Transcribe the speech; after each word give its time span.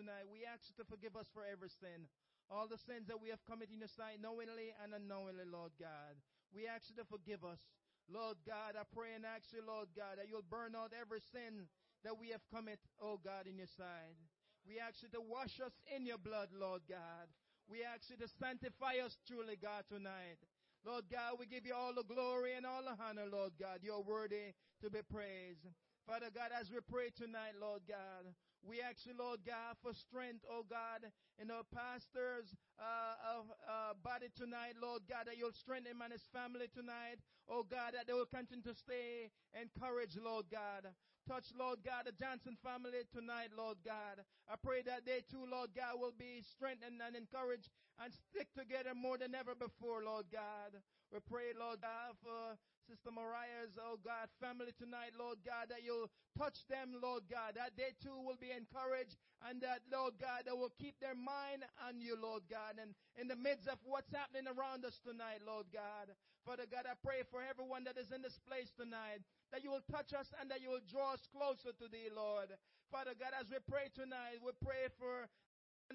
tonight. 0.00 0.24
We 0.32 0.48
ask 0.48 0.64
you 0.72 0.76
to 0.80 0.88
forgive 0.88 1.12
us 1.12 1.28
for 1.36 1.44
every 1.44 1.68
sin. 1.68 2.08
All 2.48 2.64
the 2.64 2.80
sins 2.88 3.04
that 3.12 3.20
we 3.20 3.28
have 3.28 3.44
committed 3.44 3.76
in 3.76 3.84
your 3.84 3.92
sight, 3.92 4.16
knowingly 4.16 4.72
and 4.80 4.96
unknowingly, 4.96 5.44
Lord 5.44 5.76
God. 5.76 6.16
We 6.56 6.64
ask 6.64 6.88
you 6.88 6.96
to 6.96 7.04
forgive 7.04 7.44
us. 7.44 7.60
Lord 8.08 8.40
God, 8.48 8.80
I 8.80 8.88
pray 8.96 9.12
and 9.12 9.28
ask 9.28 9.52
you, 9.52 9.60
Lord 9.60 9.92
God, 9.92 10.16
that 10.16 10.26
you'll 10.26 10.48
burn 10.48 10.72
out 10.72 10.96
every 10.96 11.20
sin 11.30 11.68
that 12.00 12.16
we 12.16 12.32
have 12.32 12.40
committed, 12.48 12.88
oh 12.96 13.20
God, 13.20 13.44
in 13.44 13.60
your 13.60 13.70
sight. 13.76 14.16
We 14.64 14.80
ask 14.80 15.04
you 15.04 15.12
to 15.12 15.20
wash 15.20 15.60
us 15.60 15.76
in 15.92 16.08
your 16.08 16.18
blood, 16.18 16.48
Lord 16.50 16.82
God. 16.88 17.28
We 17.68 17.84
ask 17.84 18.08
you 18.08 18.16
to 18.24 18.28
sanctify 18.40 19.04
us 19.04 19.14
truly, 19.28 19.60
God, 19.60 19.84
tonight. 19.86 20.40
Lord 20.82 21.12
God, 21.12 21.36
we 21.36 21.44
give 21.44 21.68
you 21.68 21.76
all 21.76 21.92
the 21.92 22.08
glory 22.08 22.56
and 22.56 22.64
all 22.64 22.82
the 22.82 22.96
honor, 22.96 23.28
Lord 23.28 23.52
God. 23.60 23.84
You're 23.84 24.02
worthy 24.02 24.56
to 24.80 24.88
be 24.88 25.04
praised. 25.06 25.68
Father 26.06 26.32
God, 26.34 26.50
as 26.58 26.70
we 26.70 26.78
pray 26.80 27.10
tonight, 27.14 27.54
Lord 27.60 27.82
God, 27.86 28.34
we 28.60 28.80
ask 28.80 29.06
you, 29.06 29.12
Lord 29.16 29.40
God, 29.46 29.76
for 29.80 29.92
strength, 29.94 30.44
oh 30.50 30.64
God, 30.68 31.08
in 31.40 31.50
our 31.50 31.64
pastors' 31.72 32.52
uh, 32.76 33.40
uh, 33.64 33.94
body 34.04 34.28
tonight, 34.36 34.76
Lord 34.80 35.08
God, 35.08 35.28
that 35.28 35.38
you'll 35.38 35.56
strengthen 35.56 35.96
him 35.96 36.02
and 36.04 36.12
his 36.12 36.28
family 36.32 36.68
tonight. 36.68 37.24
Oh 37.48 37.64
God, 37.64 37.96
that 37.96 38.06
they 38.06 38.12
will 38.12 38.28
continue 38.28 38.64
to 38.64 38.74
stay 38.74 39.32
encouraged, 39.56 40.20
Lord 40.20 40.46
God. 40.52 40.92
Touch, 41.28 41.52
Lord 41.56 41.80
God, 41.84 42.04
the 42.08 42.12
Johnson 42.16 42.56
family 42.60 43.04
tonight, 43.12 43.52
Lord 43.56 43.78
God. 43.84 44.24
I 44.48 44.56
pray 44.60 44.82
that 44.84 45.06
they 45.06 45.24
too, 45.24 45.44
Lord 45.48 45.70
God, 45.76 46.00
will 46.00 46.16
be 46.16 46.42
strengthened 46.42 47.00
and 47.00 47.16
encouraged 47.16 47.68
and 48.02 48.12
stick 48.12 48.48
together 48.56 48.96
more 48.96 49.16
than 49.16 49.36
ever 49.36 49.54
before, 49.54 50.04
Lord 50.04 50.26
God. 50.32 50.80
We 51.12 51.20
pray, 51.24 51.52
Lord 51.56 51.80
God, 51.80 52.16
for 52.24 52.56
Sister 52.90 53.14
Mariah's, 53.14 53.78
oh 53.78 54.02
God, 54.02 54.26
family 54.42 54.74
tonight, 54.74 55.14
Lord 55.14 55.38
God, 55.46 55.70
that 55.70 55.86
you'll 55.86 56.10
touch 56.34 56.66
them, 56.66 56.98
Lord 56.98 57.22
God, 57.30 57.54
that 57.54 57.78
they 57.78 57.94
too 58.02 58.18
will 58.18 58.34
be 58.34 58.50
encouraged 58.50 59.14
and 59.46 59.62
that, 59.62 59.86
Lord 59.94 60.18
God, 60.18 60.42
they 60.42 60.56
will 60.58 60.74
keep 60.74 60.98
their 60.98 61.14
mind 61.14 61.62
on 61.86 62.02
you, 62.02 62.18
Lord 62.18 62.50
God, 62.50 62.82
and 62.82 62.98
in 63.14 63.30
the 63.30 63.38
midst 63.38 63.70
of 63.70 63.78
what's 63.86 64.10
happening 64.10 64.50
around 64.50 64.82
us 64.82 64.98
tonight, 65.06 65.38
Lord 65.46 65.70
God. 65.70 66.10
Father 66.42 66.66
God, 66.66 66.90
I 66.90 66.98
pray 66.98 67.22
for 67.30 67.38
everyone 67.46 67.86
that 67.86 67.94
is 67.94 68.10
in 68.10 68.26
this 68.26 68.42
place 68.42 68.74
tonight, 68.74 69.22
that 69.54 69.62
you 69.62 69.70
will 69.70 69.86
touch 69.86 70.10
us 70.10 70.34
and 70.42 70.50
that 70.50 70.58
you 70.58 70.74
will 70.74 70.82
draw 70.90 71.14
us 71.14 71.30
closer 71.30 71.70
to 71.70 71.86
thee, 71.86 72.10
Lord. 72.10 72.50
Father 72.90 73.14
God, 73.14 73.38
as 73.38 73.54
we 73.54 73.62
pray 73.70 73.86
tonight, 73.94 74.42
we 74.42 74.50
pray 74.58 74.90
for 74.98 75.30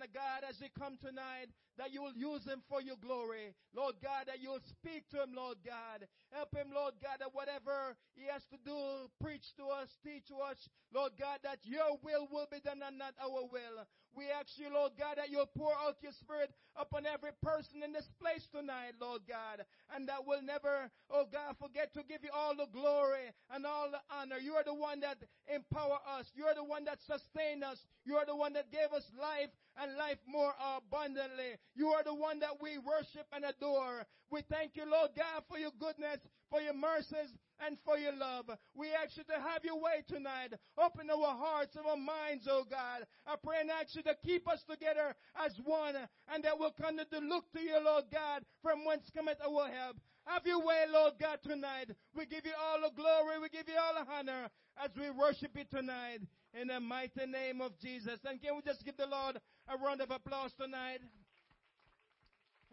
and 0.01 0.11
God, 0.13 0.43
as 0.47 0.59
we 0.59 0.67
come 0.77 0.97
tonight, 0.99 1.47
that 1.77 1.93
you 1.93 2.01
will 2.03 2.15
use 2.15 2.43
him 2.45 2.61
for 2.67 2.81
your 2.81 2.99
glory. 2.99 3.55
Lord 3.75 3.95
God, 4.03 4.27
that 4.27 4.41
you'll 4.41 4.63
speak 4.63 5.07
to 5.11 5.23
him, 5.23 5.31
Lord 5.35 5.57
God. 5.65 6.07
Help 6.31 6.55
him, 6.55 6.67
Lord 6.73 6.95
God, 7.01 7.19
that 7.19 7.31
whatever 7.33 7.95
he 8.15 8.27
has 8.27 8.43
to 8.51 8.57
do, 8.63 9.07
preach 9.23 9.55
to 9.55 9.65
us, 9.71 9.95
teach 10.03 10.27
to 10.27 10.35
us, 10.43 10.67
Lord 10.93 11.13
God, 11.19 11.39
that 11.43 11.59
your 11.63 11.95
will 12.03 12.27
will 12.31 12.47
be 12.51 12.59
done 12.59 12.83
and 12.85 12.97
not 12.97 13.15
our 13.21 13.47
will. 13.47 13.87
We 14.15 14.31
ask 14.31 14.55
you, 14.55 14.71
Lord 14.71 14.93
God, 14.97 15.19
that 15.19 15.29
you'll 15.29 15.51
pour 15.51 15.75
out 15.75 15.99
your 16.01 16.15
spirit 16.23 16.49
upon 16.79 17.05
every 17.05 17.35
person 17.43 17.83
in 17.83 17.91
this 17.91 18.07
place 18.19 18.47
tonight, 18.51 18.95
Lord 18.99 19.21
God, 19.27 19.67
and 19.93 20.07
that 20.07 20.23
we'll 20.25 20.41
never, 20.41 20.89
oh 21.11 21.27
God, 21.27 21.59
forget 21.59 21.93
to 21.93 22.03
give 22.07 22.23
you 22.23 22.31
all 22.31 22.55
the 22.55 22.71
glory 22.71 23.27
and 23.51 23.65
all 23.65 23.91
the 23.91 23.99
honor. 24.07 24.39
You 24.39 24.53
are 24.55 24.63
the 24.63 24.73
one 24.73 25.01
that 25.01 25.19
empower 25.51 25.99
us. 26.15 26.31
You 26.33 26.45
are 26.45 26.55
the 26.55 26.63
one 26.63 26.85
that 26.85 27.03
sustain 27.03 27.63
us. 27.63 27.77
You 28.05 28.15
are 28.15 28.25
the 28.25 28.35
one 28.35 28.53
that 28.53 28.71
gave 28.71 28.91
us 28.95 29.03
life 29.19 29.51
and 29.75 29.97
life 29.97 30.19
more 30.27 30.55
abundantly. 30.55 31.59
You 31.75 31.91
are 31.91 32.03
the 32.03 32.15
one 32.15 32.39
that 32.39 32.61
we 32.61 32.79
worship 32.79 33.27
and 33.35 33.43
adore. 33.43 34.07
We 34.31 34.41
thank 34.47 34.75
you, 34.75 34.87
Lord 34.87 35.11
God, 35.15 35.43
for 35.47 35.59
your 35.59 35.75
goodness, 35.79 36.23
for 36.49 36.61
your 36.61 36.73
mercies, 36.73 37.35
and 37.65 37.77
for 37.85 37.97
your 37.97 38.15
love. 38.15 38.49
We 38.73 38.87
ask 38.91 39.17
you 39.17 39.23
to 39.23 39.39
have 39.39 39.63
your 39.63 39.79
way 39.79 40.03
tonight. 40.07 40.53
Open 40.77 41.09
our 41.09 41.35
hearts 41.35 41.75
and 41.75 41.85
our 41.85 41.97
minds, 41.97 42.47
oh 42.49 42.65
God. 42.69 43.05
I 43.25 43.35
pray 43.41 43.61
and 43.61 43.71
ask 43.71 43.95
you 43.95 44.03
to 44.03 44.15
keep 44.25 44.47
us 44.47 44.63
together 44.69 45.15
as 45.43 45.53
one, 45.63 45.95
and 46.33 46.43
that 46.43 46.59
we'll 46.59 46.71
continue 46.71 47.05
to 47.11 47.19
look 47.19 47.51
to 47.53 47.61
you, 47.61 47.77
Lord 47.83 48.05
God, 48.11 48.43
from 48.61 48.85
whence 48.85 49.09
cometh 49.15 49.37
our 49.41 49.67
help. 49.69 49.97
Have 50.25 50.45
your 50.45 50.59
way, 50.65 50.85
Lord 50.91 51.13
God, 51.19 51.39
tonight. 51.43 51.91
We 52.15 52.25
give 52.25 52.45
you 52.45 52.53
all 52.59 52.81
the 52.81 52.95
glory. 52.95 53.39
We 53.39 53.49
give 53.49 53.67
you 53.67 53.77
all 53.77 54.03
the 54.03 54.11
honor 54.11 54.49
as 54.83 54.89
we 54.97 55.09
worship 55.11 55.51
you 55.55 55.65
tonight 55.69 56.19
in 56.59 56.69
the 56.69 56.79
mighty 56.79 57.25
name 57.27 57.61
of 57.61 57.77
Jesus. 57.79 58.19
And 58.25 58.41
can 58.41 58.55
we 58.55 58.61
just 58.63 58.83
give 58.83 58.97
the 58.97 59.05
Lord 59.05 59.37
a 59.69 59.77
round 59.77 60.01
of 60.01 60.09
applause 60.09 60.51
tonight? 60.59 60.99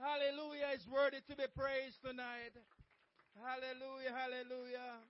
Hallelujah 0.01 0.75
is 0.75 0.87
worthy 0.89 1.21
to 1.29 1.37
be 1.37 1.45
praised 1.55 2.01
tonight. 2.03 2.57
Hallelujah, 3.37 4.13
hallelujah, 4.13 5.01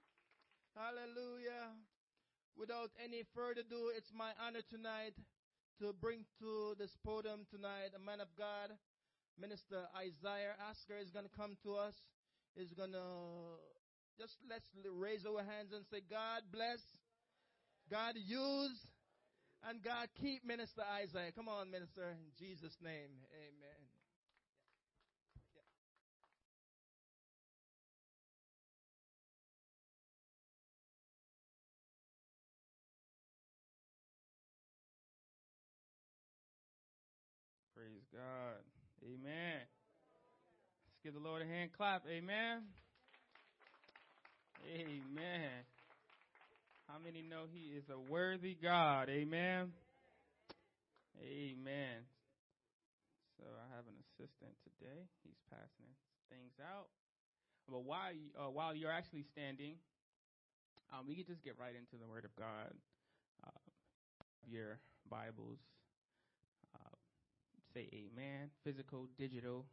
hallelujah. 0.79 1.75
Without 2.57 2.91
any 3.03 3.25
further 3.35 3.63
ado, 3.67 3.91
it's 3.97 4.13
my 4.15 4.31
honor 4.39 4.63
tonight 4.71 5.15
to 5.81 5.93
bring 5.93 6.25
to 6.39 6.75
this 6.79 6.95
podium 7.05 7.47
tonight 7.51 7.91
a 7.97 7.99
man 7.99 8.21
of 8.21 8.29
God, 8.39 8.71
Minister 9.41 9.89
Isaiah 9.97 10.55
Asker 10.71 10.99
is 11.03 11.11
going 11.11 11.27
to 11.27 11.35
come 11.37 11.57
to 11.65 11.75
us. 11.75 11.97
Is 12.55 12.73
going 12.77 12.93
to 12.93 13.57
just 14.21 14.37
let's 14.49 14.69
raise 14.85 15.25
our 15.25 15.41
hands 15.43 15.73
and 15.73 15.85
say, 15.91 16.03
God 16.05 16.43
bless, 16.53 16.85
God 17.91 18.15
use, 18.15 18.77
and 19.67 19.83
God 19.83 20.09
keep 20.21 20.45
Minister 20.45 20.83
Isaiah. 20.85 21.33
Come 21.35 21.49
on, 21.49 21.71
Minister, 21.71 22.13
in 22.13 22.31
Jesus' 22.39 22.77
name. 22.85 23.25
Amen. 23.33 23.82
God. 38.13 38.61
Amen. 39.01 39.65
Let's 39.65 41.01
give 41.03 41.15
the 41.15 41.25
Lord 41.25 41.41
a 41.41 41.47
hand 41.49 41.71
clap. 41.73 42.05
Amen. 42.05 42.69
Amen. 44.69 45.65
How 46.89 47.01
many 47.01 47.25
know 47.25 47.49
He 47.49 47.73
is 47.73 47.89
a 47.89 47.99
worthy 47.99 48.53
God? 48.53 49.09
Amen. 49.09 49.73
Amen. 51.25 52.05
So 53.41 53.49
I 53.49 53.67
have 53.75 53.89
an 53.89 53.97
assistant 54.05 54.53
today. 54.61 55.09
He's 55.25 55.41
passing 55.49 55.89
things 56.29 56.53
out. 56.61 56.93
But 57.65 57.85
while 57.89 58.13
uh, 58.37 58.51
while 58.53 58.77
you're 58.77 58.93
actually 58.93 59.25
standing, 59.33 59.81
um, 60.93 61.09
we 61.09 61.17
can 61.17 61.25
just 61.25 61.43
get 61.43 61.57
right 61.59 61.73
into 61.73 61.97
the 61.97 62.07
Word 62.07 62.29
of 62.29 62.37
God. 62.37 62.77
Uh, 63.41 63.65
your 64.45 64.79
Bibles 65.09 65.59
say 67.73 67.89
amen. 67.93 68.53
Physical, 68.65 69.09
digital. 69.19 69.65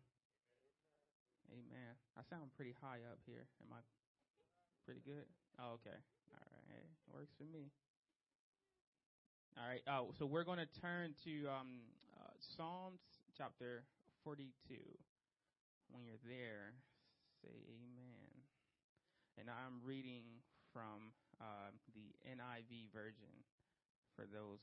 Amen. 1.52 1.94
I 2.18 2.22
sound 2.30 2.52
pretty 2.56 2.76
high 2.82 3.04
up 3.12 3.20
here. 3.26 3.44
Am 3.66 3.76
I 3.76 3.82
pretty 4.86 5.02
good? 5.06 5.28
Oh, 5.60 5.76
okay. 5.82 5.98
All 6.32 6.64
right. 6.72 6.90
Works 7.14 7.34
for 7.38 7.44
me. 7.44 7.72
All 9.58 9.68
right. 9.68 9.84
Oh, 9.90 10.14
so 10.18 10.26
we're 10.26 10.48
going 10.48 10.64
to 10.64 10.72
turn 10.80 11.16
to 11.26 11.50
um, 11.52 11.84
uh, 12.16 12.32
Psalms 12.56 13.02
chapter 13.36 13.84
42. 14.24 14.48
When 15.92 16.06
you're 16.06 16.22
there, 16.24 16.78
say 17.44 17.52
amen. 17.68 18.32
And 19.42 19.50
I'm 19.50 19.82
reading 19.84 20.24
from 20.72 21.12
uh, 21.42 21.74
the 21.96 22.14
NIV 22.30 22.94
version 22.94 23.34
for 24.16 24.30
those 24.30 24.62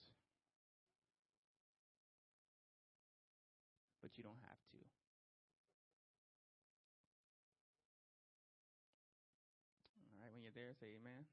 but 4.07 4.17
you 4.17 4.23
don't 4.23 4.39
have 4.47 4.63
to. 4.71 4.79
All 9.99 10.23
right, 10.23 10.33
when 10.33 10.45
you're 10.45 10.55
there, 10.55 10.71
say 10.79 10.87
amen. 10.95 11.27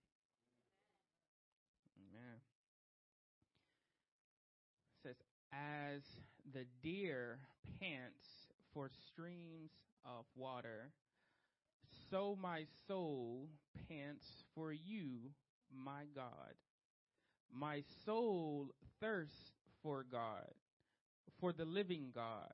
Amen. 2.01 2.41
It 4.97 5.07
says, 5.07 5.15
As 5.53 6.01
the 6.51 6.65
deer 6.81 7.37
pants 7.79 8.25
for 8.73 8.89
streams 9.11 9.69
of 10.03 10.25
water, 10.35 10.89
so 12.09 12.35
my 12.41 12.65
soul 12.87 13.49
pants 13.87 14.25
for 14.55 14.73
you, 14.73 15.29
my 15.71 16.05
God. 16.15 16.55
My 17.53 17.83
soul 18.03 18.71
thirsts 18.99 19.51
for 19.83 20.05
God, 20.11 20.49
for 21.39 21.53
the 21.53 21.65
living 21.65 22.11
God. 22.15 22.53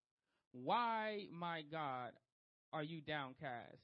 Why, 0.51 1.25
my 1.31 1.63
God, 1.71 2.11
are 2.73 2.83
you 2.83 3.01
downcast? 3.01 3.83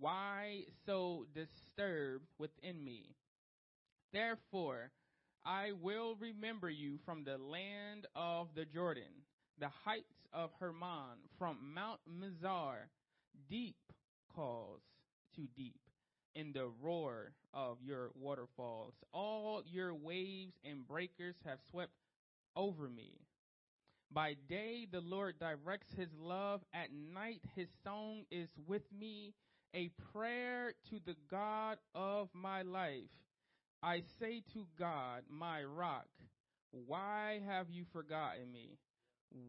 Why 0.00 0.62
so 0.86 1.26
disturbed 1.34 2.28
within 2.38 2.82
me? 2.82 3.14
Therefore, 4.12 4.90
I 5.44 5.72
will 5.72 6.14
remember 6.16 6.70
you 6.70 6.98
from 7.04 7.24
the 7.24 7.36
land 7.36 8.06
of 8.16 8.48
the 8.54 8.64
Jordan, 8.64 9.24
the 9.58 9.68
heights 9.84 10.26
of 10.32 10.50
Hermon, 10.58 11.18
from 11.38 11.74
Mount 11.74 12.00
Mizar. 12.08 12.88
Deep 13.50 13.76
calls 14.34 14.80
to 15.36 15.42
deep 15.56 15.80
in 16.34 16.52
the 16.52 16.70
roar 16.80 17.32
of 17.52 17.78
your 17.82 18.10
waterfalls. 18.14 18.94
All 19.12 19.62
your 19.66 19.94
waves 19.94 20.54
and 20.64 20.86
breakers 20.86 21.36
have 21.44 21.58
swept 21.70 21.92
over 22.56 22.88
me. 22.88 23.20
By 24.14 24.36
day, 24.48 24.86
the 24.88 25.00
Lord 25.00 25.40
directs 25.40 25.92
his 25.96 26.10
love. 26.16 26.60
At 26.72 26.90
night, 26.92 27.40
his 27.56 27.68
song 27.82 28.22
is 28.30 28.48
with 28.64 28.84
me, 28.96 29.34
a 29.74 29.90
prayer 30.12 30.74
to 30.90 31.00
the 31.04 31.16
God 31.28 31.78
of 31.96 32.28
my 32.32 32.62
life. 32.62 33.10
I 33.82 34.02
say 34.20 34.44
to 34.52 34.66
God, 34.78 35.22
my 35.28 35.64
rock, 35.64 36.06
why 36.70 37.40
have 37.44 37.68
you 37.70 37.84
forgotten 37.92 38.52
me? 38.52 38.78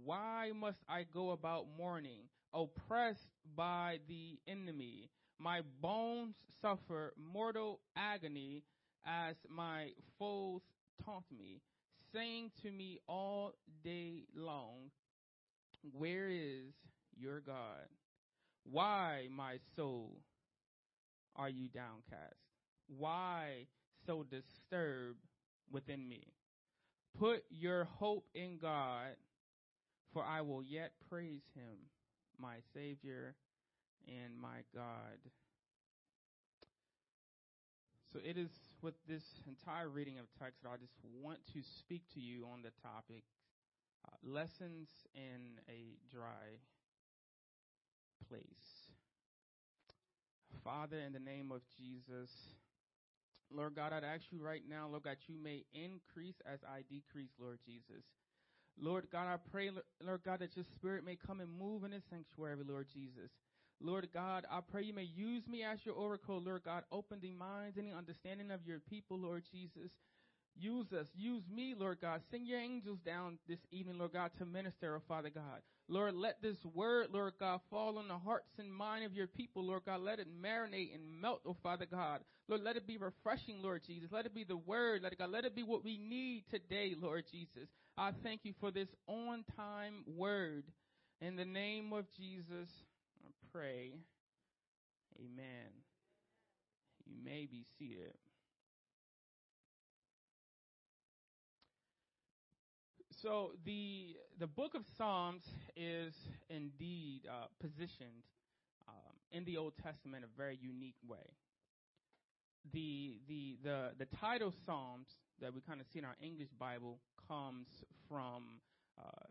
Why 0.04 0.52
must 0.56 0.80
I 0.90 1.04
go 1.14 1.30
about 1.30 1.68
mourning, 1.78 2.22
oppressed 2.52 3.30
by 3.56 4.00
the 4.08 4.40
enemy? 4.48 5.12
My 5.38 5.62
bones 5.80 6.34
suffer 6.60 7.14
mortal 7.18 7.82
agony 7.96 8.64
as 9.06 9.36
my 9.48 9.90
foes 10.18 10.62
taunt 11.06 11.26
me, 11.32 11.62
saying 12.16 12.50
to 12.62 12.72
me 12.72 13.00
all 13.08 13.54
day 13.84 14.24
long, 14.34 14.90
Where 15.98 16.30
is 16.30 16.74
your 17.16 17.42
God? 17.42 17.90
Why, 18.64 19.28
my 19.30 19.58
soul, 19.76 20.18
are 21.36 21.50
you 21.50 21.68
downcast? 21.68 22.40
Why 22.88 23.68
so 24.06 24.24
disturbed 24.24 25.20
within 25.70 26.08
me? 26.08 26.24
Put 27.20 27.44
your 27.50 27.84
hope 27.84 28.28
in 28.34 28.60
God, 28.62 29.16
for 30.14 30.24
I 30.24 30.42
will 30.42 30.64
yet 30.64 30.92
praise 31.10 31.44
him, 31.54 31.78
my 32.40 32.56
Savior 32.74 33.36
and 34.08 34.40
my 34.40 34.64
God. 34.74 35.20
So 38.14 38.20
it 38.24 38.38
is 38.38 38.52
with 38.86 38.94
this 39.10 39.24
entire 39.48 39.90
reading 39.90 40.20
of 40.20 40.26
text 40.40 40.62
I 40.64 40.78
just 40.78 40.94
want 41.24 41.40
to 41.54 41.62
speak 41.80 42.04
to 42.14 42.20
you 42.20 42.46
on 42.54 42.62
the 42.62 42.70
topic 42.86 43.24
uh, 44.06 44.14
lessons 44.22 44.90
in 45.16 45.58
a 45.68 45.98
dry 46.14 46.62
place. 48.30 48.94
Father, 50.64 51.00
in 51.00 51.14
the 51.14 51.20
name 51.20 51.52
of 51.52 51.62
Jesus, 51.82 52.30
Lord 53.50 53.74
God, 53.76 53.92
I'd 53.92 54.04
ask 54.04 54.26
you 54.30 54.40
right 54.40 54.62
now, 54.70 54.88
Lord 54.88 55.02
God, 55.02 55.18
you 55.26 55.42
may 55.44 55.66
increase 55.74 56.38
as 56.46 56.60
I 56.64 56.82
decrease, 56.88 57.34
Lord 57.40 57.58
Jesus. 57.66 58.06
Lord 58.78 59.08
God, 59.12 59.26
I 59.26 59.38
pray, 59.52 59.72
Lord 60.06 60.22
God, 60.24 60.42
that 60.42 60.56
your 60.56 60.66
spirit 60.76 61.04
may 61.04 61.16
come 61.16 61.40
and 61.42 61.50
move 61.50 61.84
in 61.86 61.90
this 61.90 62.04
sanctuary, 62.08 62.58
Lord 62.64 62.86
Jesus. 62.94 63.32
Lord 63.82 64.08
God, 64.14 64.46
I 64.50 64.60
pray 64.62 64.84
you 64.84 64.94
may 64.94 65.04
use 65.04 65.48
me 65.48 65.64
as 65.64 65.80
your 65.84 65.96
oracle, 65.96 66.42
Lord 66.42 66.64
God. 66.64 66.84
Open 66.92 67.20
the 67.22 67.32
minds 67.32 67.78
and 67.78 67.92
the 67.92 67.96
understanding 67.96 68.52
of 68.52 68.66
your 68.66 68.80
people, 68.80 69.20
Lord 69.20 69.44
Jesus. 69.52 69.92
Use 70.58 70.92
us. 70.94 71.08
Use 71.16 71.44
me, 71.54 71.76
Lord 71.78 72.00
God. 72.02 72.22
Send 72.32 72.48
your 72.48 72.60
angels 72.60 73.00
down 73.06 73.38
this 73.48 73.60
evening, 73.72 73.98
Lord 73.98 74.14
God, 74.14 74.32
to 74.38 74.46
minister, 74.46 74.96
oh 74.96 75.02
Father 75.08 75.30
God. 75.30 75.62
Lord, 75.88 76.16
let 76.16 76.42
this 76.42 76.58
word, 76.74 77.08
Lord 77.12 77.34
God, 77.40 77.60
fall 77.70 77.98
on 77.98 78.08
the 78.08 78.18
hearts 78.18 78.58
and 78.58 78.74
mind 78.74 79.06
of 79.06 79.14
your 79.14 79.28
people, 79.28 79.66
Lord 79.66 79.84
God. 79.86 80.00
Let 80.00 80.20
it 80.20 80.28
marinate 80.42 80.96
and 80.96 81.22
melt, 81.22 81.42
oh 81.46 81.58
Father 81.62 81.86
God. 81.86 82.22
Lord, 82.48 82.64
let 82.64 82.78
it 82.78 82.88
be 82.88 82.98
refreshing, 82.98 83.62
Lord 83.62 83.82
Jesus. 83.86 84.10
Let 84.12 84.26
it 84.26 84.34
be 84.34 84.46
the 84.46 84.56
word, 84.56 85.02
let 85.04 85.12
it 85.12 85.20
God. 85.20 85.32
Let 85.32 85.46
it 85.46 85.56
be 85.56 85.64
what 85.64 85.84
we 85.84 85.98
need 85.98 86.46
today, 86.50 86.96
Lord 87.00 87.26
Jesus. 87.30 87.68
I 87.98 88.12
thank 88.24 88.42
you 88.44 88.54
for 88.60 88.72
this 88.72 88.88
on 89.08 89.44
time 89.58 90.04
word. 90.08 90.64
In 91.22 91.36
the 91.36 91.46
name 91.46 91.92
of 91.94 92.06
Jesus, 92.18 92.70
pray. 93.56 93.94
Amen. 95.18 95.72
You 97.06 97.16
may 97.24 97.48
be 97.50 97.64
seated. 97.80 98.16
So 103.22 103.52
the 103.64 104.18
the 104.40 104.48
book 104.48 104.76
of 104.76 104.82
Psalms 104.98 105.44
is 105.78 106.14
indeed 106.50 107.22
uh, 107.30 107.46
positioned 107.62 108.28
um, 108.90 109.16
in 109.32 109.46
the 109.46 109.56
Old 109.56 109.74
Testament 109.82 110.26
a 110.26 110.38
very 110.38 110.60
unique 110.62 111.00
way. 111.08 111.32
The 112.74 113.20
the 113.30 113.58
the 113.64 113.92
the 114.00 114.06
title 114.18 114.54
Psalms 114.66 115.08
that 115.40 115.54
we 115.54 115.62
kind 115.62 115.80
of 115.80 115.88
see 115.94 116.00
in 116.00 116.06
our 116.06 116.18
English 116.22 116.50
Bible 116.60 117.00
comes 117.30 117.68
from 118.10 118.60
uh, 119.00 119.28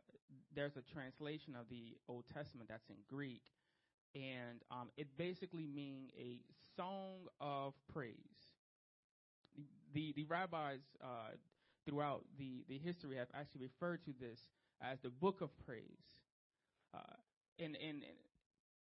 there's 0.55 0.77
a 0.77 0.83
translation 0.93 1.55
of 1.57 1.69
the 1.69 1.97
Old 2.09 2.25
Testament 2.33 2.71
that's 2.71 2.89
in 2.89 2.97
Greek, 3.09 3.43
and 4.15 4.61
um, 4.71 4.89
it 4.97 5.09
basically 5.17 5.67
means 5.67 6.11
a 6.19 6.41
song 6.77 7.29
of 7.41 7.75
praise. 7.93 8.15
The 9.93 10.13
the 10.17 10.25
rabbis 10.25 10.81
uh, 11.03 11.35
throughout 11.87 12.25
the, 12.39 12.65
the 12.69 12.79
history 12.79 13.17
have 13.17 13.29
actually 13.35 13.63
referred 13.63 14.05
to 14.05 14.13
this 14.21 14.41
as 14.83 14.99
the 15.03 15.11
book 15.11 15.41
of 15.41 15.51
praise. 15.67 15.85
Uh, 16.95 16.99
and, 17.59 17.77
and, 17.77 18.03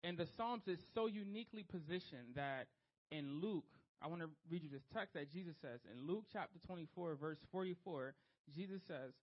and 0.04 0.18
the 0.18 0.28
Psalms 0.38 0.68
is 0.68 0.80
so 0.94 1.08
uniquely 1.08 1.64
positioned 1.64 2.36
that 2.36 2.68
in 3.12 3.42
Luke, 3.42 3.66
I 4.02 4.08
want 4.08 4.22
to 4.22 4.30
read 4.50 4.64
you 4.64 4.70
this 4.70 4.86
text 4.94 5.14
that 5.14 5.32
Jesus 5.32 5.56
says. 5.62 5.80
In 5.92 6.08
Luke 6.08 6.26
chapter 6.32 6.60
24, 6.66 7.16
verse 7.16 7.38
44, 7.52 8.14
Jesus 8.54 8.82
says, 8.88 9.14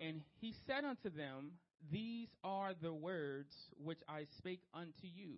And 0.00 0.22
he 0.40 0.54
said 0.66 0.84
unto 0.84 1.10
them, 1.10 1.52
These 1.92 2.28
are 2.42 2.72
the 2.80 2.92
words 2.92 3.54
which 3.82 4.00
I 4.08 4.24
spake 4.38 4.62
unto 4.72 5.06
you, 5.14 5.34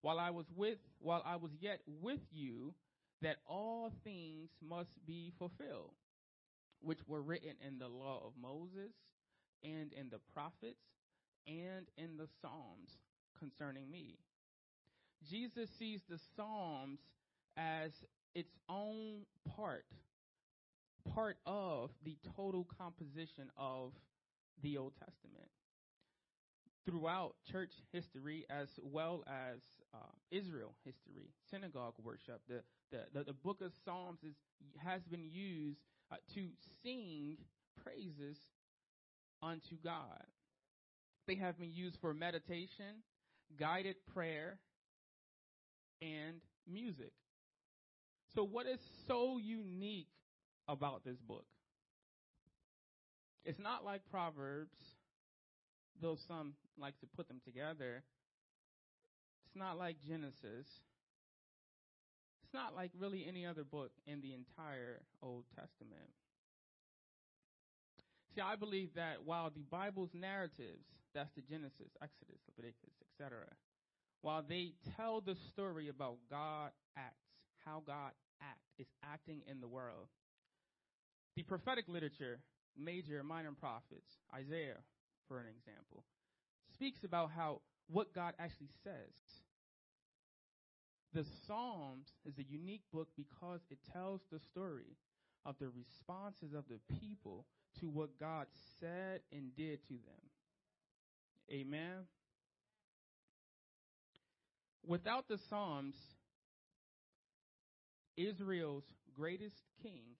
while 0.00 0.18
I 0.18 0.30
was 0.30 0.46
with 0.56 0.78
while 0.98 1.22
I 1.24 1.36
was 1.36 1.52
yet 1.60 1.80
with 2.00 2.20
you, 2.32 2.74
that 3.22 3.36
all 3.46 3.92
things 4.02 4.50
must 4.60 4.90
be 5.06 5.32
fulfilled 5.38 5.92
which 6.80 6.98
were 7.06 7.22
written 7.22 7.54
in 7.66 7.78
the 7.78 7.88
law 7.88 8.20
of 8.26 8.32
Moses 8.40 8.92
and 9.62 9.92
in 9.92 10.10
the 10.10 10.18
prophets 10.34 10.82
and 11.46 11.86
in 11.96 12.16
the 12.16 12.28
Psalms 12.40 12.98
concerning 13.38 13.90
me. 13.90 14.18
Jesus 15.30 15.70
sees 15.78 16.00
the 16.08 16.18
Psalms 16.34 16.98
as 17.56 17.92
its 18.34 18.52
own 18.68 19.24
part, 19.56 19.84
part 21.14 21.38
of 21.46 21.90
the 22.04 22.16
total 22.36 22.66
composition 22.78 23.50
of 23.56 23.92
the 24.62 24.78
Old 24.78 24.92
Testament. 24.98 25.48
Throughout 26.84 27.34
church 27.50 27.70
history, 27.92 28.44
as 28.50 28.68
well 28.82 29.22
as 29.28 29.60
uh, 29.94 29.98
Israel 30.32 30.74
history, 30.84 31.30
synagogue 31.50 31.94
worship, 32.02 32.40
the, 32.48 32.62
the, 32.90 33.04
the, 33.14 33.24
the 33.24 33.32
book 33.32 33.60
of 33.60 33.72
Psalms 33.84 34.18
is, 34.24 34.34
has 34.78 35.02
been 35.02 35.28
used 35.30 35.78
uh, 36.10 36.16
to 36.34 36.48
sing 36.82 37.36
praises 37.84 38.36
unto 39.42 39.76
God. 39.82 40.24
They 41.28 41.36
have 41.36 41.58
been 41.58 41.72
used 41.72 41.98
for 42.00 42.12
meditation, 42.12 43.04
guided 43.58 43.96
prayer, 44.12 44.58
and 46.00 46.40
music. 46.70 47.12
So, 48.34 48.42
what 48.44 48.66
is 48.66 48.80
so 49.06 49.38
unique 49.38 50.08
about 50.72 51.04
this 51.04 51.18
book? 51.28 51.44
It's 53.44 53.58
not 53.58 53.84
like 53.84 54.02
Proverbs, 54.10 54.76
though 56.00 56.16
some 56.28 56.54
like 56.78 56.98
to 57.00 57.06
put 57.16 57.28
them 57.28 57.40
together. 57.44 58.02
It's 59.46 59.56
not 59.56 59.78
like 59.78 59.96
Genesis. 60.06 60.66
It's 62.42 62.54
not 62.54 62.74
like 62.74 62.90
really 62.98 63.24
any 63.28 63.44
other 63.44 63.64
book 63.64 63.90
in 64.06 64.20
the 64.20 64.32
entire 64.32 65.00
Old 65.22 65.44
Testament. 65.54 66.10
See, 68.34 68.40
I 68.40 68.56
believe 68.56 68.94
that 68.94 69.24
while 69.24 69.50
the 69.50 69.64
Bible's 69.70 70.14
narratives, 70.14 70.86
that's 71.14 71.30
the 71.34 71.42
Genesis, 71.42 71.92
Exodus, 72.02 72.40
Leviticus, 72.48 72.94
etc., 73.12 73.44
while 74.22 74.42
they 74.48 74.72
tell 74.96 75.20
the 75.20 75.36
story 75.52 75.88
about 75.88 76.16
God 76.30 76.70
acts, 76.96 77.26
how 77.64 77.82
God 77.84 78.12
act 78.40 78.60
is 78.78 78.86
acting 79.02 79.42
in 79.50 79.60
the 79.60 79.68
world, 79.68 80.06
the 81.36 81.42
prophetic 81.42 81.88
literature, 81.88 82.40
major 82.76 83.18
and 83.18 83.28
minor 83.28 83.52
prophets, 83.58 84.18
Isaiah, 84.34 84.78
for 85.28 85.38
an 85.40 85.46
example, 85.46 86.04
speaks 86.74 87.04
about 87.04 87.30
how 87.34 87.60
what 87.88 88.14
God 88.14 88.34
actually 88.38 88.70
says 88.84 89.42
the 91.14 91.24
Psalms 91.46 92.06
is 92.24 92.38
a 92.38 92.42
unique 92.42 92.84
book 92.92 93.08
because 93.16 93.60
it 93.70 93.78
tells 93.92 94.22
the 94.30 94.38
story 94.38 94.96
of 95.44 95.56
the 95.60 95.68
responses 95.68 96.54
of 96.54 96.64
the 96.68 96.80
people 97.00 97.44
to 97.80 97.86
what 97.88 98.18
God 98.18 98.46
said 98.80 99.20
and 99.30 99.54
did 99.54 99.82
to 99.88 99.94
them. 99.94 100.30
Amen. 101.50 102.06
Without 104.86 105.28
the 105.28 105.38
Psalms, 105.50 105.94
Israel's 108.16 108.84
greatest 109.14 109.56
king 109.82 110.16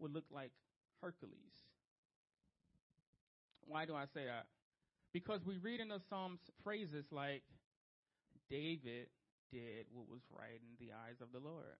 would 0.00 0.12
look 0.12 0.24
like 0.30 0.50
Hercules. 1.00 1.34
Why 3.66 3.86
do 3.86 3.94
I 3.94 4.04
say 4.12 4.24
that? 4.26 4.46
Because 5.12 5.44
we 5.44 5.58
read 5.58 5.80
in 5.80 5.88
the 5.88 6.00
Psalms 6.08 6.40
phrases 6.64 7.04
like, 7.10 7.42
David 8.48 9.06
did 9.52 9.86
what 9.92 10.08
was 10.08 10.22
right 10.30 10.60
in 10.60 10.86
the 10.86 10.92
eyes 10.92 11.20
of 11.20 11.28
the 11.32 11.38
Lord. 11.38 11.76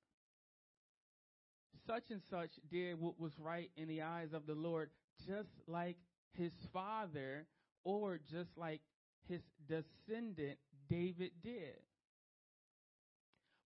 Such 1.87 2.11
and 2.11 2.21
such 2.31 2.51
did 2.71 3.01
what 3.01 3.19
was 3.19 3.33
right 3.39 3.71
in 3.77 3.89
the 3.89 4.03
eyes 4.03 4.33
of 4.33 4.47
the 4.47 4.55
Lord, 4.55 4.91
just 5.27 5.51
like 5.67 5.97
his 6.37 6.53
father 6.73 7.47
or 7.85 8.21
just 8.31 8.51
like 8.57 8.81
his 9.29 9.41
descendant 9.69 10.59
David 10.89 11.31
did. 11.43 11.81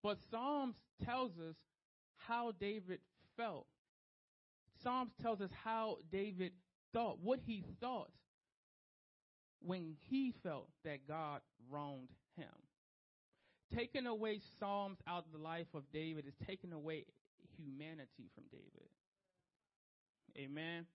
But 0.02 0.18
Psalms 0.30 0.76
tells 1.04 1.32
us 1.32 1.56
how 2.16 2.52
David 2.52 3.00
felt. 3.36 3.66
Psalms 4.84 5.12
tells 5.20 5.40
us 5.40 5.50
how 5.64 5.96
David 6.12 6.52
thought, 6.92 7.18
what 7.22 7.40
he 7.44 7.64
thought 7.80 8.10
when 9.60 9.96
he 10.10 10.32
felt 10.42 10.68
that 10.84 11.08
God 11.08 11.40
wronged 11.70 12.10
him. 12.36 12.46
Taking 13.74 14.06
away 14.06 14.40
Psalms 14.60 14.98
out 15.08 15.24
of 15.26 15.32
the 15.32 15.42
life 15.42 15.66
of 15.74 15.84
David 15.92 16.26
is 16.26 16.34
taking 16.46 16.72
away 16.72 17.06
humanity 17.56 18.30
from 18.34 18.44
David. 18.52 18.90
Amen. 20.36 20.86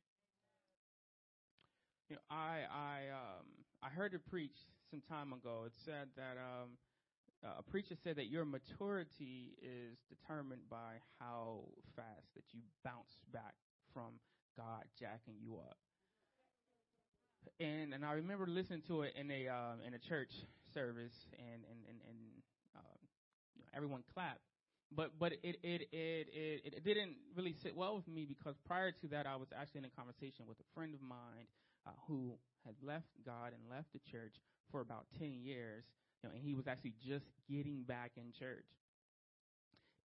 You 2.10 2.16
know, 2.16 2.22
I 2.30 2.60
I 2.72 2.98
um 3.12 3.46
I 3.82 3.90
heard 3.90 4.14
a 4.14 4.20
preach 4.20 4.56
some 4.92 5.02
time 5.10 5.34
ago. 5.34 5.64
It 5.66 5.74
said 5.84 6.10
that 6.16 6.38
um 6.38 6.78
a 7.58 7.64
preacher 7.64 7.96
said 8.04 8.18
that 8.18 8.28
your 8.28 8.46
maturity 8.46 9.54
is 9.62 9.98
determined 10.10 10.64
by 10.70 11.00
how 11.20 11.62
fast 11.96 12.28
that 12.36 12.44
you 12.52 12.62
bounce 12.84 13.18
back 13.32 13.56
from 13.94 14.20
God 14.58 14.84
jacking 15.00 15.36
you 15.42 15.56
up. 15.56 15.78
And 17.60 17.94
and 17.94 18.06
I 18.06 18.14
remember 18.14 18.46
listening 18.48 18.84
to 18.88 19.04
it 19.04 19.14
in 19.16 19.32
a 19.32 19.48
um, 19.48 19.80
in 19.86 19.94
a 19.94 20.00
church 20.00 20.32
service, 20.74 21.16
and 21.38 21.64
and 21.70 21.80
and, 21.88 22.00
and 22.08 22.18
um, 22.76 23.00
everyone 23.74 24.04
clapped. 24.14 24.42
But 24.92 25.12
but 25.20 25.34
it 25.44 25.58
it, 25.64 25.88
it 25.92 26.28
it 26.34 26.74
it 26.78 26.84
didn't 26.84 27.16
really 27.36 27.54
sit 27.54 27.76
well 27.76 27.96
with 27.96 28.08
me 28.08 28.26
because 28.26 28.56
prior 28.66 28.92
to 28.92 29.08
that 29.10 29.26
I 29.26 29.36
was 29.36 29.48
actually 29.56 29.80
in 29.80 29.86
a 29.86 29.96
conversation 29.96 30.46
with 30.48 30.60
a 30.60 30.68
friend 30.74 30.94
of 30.94 31.02
mine 31.02 31.48
uh, 31.88 31.92
who 32.08 32.34
had 32.66 32.76
left 32.84 33.08
God 33.26 33.54
and 33.54 33.62
left 33.70 33.94
the 33.94 34.00
church 34.12 34.36
for 34.72 34.82
about 34.82 35.06
ten 35.18 35.40
years, 35.42 35.86
you 36.22 36.30
know, 36.30 36.36
and 36.36 36.44
he 36.44 36.54
was 36.54 36.68
actually 36.68 36.94
just 37.00 37.26
getting 37.50 37.84
back 37.84 38.12
in 38.18 38.34
church. 38.38 38.66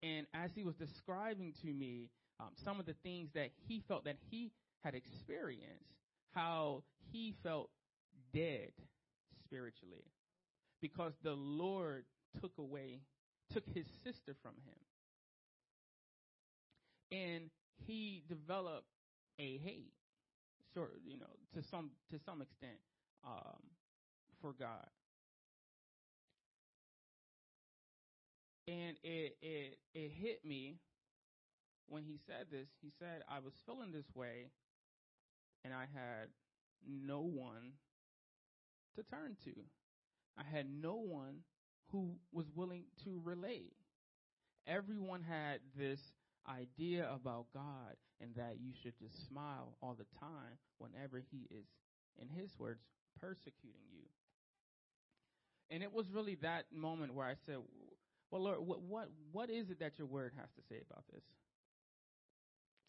And 0.02 0.26
as 0.34 0.50
he 0.54 0.64
was 0.64 0.74
describing 0.76 1.54
to 1.62 1.68
me 1.72 2.10
um, 2.40 2.50
some 2.64 2.80
of 2.80 2.86
the 2.86 2.94
things 3.02 3.30
that 3.34 3.50
he 3.68 3.82
felt 3.86 4.04
that 4.04 4.16
he 4.30 4.52
had 4.82 4.94
experienced, 4.94 5.94
how 6.34 6.82
he 7.12 7.34
felt 7.42 7.70
dead 8.32 8.72
spiritually 9.44 10.04
because 10.84 11.14
the 11.22 11.32
Lord 11.32 12.04
took 12.42 12.58
away, 12.58 13.00
took 13.50 13.64
his 13.74 13.86
sister 14.04 14.36
from 14.42 14.52
him. 14.66 14.78
And 17.10 17.50
he 17.86 18.22
developed 18.28 18.88
a 19.38 19.56
hate, 19.58 19.94
sort 20.74 20.90
of, 20.90 20.98
you 21.06 21.18
know, 21.18 21.26
to 21.54 21.62
some 21.70 21.90
to 22.10 22.18
some 22.26 22.42
extent, 22.42 22.76
um, 23.26 23.60
for 24.42 24.52
God. 24.52 24.88
And 28.68 28.96
it 29.02 29.36
it 29.40 29.78
it 29.94 30.10
hit 30.10 30.44
me 30.44 30.80
when 31.88 32.04
he 32.04 32.18
said 32.26 32.46
this. 32.50 32.68
He 32.80 32.90
said, 32.98 33.22
"I 33.28 33.38
was 33.40 33.54
feeling 33.66 33.92
this 33.92 34.14
way, 34.14 34.50
and 35.64 35.72
I 35.72 35.86
had 35.92 36.28
no 36.86 37.20
one 37.20 37.72
to 38.96 39.02
turn 39.02 39.36
to. 39.44 39.52
I 40.36 40.42
had 40.44 40.66
no 40.68 40.96
one 40.96 41.40
who 41.90 42.16
was 42.32 42.46
willing 42.54 42.84
to 43.04 43.20
relate. 43.24 43.74
Everyone 44.66 45.22
had 45.22 45.60
this 45.76 46.00
idea 46.48 47.08
about 47.12 47.46
God 47.52 47.96
and 48.20 48.34
that 48.36 48.56
you 48.60 48.72
should 48.82 48.98
just 48.98 49.28
smile 49.28 49.76
all 49.82 49.94
the 49.94 50.06
time 50.18 50.58
whenever 50.78 51.22
He 51.30 51.46
is, 51.50 51.66
in 52.20 52.28
His 52.28 52.50
words, 52.58 52.80
persecuting 53.20 53.88
you. 53.92 54.06
And 55.70 55.82
it 55.82 55.92
was 55.92 56.10
really 56.10 56.36
that 56.36 56.66
moment 56.72 57.14
where 57.14 57.26
I 57.26 57.34
said, 57.46 57.58
"Well, 58.30 58.42
Lord, 58.42 58.60
what 58.60 58.82
what 58.82 59.08
what 59.32 59.50
is 59.50 59.70
it 59.70 59.80
that 59.80 59.98
Your 59.98 60.06
Word 60.06 60.32
has 60.36 60.48
to 60.56 60.62
say 60.68 60.80
about 60.88 61.04
this?" 61.12 61.22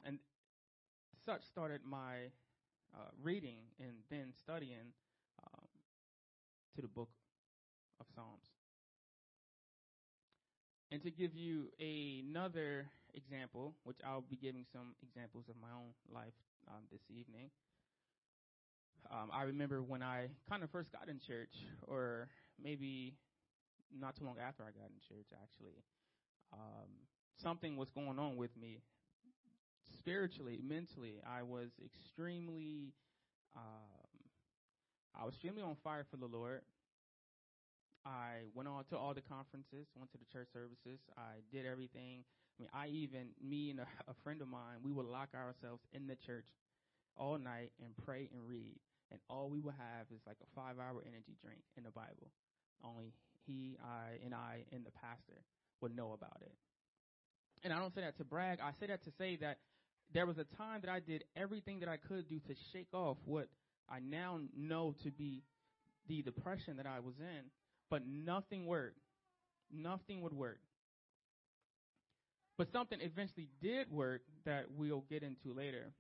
And 0.06 0.20
such 1.26 1.44
started 1.44 1.82
my 1.84 2.30
uh, 2.94 3.10
reading 3.22 3.58
and 3.80 3.96
then 4.10 4.34
studying 4.40 4.94
um, 5.44 5.68
to 6.76 6.82
the 6.82 6.88
book 6.88 7.10
of 8.00 8.06
Psalms. 8.14 8.48
And 10.92 11.02
to 11.02 11.10
give 11.10 11.36
you 11.36 11.70
another 11.80 12.88
example, 13.16 13.74
which 13.84 13.98
I'll 14.06 14.22
be 14.22 14.36
giving 14.38 14.66
some 14.72 14.94
examples 15.02 15.46
of 15.50 15.56
my 15.60 15.74
own 15.76 15.92
life 16.14 16.38
um, 16.70 16.84
this 16.92 17.02
evening. 17.10 17.50
Um, 19.12 19.30
I 19.34 19.44
remember 19.44 19.82
when 19.82 20.04
I 20.04 20.28
kind 20.50 20.64
of 20.64 20.70
first 20.70 20.92
got 20.92 21.10
in 21.10 21.20
church, 21.20 21.54
or 21.88 22.30
maybe 22.62 23.16
not 23.98 24.16
too 24.16 24.26
long 24.26 24.38
after 24.40 24.64
I 24.64 24.68
got 24.68 24.90
in 24.90 25.00
church, 25.08 25.28
actually, 25.34 25.84
um, 26.54 26.90
something 27.42 27.78
was 27.78 27.90
going 27.90 28.20
on 28.20 28.38
with 28.38 28.56
me 28.56 28.82
spiritually, 30.06 30.60
mentally, 30.62 31.18
I 31.26 31.42
was 31.42 31.70
extremely, 31.84 32.94
um, 33.58 34.22
I 35.20 35.26
was 35.26 35.34
extremely 35.34 35.64
on 35.64 35.76
fire 35.84 36.06
for 36.12 36.18
the 36.18 36.28
Lord. 36.28 36.62
I 38.06 38.46
went 38.54 38.70
on 38.70 38.86
to 38.94 38.98
all 38.98 39.16
the 39.16 39.26
conferences, 39.26 39.90
went 39.98 40.12
to 40.12 40.20
the 40.22 40.30
church 40.32 40.50
services. 40.54 41.02
I 41.18 41.42
did 41.52 41.66
everything. 41.66 42.22
I 42.22 42.56
mean, 42.62 42.70
I 42.72 42.88
even, 42.94 43.34
me 43.42 43.72
and 43.72 43.80
a, 43.80 43.88
a 44.08 44.14
friend 44.24 44.42
of 44.42 44.48
mine, 44.48 44.86
we 44.86 44.92
would 44.92 45.08
lock 45.08 45.30
ourselves 45.34 45.82
in 45.92 46.06
the 46.06 46.16
church 46.16 46.46
all 47.18 47.40
night 47.40 47.72
and 47.82 47.90
pray 48.06 48.30
and 48.32 48.48
read. 48.48 48.78
And 49.10 49.20
all 49.28 49.50
we 49.50 49.60
would 49.60 49.74
have 49.74 50.06
is 50.14 50.22
like 50.28 50.38
a 50.38 50.50
five 50.54 50.78
hour 50.78 51.02
energy 51.02 51.34
drink 51.42 51.62
in 51.78 51.84
the 51.84 51.92
Bible. 51.92 52.30
Only 52.84 53.14
he, 53.48 53.78
I, 53.82 54.22
and 54.24 54.36
I, 54.36 54.66
and 54.72 54.86
the 54.86 54.92
pastor 54.92 55.42
would 55.82 55.96
know 55.96 56.14
about 56.14 56.38
it. 56.42 56.54
And 57.64 57.74
I 57.74 57.80
don't 57.80 57.94
say 57.96 58.02
that 58.02 58.18
to 58.18 58.24
brag. 58.24 58.60
I 58.62 58.70
say 58.80 58.86
that 58.88 59.04
to 59.06 59.12
say 59.18 59.38
that 59.42 59.58
there 60.14 60.26
was 60.26 60.38
a 60.38 60.46
time 60.58 60.82
that 60.82 60.90
I 60.90 61.00
did 61.00 61.24
everything 61.36 61.80
that 61.80 61.90
I 61.90 61.98
could 61.98 62.30
do 62.30 62.40
to 62.40 62.56
shake 62.72 62.94
off 62.94 63.18
what 63.26 63.48
I 63.90 64.00
now 64.00 64.40
know 64.58 64.96
to 65.04 65.12
be 65.12 65.44
the 66.08 66.22
depression 66.22 66.78
that 66.78 66.86
I 66.86 67.00
was 67.00 67.16
in, 67.20 67.46
but 67.90 68.02
nothing 68.08 68.66
worked. 68.66 69.00
Nothing 69.72 70.22
would 70.22 70.34
work. 70.34 70.60
But 72.58 72.72
something 72.72 73.00
eventually 73.02 73.50
did 73.62 73.92
work 73.92 74.22
that 74.46 74.66
we'll 74.78 75.04
get 75.10 75.24
into 75.24 75.54
later. 75.54 75.92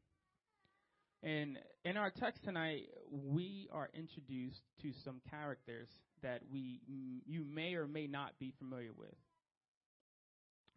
And 1.21 1.57
in 1.83 1.97
our 1.97 2.12
text 2.12 2.43
tonight, 2.43 2.83
we 3.12 3.67
are 3.74 3.89
introduced 3.93 4.62
to 4.83 4.91
some 5.03 5.21
characters 5.29 5.89
that 6.21 6.41
we 6.51 6.79
you 7.25 7.43
may 7.43 7.74
or 7.74 7.88
may 7.88 8.07
not 8.07 8.31
be 8.39 8.53
familiar 8.59 8.91
with. 8.97 9.15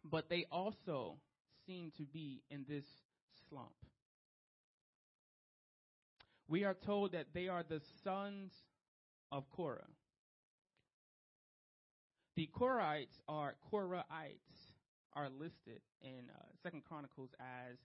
But 0.03 0.29
they 0.29 0.45
also 0.51 1.17
seem 1.67 1.91
to 1.97 2.03
be 2.03 2.41
in 2.49 2.65
this 2.67 2.85
slump. 3.49 3.71
We 6.47 6.63
are 6.63 6.73
told 6.73 7.11
that 7.11 7.27
they 7.33 7.47
are 7.47 7.63
the 7.63 7.81
sons 8.03 8.51
of 9.31 9.49
Korah. 9.51 9.85
The 12.35 12.49
Korahites 12.57 13.19
are 13.27 13.55
Korahites 13.71 14.71
are 15.13 15.29
listed 15.29 15.81
in 16.01 16.29
uh, 16.33 16.41
Second 16.63 16.83
Chronicles 16.85 17.29
as 17.39 17.77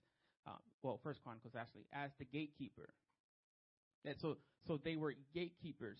uh, 0.47 0.51
well, 0.83 0.99
First 1.03 1.23
Chronicles 1.23 1.53
actually 1.57 1.85
as 1.93 2.11
the 2.19 2.25
gatekeeper. 2.25 2.89
So, 4.21 4.37
so 4.67 4.79
they 4.83 4.95
were 4.95 5.15
gatekeepers. 5.33 5.97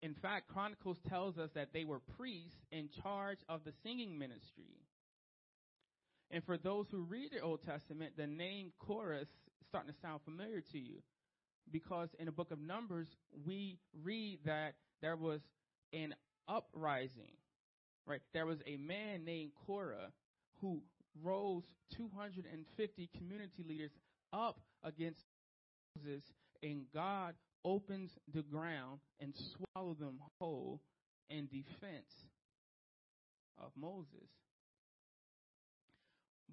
In 0.00 0.14
fact, 0.14 0.48
Chronicles 0.48 0.98
tells 1.08 1.38
us 1.38 1.50
that 1.54 1.72
they 1.72 1.84
were 1.84 2.00
priests 2.16 2.66
in 2.70 2.88
charge 3.02 3.38
of 3.48 3.64
the 3.64 3.72
singing 3.82 4.18
ministry. 4.18 4.81
And 6.32 6.42
for 6.44 6.56
those 6.56 6.86
who 6.90 7.02
read 7.02 7.30
the 7.32 7.40
Old 7.40 7.62
Testament, 7.62 8.14
the 8.16 8.26
name 8.26 8.72
Korah 8.78 9.20
is 9.20 9.28
starting 9.68 9.92
to 9.92 10.00
sound 10.00 10.22
familiar 10.24 10.62
to 10.72 10.78
you. 10.78 11.02
Because 11.70 12.08
in 12.18 12.26
the 12.26 12.32
book 12.32 12.50
of 12.50 12.58
Numbers, 12.58 13.06
we 13.46 13.78
read 14.02 14.38
that 14.46 14.74
there 15.02 15.16
was 15.16 15.40
an 15.92 16.14
uprising, 16.48 17.32
right? 18.06 18.20
There 18.32 18.46
was 18.46 18.58
a 18.66 18.76
man 18.76 19.24
named 19.24 19.52
Korah 19.66 20.10
who 20.60 20.80
rose 21.22 21.64
250 21.96 23.10
community 23.16 23.62
leaders 23.68 23.92
up 24.32 24.58
against 24.82 25.20
Moses, 25.94 26.22
and 26.62 26.86
God 26.94 27.34
opens 27.64 28.10
the 28.32 28.42
ground 28.42 29.00
and 29.20 29.34
swallow 29.74 29.94
them 29.94 30.18
whole 30.40 30.80
in 31.28 31.46
defense 31.46 32.12
of 33.58 33.70
Moses. 33.76 34.28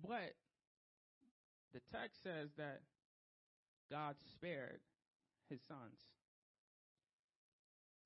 But 0.08 0.34
the 1.74 1.82
text 1.92 2.24
says 2.24 2.50
that 2.58 2.82
God 3.92 4.16
spared 4.34 4.80
his 5.50 5.60
sons. 5.68 6.00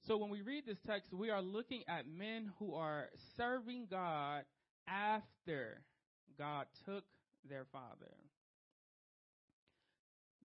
So 0.07 0.17
when 0.17 0.29
we 0.29 0.41
read 0.41 0.65
this 0.65 0.79
text, 0.85 1.13
we 1.13 1.29
are 1.29 1.41
looking 1.41 1.83
at 1.87 2.05
men 2.07 2.51
who 2.59 2.75
are 2.75 3.09
serving 3.37 3.87
God 3.89 4.43
after 4.87 5.81
God 6.37 6.65
took 6.85 7.05
their 7.49 7.65
father. 7.71 8.13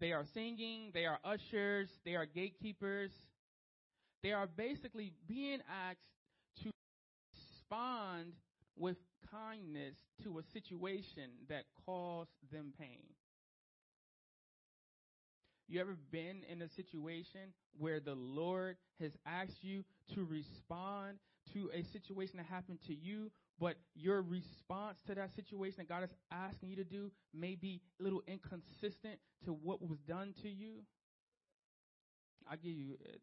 They 0.00 0.12
are 0.12 0.24
singing, 0.32 0.90
they 0.94 1.06
are 1.06 1.18
ushers, 1.24 1.88
they 2.04 2.14
are 2.14 2.26
gatekeepers. 2.26 3.10
They 4.22 4.32
are 4.32 4.46
basically 4.46 5.12
being 5.26 5.60
asked 5.88 6.08
to 6.62 6.70
respond 7.34 8.32
with 8.76 8.96
kindness 9.30 9.96
to 10.22 10.38
a 10.38 10.42
situation 10.52 11.30
that 11.48 11.64
caused 11.86 12.30
them 12.52 12.72
pain. 12.78 13.02
You 15.68 15.80
ever 15.80 15.96
been 16.10 16.44
in 16.50 16.62
a 16.62 16.68
situation 16.68 17.52
where 17.78 18.00
the 18.00 18.14
Lord 18.14 18.76
has 19.00 19.12
asked 19.26 19.62
you 19.62 19.84
to 20.14 20.24
respond 20.24 21.18
to 21.52 21.70
a 21.74 21.82
situation 21.92 22.38
that 22.38 22.46
happened 22.46 22.78
to 22.86 22.94
you, 22.94 23.30
but 23.60 23.76
your 23.94 24.22
response 24.22 24.98
to 25.06 25.14
that 25.14 25.34
situation 25.36 25.76
that 25.78 25.88
God 25.88 26.04
is 26.04 26.14
asking 26.32 26.70
you 26.70 26.76
to 26.76 26.84
do 26.84 27.10
may 27.34 27.54
be 27.54 27.82
a 28.00 28.02
little 28.02 28.22
inconsistent 28.26 29.18
to 29.44 29.52
what 29.52 29.82
was 29.82 29.98
done 30.06 30.34
to 30.42 30.48
you? 30.48 30.84
I'll 32.50 32.56
give 32.56 32.72
you 32.72 32.96
a 33.04 33.18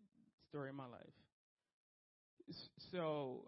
story 0.50 0.70
of 0.70 0.76
my 0.76 0.86
life. 0.86 1.14
So, 2.92 3.48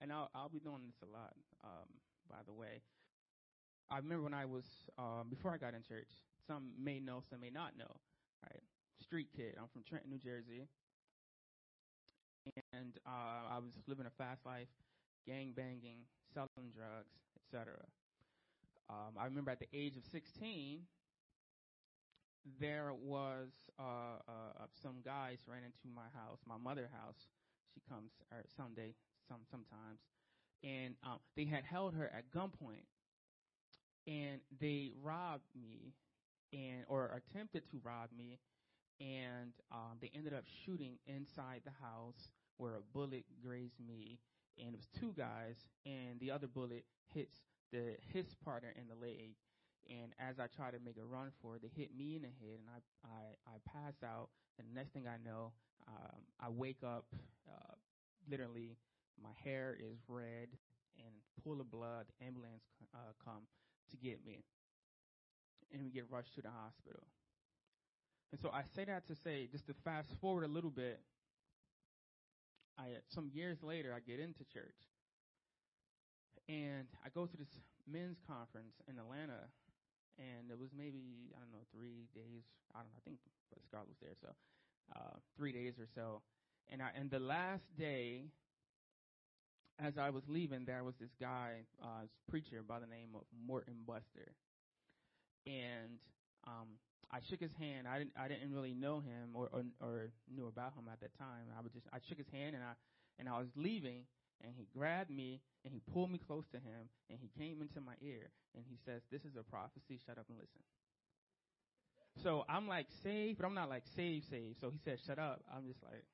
and 0.00 0.12
I'll, 0.12 0.30
I'll 0.34 0.48
be 0.48 0.60
doing 0.60 0.82
this 0.86 1.00
a 1.02 1.10
lot, 1.12 1.34
um, 1.64 1.88
by 2.28 2.38
the 2.46 2.52
way. 2.52 2.82
I 3.90 3.98
remember 3.98 4.24
when 4.24 4.34
I 4.34 4.44
was, 4.44 4.64
um, 4.98 5.28
before 5.30 5.52
I 5.52 5.56
got 5.58 5.74
in 5.74 5.82
church, 5.82 6.08
some 6.46 6.72
may 6.78 7.00
know, 7.00 7.22
some 7.28 7.40
may 7.40 7.50
not 7.50 7.76
know. 7.76 8.00
Right, 8.42 8.62
street 9.00 9.28
kid. 9.34 9.54
I'm 9.58 9.68
from 9.72 9.82
Trenton, 9.84 10.10
New 10.10 10.18
Jersey, 10.18 10.68
and 12.72 12.98
uh, 13.06 13.54
I 13.54 13.58
was 13.58 13.72
living 13.86 14.06
a 14.06 14.10
fast 14.10 14.44
life, 14.44 14.68
gang 15.26 15.52
banging, 15.56 16.04
selling 16.32 16.70
drugs, 16.74 17.14
etc. 17.36 17.74
Um, 18.88 19.14
I 19.18 19.24
remember 19.24 19.50
at 19.50 19.60
the 19.60 19.68
age 19.72 19.96
of 19.96 20.04
16, 20.04 20.86
there 22.60 22.92
was 22.92 23.50
uh, 23.78 24.20
uh, 24.28 24.66
some 24.82 24.96
guys 25.04 25.38
ran 25.46 25.64
into 25.64 25.88
my 25.94 26.08
house, 26.14 26.38
my 26.46 26.58
mother 26.58 26.90
house. 26.92 27.26
She 27.72 27.80
comes 27.88 28.12
or 28.30 28.44
someday, 28.56 28.94
some 29.28 29.40
sometimes, 29.50 30.00
and 30.62 30.94
um, 31.04 31.18
they 31.36 31.44
had 31.44 31.64
held 31.64 31.94
her 31.94 32.10
at 32.14 32.30
gunpoint, 32.30 32.84
and 34.06 34.40
they 34.60 34.92
robbed 35.02 35.48
me 35.54 35.94
and 36.52 36.84
or 36.88 37.10
attempted 37.16 37.62
to 37.70 37.80
rob 37.84 38.10
me, 38.16 38.38
and 39.00 39.52
um, 39.72 39.98
they 40.00 40.10
ended 40.14 40.34
up 40.34 40.44
shooting 40.64 40.98
inside 41.06 41.62
the 41.64 41.72
house 41.84 42.30
where 42.58 42.76
a 42.76 42.82
bullet 42.92 43.24
grazed 43.42 43.80
me, 43.86 44.18
and 44.58 44.74
it 44.74 44.76
was 44.76 44.88
two 44.98 45.12
guys, 45.16 45.56
and 45.86 46.20
the 46.20 46.30
other 46.30 46.46
bullet 46.46 46.84
hits 47.12 47.40
the 47.72 47.96
his 48.12 48.34
partner 48.44 48.72
in 48.76 48.86
the 48.88 48.94
leg, 48.94 49.32
and 49.88 50.12
as 50.18 50.38
I 50.38 50.46
try 50.46 50.70
to 50.70 50.78
make 50.84 50.98
a 50.98 51.04
run 51.04 51.30
for 51.42 51.56
it, 51.56 51.62
they 51.62 51.70
hit 51.74 51.96
me 51.96 52.16
in 52.16 52.22
the 52.22 52.28
head, 52.28 52.60
and 52.60 52.68
I 52.70 52.80
I, 53.06 53.54
I 53.54 53.56
pass 53.72 53.94
out, 54.04 54.28
and 54.58 54.68
the 54.68 54.74
next 54.74 54.92
thing 54.92 55.06
I 55.08 55.18
know, 55.28 55.52
um, 55.88 56.20
I 56.40 56.48
wake 56.50 56.82
up, 56.84 57.06
uh, 57.48 57.74
literally, 58.30 58.76
my 59.22 59.30
hair 59.44 59.76
is 59.78 59.98
red 60.08 60.48
and 60.98 61.12
pool 61.42 61.60
of 61.60 61.70
blood. 61.70 62.06
The 62.08 62.26
ambulance 62.26 62.64
uh, 62.94 63.12
come 63.24 63.46
to 63.90 63.96
get 63.96 64.24
me 64.24 64.44
and 65.72 65.84
we 65.84 65.90
get 65.90 66.06
rushed 66.10 66.34
to 66.36 66.42
the 66.42 66.50
hospital. 66.50 67.02
And 68.32 68.40
so 68.40 68.50
I 68.50 68.62
say 68.74 68.84
that 68.84 69.06
to 69.08 69.14
say, 69.14 69.48
just 69.50 69.66
to 69.66 69.74
fast 69.84 70.08
forward 70.20 70.44
a 70.44 70.48
little 70.48 70.70
bit, 70.70 71.00
I 72.78 72.98
some 73.08 73.30
years 73.32 73.62
later 73.62 73.94
I 73.94 74.00
get 74.00 74.18
into 74.18 74.44
church. 74.52 74.78
And 76.48 76.86
I 77.04 77.08
go 77.14 77.26
to 77.26 77.36
this 77.36 77.48
men's 77.90 78.18
conference 78.26 78.74
in 78.88 78.98
Atlanta 78.98 79.48
and 80.18 80.50
it 80.50 80.58
was 80.58 80.70
maybe, 80.76 81.32
I 81.34 81.40
don't 81.40 81.50
know, 81.50 81.66
three 81.74 82.06
days, 82.14 82.44
I 82.74 82.78
don't 82.78 82.86
know, 82.86 82.98
I 82.98 83.02
think 83.04 83.18
Brother 83.50 83.62
Scarlett 83.66 83.88
was 83.88 83.98
there, 84.02 84.14
so 84.20 84.28
uh 84.94 85.16
three 85.36 85.52
days 85.52 85.74
or 85.78 85.86
so. 85.94 86.20
And 86.70 86.82
I 86.82 86.90
and 86.94 87.10
the 87.10 87.18
last 87.18 87.64
day 87.78 88.30
as 89.78 89.98
I 89.98 90.10
was 90.10 90.22
leaving, 90.28 90.64
there 90.64 90.84
was 90.84 90.94
this 91.00 91.10
guy, 91.20 91.64
uh, 91.82 92.06
preacher 92.28 92.62
by 92.66 92.78
the 92.80 92.86
name 92.86 93.08
of 93.14 93.22
Morton 93.46 93.76
Buster 93.86 94.32
and 95.46 96.00
um, 96.46 96.80
I 97.10 97.18
shook 97.28 97.40
his 97.40 97.52
hand. 97.58 97.86
I 97.88 97.98
didn't 97.98 98.12
I 98.18 98.28
didn't 98.28 98.52
really 98.52 98.74
know 98.74 99.00
him 99.00 99.34
or, 99.34 99.48
or 99.52 99.62
or 99.80 100.10
knew 100.32 100.46
about 100.46 100.74
him 100.74 100.88
at 100.90 101.00
that 101.00 101.16
time. 101.18 101.52
I 101.56 101.62
was 101.62 101.72
just 101.72 101.86
I 101.92 101.98
shook 102.08 102.18
his 102.18 102.28
hand 102.32 102.54
and 102.54 102.64
I 102.64 102.72
and 103.18 103.28
I 103.28 103.38
was 103.38 103.48
leaving 103.56 104.04
and 104.42 104.52
he 104.56 104.66
grabbed 104.76 105.10
me 105.10 105.40
and 105.64 105.72
he 105.72 105.80
pulled 105.92 106.10
me 106.10 106.18
close 106.18 106.44
to 106.52 106.58
him 106.58 106.88
and 107.10 107.18
he 107.20 107.30
came 107.38 107.60
into 107.62 107.80
my 107.80 107.94
ear 108.02 108.30
and 108.54 108.64
he 108.68 108.76
says, 108.84 109.02
"This 109.10 109.24
is 109.24 109.36
a 109.38 109.42
prophecy. 109.42 110.00
Shut 110.04 110.18
up 110.18 110.26
and 110.28 110.38
listen." 110.38 110.62
So 112.22 112.44
I'm 112.48 112.68
like 112.68 112.86
save, 113.02 113.38
but 113.38 113.46
I'm 113.46 113.54
not 113.54 113.68
like 113.68 113.82
save 113.96 114.24
save. 114.30 114.56
So 114.60 114.70
he 114.70 114.78
said, 114.84 114.98
"Shut 115.06 115.18
up." 115.18 115.42
I'm 115.54 115.66
just 115.66 115.82
like, 115.82 116.04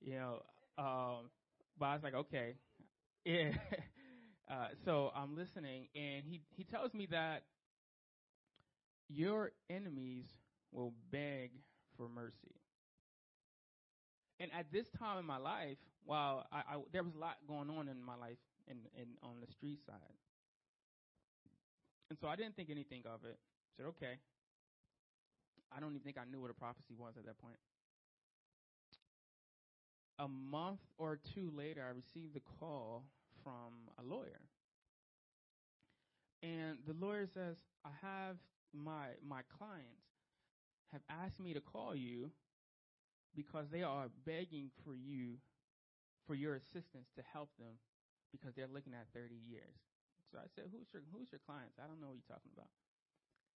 you 0.00 0.14
know, 0.14 0.42
um, 0.78 1.30
but 1.80 1.86
I 1.86 1.94
was 1.94 2.04
like, 2.04 2.14
okay, 2.14 2.54
yeah. 3.24 3.52
uh, 4.50 4.68
so 4.84 5.10
I'm 5.16 5.34
listening 5.36 5.88
and 5.96 6.24
he 6.28 6.42
he 6.56 6.64
tells 6.64 6.94
me 6.94 7.06
that 7.10 7.44
your 9.08 9.50
enemies 9.68 10.26
will 10.72 10.92
beg 11.10 11.50
for 11.96 12.08
mercy. 12.08 12.54
And 14.38 14.50
at 14.58 14.72
this 14.72 14.86
time 14.98 15.18
in 15.18 15.26
my 15.26 15.36
life, 15.36 15.78
while 16.04 16.46
I, 16.52 16.58
I, 16.58 16.80
there 16.92 17.02
was 17.02 17.14
a 17.14 17.18
lot 17.18 17.36
going 17.46 17.68
on 17.70 17.88
in 17.88 18.02
my 18.02 18.16
life 18.16 18.38
in, 18.68 18.78
in 18.96 19.08
on 19.22 19.40
the 19.40 19.52
street 19.52 19.80
side, 19.84 20.16
and 22.10 22.18
so 22.18 22.28
I 22.28 22.36
didn't 22.36 22.56
think 22.56 22.70
anything 22.70 23.02
of 23.06 23.24
it. 23.24 23.38
I 23.38 23.70
said, 23.76 23.86
okay. 23.88 24.18
I 25.72 25.78
don't 25.78 25.90
even 25.90 26.02
think 26.02 26.18
I 26.18 26.24
knew 26.30 26.40
what 26.40 26.50
a 26.50 26.54
prophecy 26.54 26.94
was 26.98 27.14
at 27.16 27.24
that 27.26 27.38
point. 27.38 27.56
A 30.20 30.28
month 30.28 30.80
or 30.98 31.18
two 31.34 31.50
later, 31.56 31.82
I 31.82 31.96
received 31.96 32.36
a 32.36 32.44
call 32.60 33.04
from 33.42 33.72
a 33.98 34.02
lawyer. 34.06 34.40
And 36.42 36.78
the 36.86 36.92
lawyer 36.92 37.26
says, 37.32 37.56
I 37.84 37.90
have 38.02 38.36
my 38.72 39.16
my 39.26 39.40
clients 39.58 40.06
have 40.92 41.00
asked 41.08 41.40
me 41.40 41.54
to 41.54 41.60
call 41.60 41.94
you 41.96 42.30
because 43.34 43.66
they 43.72 43.82
are 43.82 44.08
begging 44.26 44.70
for 44.84 44.94
you 44.94 45.38
for 46.26 46.34
your 46.34 46.54
assistance 46.56 47.08
to 47.16 47.22
help 47.32 47.48
them 47.58 47.78
because 48.32 48.52
they're 48.54 48.70
looking 48.72 48.94
at 48.94 49.06
30 49.14 49.34
years. 49.48 49.76
So 50.32 50.38
I 50.38 50.46
said, 50.54 50.70
"Who's 50.70 50.86
your 50.92 51.02
who's 51.12 51.26
your 51.32 51.40
clients? 51.46 51.78
I 51.82 51.86
don't 51.88 52.00
know 52.00 52.08
what 52.08 52.18
you're 52.20 52.36
talking 52.36 52.52
about." 52.54 52.70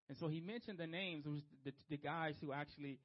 And 0.10 0.18
so 0.18 0.28
he 0.28 0.42
mentioned 0.42 0.80
the 0.80 0.88
names. 0.88 1.26
It 1.26 1.30
was 1.30 1.46
the, 1.64 1.74
the 1.90 1.98
guys 1.98 2.36
who 2.42 2.52
actually 2.52 3.00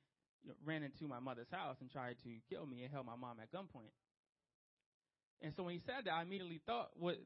ran 0.65 0.83
into 0.83 1.07
my 1.07 1.21
mother's 1.21 1.51
house 1.51 1.77
and 1.81 1.91
tried 1.91 2.17
to 2.25 2.31
kill 2.49 2.67
me 2.67 2.83
and 2.83 2.93
held 2.93 3.07
my 3.07 3.17
mom 3.17 3.39
at 3.41 3.53
gunpoint. 3.53 3.93
And 5.43 5.53
so 5.55 5.63
when 5.63 5.75
he 5.75 5.81
said 5.87 6.05
that, 6.07 6.13
I 6.13 6.23
immediately 6.23 6.61
thought 6.67 6.91
what 6.99 7.17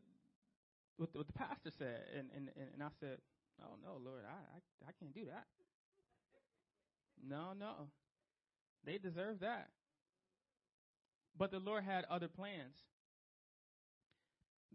what, 0.98 1.08
what 1.14 1.26
the 1.26 1.32
pastor 1.32 1.70
said, 1.78 2.02
and, 2.16 2.28
and 2.36 2.50
and 2.74 2.82
I 2.82 2.88
said, 3.00 3.18
Oh 3.62 3.74
no, 3.82 3.98
Lord, 4.04 4.22
I, 4.26 4.36
I 4.36 4.88
I 4.88 4.92
can't 5.00 5.14
do 5.14 5.26
that. 5.26 5.46
No, 7.26 7.52
no. 7.58 7.88
They 8.84 8.98
deserve 8.98 9.40
that. 9.40 9.68
But 11.38 11.50
the 11.50 11.60
Lord 11.60 11.84
had 11.84 12.04
other 12.10 12.28
plans. 12.28 12.74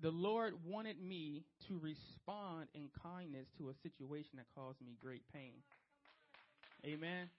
The 0.01 0.11
Lord 0.11 0.53
wanted 0.65 1.01
me 1.01 1.43
to 1.67 1.79
respond 1.79 2.67
in 2.73 2.89
kindness 3.01 3.47
to 3.57 3.69
a 3.69 3.73
situation 3.81 4.37
that 4.37 4.45
caused 4.55 4.79
me 4.81 4.95
great 5.01 5.23
pain. 5.33 5.53
Amen. 6.85 7.29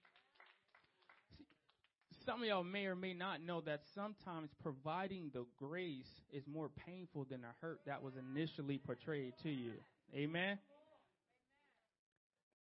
Some 2.29 2.43
of 2.43 2.47
y'all 2.47 2.63
may 2.63 2.85
or 2.85 2.95
may 2.95 3.15
not 3.15 3.41
know 3.41 3.59
that 3.61 3.81
sometimes 3.95 4.51
providing 4.61 5.31
the 5.33 5.45
grace 5.57 6.21
is 6.31 6.43
more 6.45 6.69
painful 6.85 7.25
than 7.27 7.41
the 7.41 7.47
hurt 7.59 7.79
that 7.87 8.03
was 8.03 8.13
initially 8.17 8.77
portrayed 8.77 9.33
to 9.41 9.49
you. 9.49 9.71
Amen. 10.15 10.59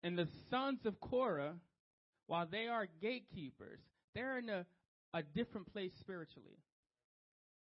And 0.03 0.17
the 0.17 0.29
sons 0.49 0.79
of 0.85 0.97
Korah, 1.01 1.55
while 2.27 2.47
they 2.49 2.67
are 2.67 2.87
gatekeepers, 3.01 3.81
they're 4.15 4.37
in 4.37 4.47
a, 4.47 4.65
a 5.13 5.21
different 5.35 5.73
place 5.73 5.91
spiritually. 5.99 6.59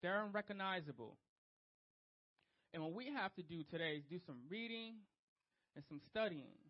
They're 0.02 0.26
unrecognizable. 0.26 1.16
And 2.74 2.82
what 2.82 2.92
we 2.92 3.06
have 3.16 3.34
to 3.36 3.42
do 3.42 3.62
today 3.70 3.94
is 3.96 4.02
do 4.10 4.18
some 4.26 4.40
reading 4.50 4.96
and 5.74 5.82
some 5.88 6.02
studying. 6.10 6.67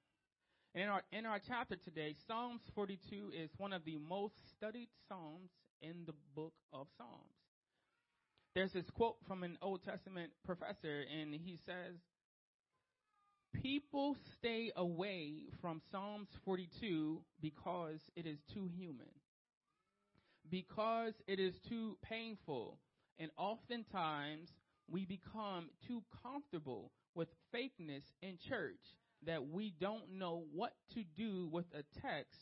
In 0.79 0.87
our 0.87 1.03
in 1.11 1.27
our 1.27 1.41
chapter 1.45 1.75
today, 1.75 2.15
Psalms 2.29 2.61
42 2.77 3.33
is 3.37 3.51
one 3.57 3.73
of 3.73 3.85
the 3.85 3.99
most 3.99 4.35
studied 4.57 4.87
psalms 5.09 5.51
in 5.83 6.05
the 6.07 6.13
book 6.37 6.53
of 6.73 6.87
Psalms. 6.97 7.35
There's 8.55 8.75
this 8.75 8.89
quote 8.95 9.17
from 9.27 9.43
an 9.43 9.59
Old 9.61 9.83
Testament 9.83 10.31
professor, 10.45 11.03
and 11.21 11.35
he 11.35 11.59
says, 11.67 11.97
People 13.61 14.17
stay 14.39 14.71
away 14.77 15.47
from 15.61 15.81
Psalms 15.91 16.29
42 16.45 17.23
because 17.43 17.99
it 18.15 18.25
is 18.25 18.39
too 18.55 18.69
human, 18.73 19.11
because 20.49 21.15
it 21.27 21.41
is 21.41 21.55
too 21.69 21.97
painful, 22.05 22.79
and 23.19 23.33
oftentimes 23.37 24.49
we 24.89 25.07
become 25.07 25.71
too 25.89 26.05
comfortable 26.23 26.93
with 27.17 27.27
fakeness 27.53 28.05
in 28.23 28.39
church 28.49 28.79
that 29.27 29.49
we 29.49 29.73
don't 29.81 30.13
know 30.13 30.45
what 30.55 30.73
to 30.95 31.05
do 31.17 31.49
with 31.51 31.67
a 31.75 31.83
text 32.01 32.39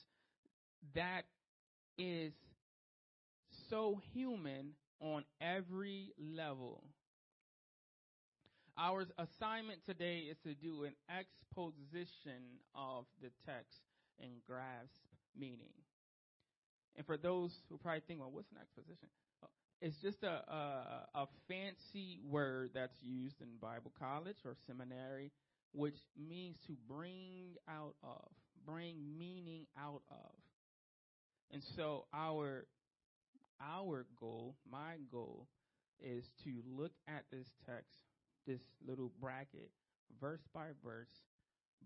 that 0.95 1.25
is 1.99 2.33
so 3.71 4.01
human 4.13 4.73
on 5.01 5.25
every 5.41 6.13
level. 6.19 6.85
Our 8.79 9.07
assignment 9.19 9.81
today 9.87 10.25
is 10.31 10.37
to 10.45 10.55
do 10.55 10.85
an 10.85 10.93
exposition 11.09 12.61
of 12.75 13.07
the 13.23 13.31
text 13.47 13.81
and 14.21 14.31
grasp 14.47 15.01
meaning. 15.39 15.73
And 16.97 17.07
for 17.07 17.17
those 17.17 17.53
who 17.69 17.79
probably 17.79 18.03
think, 18.07 18.21
well, 18.21 18.31
what's 18.31 18.51
an 18.51 18.59
exposition? 18.61 19.09
It's 19.83 19.97
just 20.01 20.23
a, 20.23 20.41
a, 20.51 21.07
a 21.15 21.27
fancy 21.49 22.19
word 22.31 22.71
that's 22.75 22.97
used 23.03 23.43
in 23.43 23.49
Bible 23.61 23.93
college 23.99 24.37
or 24.45 24.57
seminary, 24.67 25.31
which 25.77 25.99
means 26.17 26.57
to 26.67 26.73
bring 26.89 27.55
out 27.69 27.95
of, 28.03 28.29
bring 28.65 28.97
meaning 29.19 29.67
out 29.79 30.03
of. 30.11 30.33
And 31.53 31.63
so 31.77 32.07
our 32.15 32.67
our 33.61 34.07
goal, 34.19 34.57
my 34.71 34.97
goal, 35.11 35.47
is 36.01 36.25
to 36.45 36.51
look 36.77 36.93
at 37.09 37.25
this 37.31 37.47
text 37.65 37.95
this 38.47 38.61
little 38.87 39.11
bracket, 39.21 39.71
verse 40.21 40.47
by 40.55 40.69
verse, 40.85 41.11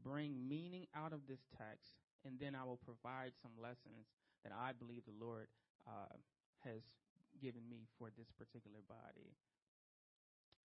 bring 0.04 0.36
meaning 0.46 0.86
out 0.94 1.12
of 1.12 1.20
this 1.26 1.40
text, 1.56 1.96
and 2.24 2.38
then 2.38 2.54
I 2.54 2.64
will 2.64 2.78
provide 2.84 3.32
some 3.42 3.52
lessons 3.60 4.12
that 4.44 4.52
I 4.52 4.72
believe 4.72 5.02
the 5.08 5.24
Lord 5.24 5.48
uh, 5.88 6.14
has 6.64 6.82
given 7.40 7.62
me 7.68 7.88
for 7.98 8.08
this 8.16 8.28
particular 8.36 8.80
body. 8.86 9.32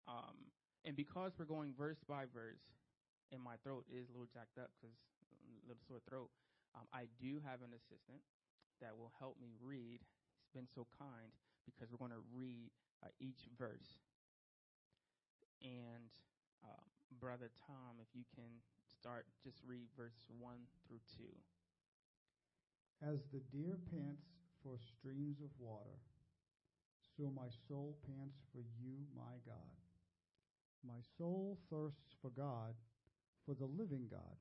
Um, 0.07 0.47
and 0.85 0.95
because 0.95 1.31
we're 1.37 1.45
going 1.45 1.73
verse 1.77 1.99
by 2.07 2.23
verse, 2.33 2.63
and 3.31 3.39
my 3.41 3.55
throat 3.63 3.87
is 3.87 4.07
a 4.09 4.13
little 4.13 4.29
jacked 4.31 4.59
up 4.59 4.71
because 4.77 4.95
a 5.31 5.67
little 5.67 5.83
sore 5.87 6.03
throat, 6.07 6.29
um, 6.75 6.87
I 6.91 7.07
do 7.19 7.39
have 7.43 7.63
an 7.63 7.71
assistant 7.75 8.21
that 8.83 8.95
will 8.95 9.11
help 9.19 9.39
me 9.39 9.55
read. 9.59 9.99
He's 10.43 10.53
been 10.53 10.69
so 10.71 10.87
kind 10.99 11.31
because 11.65 11.91
we're 11.91 12.01
going 12.01 12.15
to 12.15 12.25
read 12.35 12.71
uh, 13.03 13.11
each 13.19 13.47
verse 13.57 14.01
and 15.61 16.09
uh, 16.65 16.85
Brother 17.21 17.53
Tom, 17.67 18.01
if 18.01 18.09
you 18.17 18.25
can 18.33 18.49
start, 18.89 19.25
just 19.43 19.61
read 19.65 19.85
verse 19.97 20.17
1 20.39 20.57
through 20.87 21.01
2. 21.17 21.23
As 23.05 23.21
the 23.33 23.41
deer 23.53 23.77
pants 23.89 24.25
for 24.61 24.77
streams 24.77 25.41
of 25.41 25.49
water, 25.57 26.01
so 27.17 27.29
my 27.33 27.49
soul 27.67 27.97
pants 28.05 28.37
for 28.53 28.61
you, 28.81 29.05
my 29.13 29.37
God. 29.45 29.73
My 30.85 31.01
soul 31.17 31.57
thirsts 31.69 32.17
for 32.21 32.29
God, 32.29 32.73
for 33.51 33.55
the 33.55 33.65
living 33.65 34.07
God. 34.09 34.37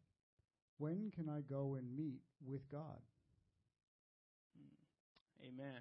When 0.78 1.10
can 1.14 1.28
I 1.28 1.40
go 1.40 1.76
and 1.78 1.96
meet 1.96 2.20
with 2.46 2.60
God? 2.70 3.00
Hmm. 4.56 5.48
Amen. 5.48 5.80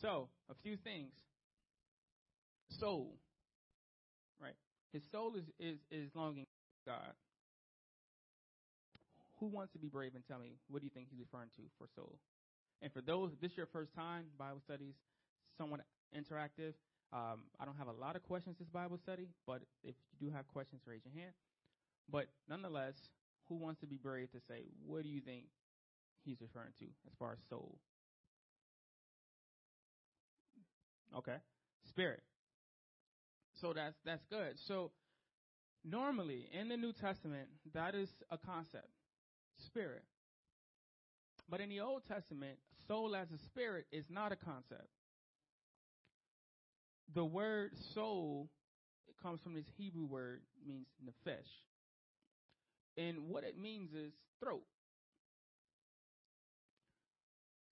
So, 0.00 0.28
a 0.50 0.54
few 0.62 0.76
things. 0.76 1.12
Soul, 2.78 3.16
right? 4.40 4.54
His 4.92 5.02
soul 5.10 5.34
is, 5.36 5.44
is, 5.58 5.78
is 5.90 6.10
longing 6.14 6.44
God. 6.84 7.14
Who 9.40 9.46
wants 9.46 9.72
to 9.72 9.78
be 9.78 9.88
brave 9.88 10.12
and 10.14 10.22
tell 10.28 10.38
me 10.38 10.58
what 10.68 10.80
do 10.80 10.84
you 10.84 10.90
think 10.92 11.08
he's 11.10 11.20
referring 11.20 11.48
to 11.56 11.62
for 11.78 11.88
soul? 11.96 12.18
And 12.82 12.92
for 12.92 13.00
those, 13.00 13.32
this 13.40 13.52
is 13.52 13.56
your 13.56 13.66
first 13.72 13.94
time 13.94 14.24
Bible 14.38 14.60
studies, 14.64 14.94
somewhat 15.56 15.80
interactive. 16.14 16.74
Um, 17.12 17.48
I 17.58 17.64
don't 17.64 17.78
have 17.78 17.88
a 17.88 17.92
lot 17.92 18.14
of 18.16 18.22
questions 18.24 18.56
this 18.58 18.68
Bible 18.68 18.98
study, 19.02 19.28
but 19.46 19.62
if 19.82 19.94
you 20.12 20.28
do 20.28 20.34
have 20.34 20.46
questions, 20.48 20.82
raise 20.86 21.00
your 21.04 21.14
hand. 21.14 21.32
But 22.10 22.26
nonetheless, 22.48 22.94
who 23.48 23.56
wants 23.56 23.80
to 23.80 23.86
be 23.86 23.96
brave 23.96 24.30
to 24.32 24.38
say 24.48 24.64
what 24.86 25.02
do 25.02 25.08
you 25.08 25.20
think 25.20 25.44
he's 26.24 26.40
referring 26.40 26.72
to 26.78 26.84
as 26.84 27.14
far 27.18 27.32
as 27.32 27.38
soul? 27.48 27.78
Okay, 31.16 31.36
spirit. 31.88 32.22
So 33.60 33.72
that's 33.72 33.96
that's 34.04 34.24
good. 34.30 34.54
So 34.66 34.90
normally 35.84 36.48
in 36.52 36.68
the 36.68 36.76
New 36.76 36.92
Testament, 36.92 37.48
that 37.74 37.94
is 37.94 38.08
a 38.30 38.38
concept, 38.38 38.88
spirit. 39.66 40.04
But 41.50 41.60
in 41.60 41.70
the 41.70 41.80
Old 41.80 42.02
Testament, 42.06 42.58
soul 42.86 43.16
as 43.16 43.28
a 43.30 43.38
spirit 43.46 43.86
is 43.90 44.04
not 44.10 44.32
a 44.32 44.36
concept. 44.36 44.88
The 47.14 47.24
word 47.24 47.70
soul 47.94 48.50
comes 49.22 49.40
from 49.40 49.54
this 49.54 49.64
Hebrew 49.78 50.04
word 50.04 50.42
means 50.66 50.86
nefesh. 51.02 51.48
And 52.98 53.28
what 53.28 53.44
it 53.44 53.56
means 53.56 53.94
is 53.94 54.12
throat. 54.42 54.64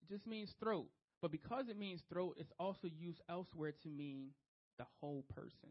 It 0.04 0.14
just 0.14 0.28
means 0.28 0.54
throat. 0.60 0.88
But 1.22 1.32
because 1.32 1.70
it 1.70 1.80
means 1.80 2.02
throat, 2.12 2.36
it's 2.38 2.52
also 2.60 2.88
used 2.88 3.22
elsewhere 3.30 3.74
to 3.84 3.90
mean 3.90 4.32
the 4.78 4.86
whole 5.00 5.24
person. 5.34 5.70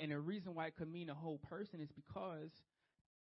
And 0.00 0.10
the 0.10 0.18
reason 0.18 0.56
why 0.56 0.66
it 0.66 0.76
could 0.76 0.92
mean 0.92 1.08
a 1.08 1.14
whole 1.14 1.38
person 1.38 1.80
is 1.80 1.90
because 1.92 2.50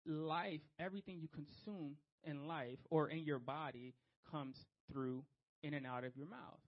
life, 0.05 0.59
everything 0.77 1.19
you 1.21 1.29
consume 1.29 1.95
in 2.25 2.47
life 2.47 2.79
or 2.89 3.07
in 3.07 3.23
your 3.23 3.39
body 3.39 3.93
comes 4.29 4.65
through 4.91 5.23
in 5.63 5.73
and 5.73 5.88
out 5.88 6.03
of 6.03 6.17
your 6.17 6.27
mouth. 6.27 6.59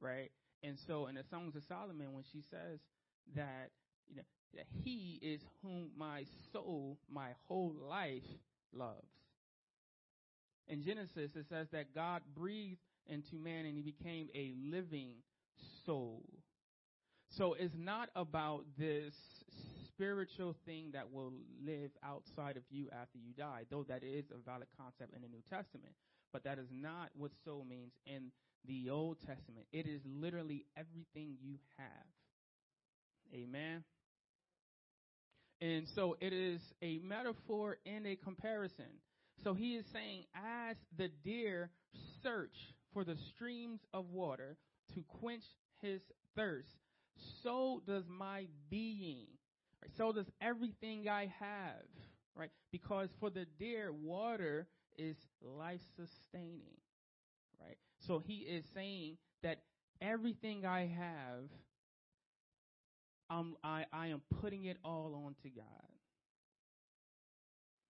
Right? 0.00 0.32
And 0.64 0.76
so 0.76 1.06
in 1.06 1.14
the 1.14 1.22
Songs 1.30 1.54
of 1.54 1.62
Solomon, 1.62 2.12
when 2.12 2.24
she 2.32 2.42
says 2.50 2.80
that, 3.36 3.70
you 4.08 4.16
know, 4.16 4.22
that 4.54 4.66
he 4.84 5.18
is 5.22 5.40
whom 5.62 5.90
my 5.96 6.24
soul, 6.52 6.98
my 7.10 7.30
whole 7.46 7.74
life 7.88 8.22
loves. 8.72 9.06
In 10.68 10.82
Genesis, 10.82 11.30
it 11.34 11.46
says 11.48 11.66
that 11.72 11.94
God 11.94 12.22
breathed 12.36 12.80
into 13.06 13.36
man 13.36 13.64
and 13.66 13.74
he 13.74 13.82
became 13.82 14.28
a 14.34 14.52
living 14.70 15.14
soul. 15.84 16.22
So 17.36 17.54
it's 17.58 17.74
not 17.76 18.08
about 18.14 18.64
this 18.78 19.14
spiritual 19.86 20.56
thing 20.64 20.90
that 20.92 21.12
will 21.12 21.32
live 21.64 21.90
outside 22.02 22.56
of 22.56 22.62
you 22.70 22.88
after 22.92 23.18
you 23.18 23.32
die, 23.36 23.64
though 23.70 23.84
that 23.88 24.02
is 24.02 24.24
a 24.30 24.50
valid 24.50 24.68
concept 24.78 25.14
in 25.14 25.22
the 25.22 25.28
New 25.28 25.42
Testament. 25.48 25.92
But 26.32 26.44
that 26.44 26.58
is 26.58 26.68
not 26.72 27.10
what 27.16 27.32
soul 27.44 27.66
means 27.68 27.92
in 28.06 28.30
the 28.66 28.90
Old 28.90 29.18
Testament. 29.20 29.66
It 29.72 29.86
is 29.86 30.00
literally 30.04 30.66
everything 30.76 31.36
you 31.40 31.58
have. 31.76 32.06
Amen. 33.34 33.84
And 35.60 35.86
so 35.94 36.16
it 36.20 36.32
is 36.32 36.60
a 36.82 36.98
metaphor 36.98 37.76
and 37.84 38.06
a 38.06 38.16
comparison. 38.16 38.86
So 39.44 39.54
he 39.54 39.76
is 39.76 39.84
saying, 39.92 40.24
as 40.34 40.76
the 40.96 41.10
deer 41.24 41.70
search 42.22 42.56
for 42.92 43.04
the 43.04 43.16
streams 43.34 43.80
of 43.92 44.10
water 44.10 44.56
to 44.94 45.04
quench 45.20 45.44
his 45.82 46.00
thirst, 46.36 46.68
so 47.42 47.82
does 47.86 48.04
my 48.08 48.46
being. 48.70 49.26
Right? 49.82 49.90
So 49.96 50.12
does 50.12 50.30
everything 50.40 51.08
I 51.08 51.32
have. 51.38 51.84
Right? 52.36 52.50
Because 52.72 53.08
for 53.18 53.30
the 53.30 53.46
deer, 53.58 53.92
water 53.92 54.66
is 54.98 55.16
life 55.42 55.80
sustaining. 55.96 56.78
Right? 57.60 57.78
So 58.06 58.22
he 58.26 58.36
is 58.36 58.64
saying 58.74 59.16
that 59.42 59.58
everything 60.00 60.64
I 60.64 60.86
have, 60.86 61.50
um, 63.30 63.56
I, 63.62 63.84
I 63.92 64.08
am 64.08 64.20
putting 64.40 64.64
it 64.64 64.76
all 64.84 65.22
onto 65.24 65.54
God. 65.54 65.64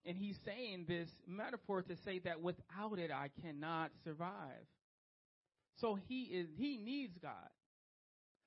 And 0.05 0.17
he's 0.17 0.37
saying 0.45 0.85
this 0.87 1.09
metaphor 1.27 1.83
to 1.83 1.97
say 2.05 2.21
that 2.21 2.41
without 2.41 2.99
it, 2.99 3.11
I 3.11 3.29
cannot 3.43 3.91
survive. 4.05 4.67
So 5.81 5.99
he 6.09 6.23
is, 6.25 6.47
he 6.57 6.77
needs 6.77 7.17
God. 7.21 7.51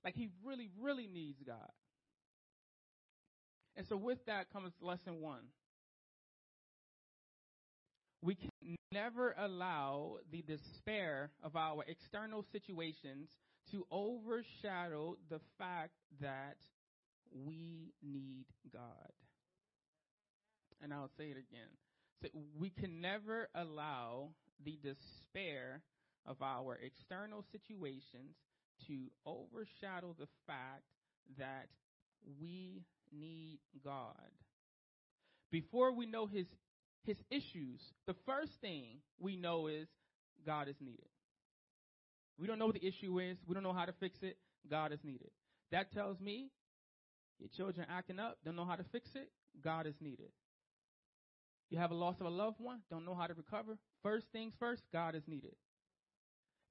Like 0.04 0.16
he 0.16 0.30
really, 0.44 0.70
really 0.80 1.08
needs 1.08 1.40
God. 1.46 1.72
And 3.76 3.88
so 3.88 3.98
with 3.98 4.24
that 4.28 4.52
comes 4.52 4.72
lesson 4.82 5.22
one. 5.22 5.44
We 8.22 8.36
can 8.36 8.50
never 8.92 9.36
allow 9.38 10.18
the 10.32 10.44
despair 10.44 11.32
of 11.44 11.56
our 11.56 11.84
external 11.88 12.46
situations 12.52 13.30
to 13.72 13.86
overshadow 13.92 15.18
the 15.30 15.40
fact 15.58 15.94
that 16.22 16.58
we 17.34 17.94
need 18.02 18.46
God. 18.72 19.12
And 20.82 20.94
I'll 20.94 21.12
say 21.18 21.26
it 21.26 21.38
again. 21.38 21.70
So 22.22 22.30
we 22.60 22.70
can 22.70 23.02
never 23.02 23.50
allow 23.56 24.30
the 24.64 24.78
despair 24.82 25.82
of 26.26 26.42
our 26.42 26.80
external 26.82 27.44
situations 27.52 28.36
to 28.88 29.12
overshadow 29.26 30.16
the 30.18 30.28
fact 30.48 30.84
that 31.38 31.68
we 32.40 32.84
need 33.12 33.60
God. 33.84 34.32
Before 35.52 35.94
we 35.94 36.06
know 36.06 36.26
his 36.26 36.48
his 37.06 37.18
issues, 37.30 37.82
the 38.08 38.16
first 38.26 38.54
thing 38.62 39.00
we 39.20 39.36
know 39.36 39.68
is 39.68 39.88
God 40.46 40.70
is 40.70 40.76
needed. 40.80 41.10
We 42.38 42.48
don't 42.48 42.58
know 42.58 42.66
what 42.66 42.76
the 42.76 42.88
issue 42.88 43.20
is. 43.20 43.38
We 43.46 43.54
don't 43.54 43.64
know 43.64 43.74
how 43.74 43.86
to 43.86 43.94
fix 44.00 44.18
it. 44.22 44.38
God 44.70 44.94
is 44.94 45.00
needed. 45.04 45.30
That 45.72 45.92
tells 45.92 46.20
me 46.20 46.50
your 47.44 47.50
children 47.50 47.86
acting 47.90 48.20
up, 48.20 48.38
don't 48.46 48.56
know 48.56 48.66
how 48.66 48.76
to 48.76 48.86
fix 48.92 49.10
it. 49.16 49.30
God 49.62 49.86
is 49.86 49.96
needed. 50.00 50.30
You 51.70 51.78
have 51.78 51.92
a 51.92 51.96
loss 51.96 52.16
of 52.22 52.26
a 52.26 52.30
loved 52.30 52.60
one, 52.60 52.80
don't 52.90 53.06
know 53.06 53.16
how 53.16 53.28
to 53.28 53.34
recover. 53.34 53.78
First 54.02 54.28
things 54.32 54.54
first, 54.60 54.84
God 54.94 55.14
is 55.16 55.24
needed. 55.28 55.56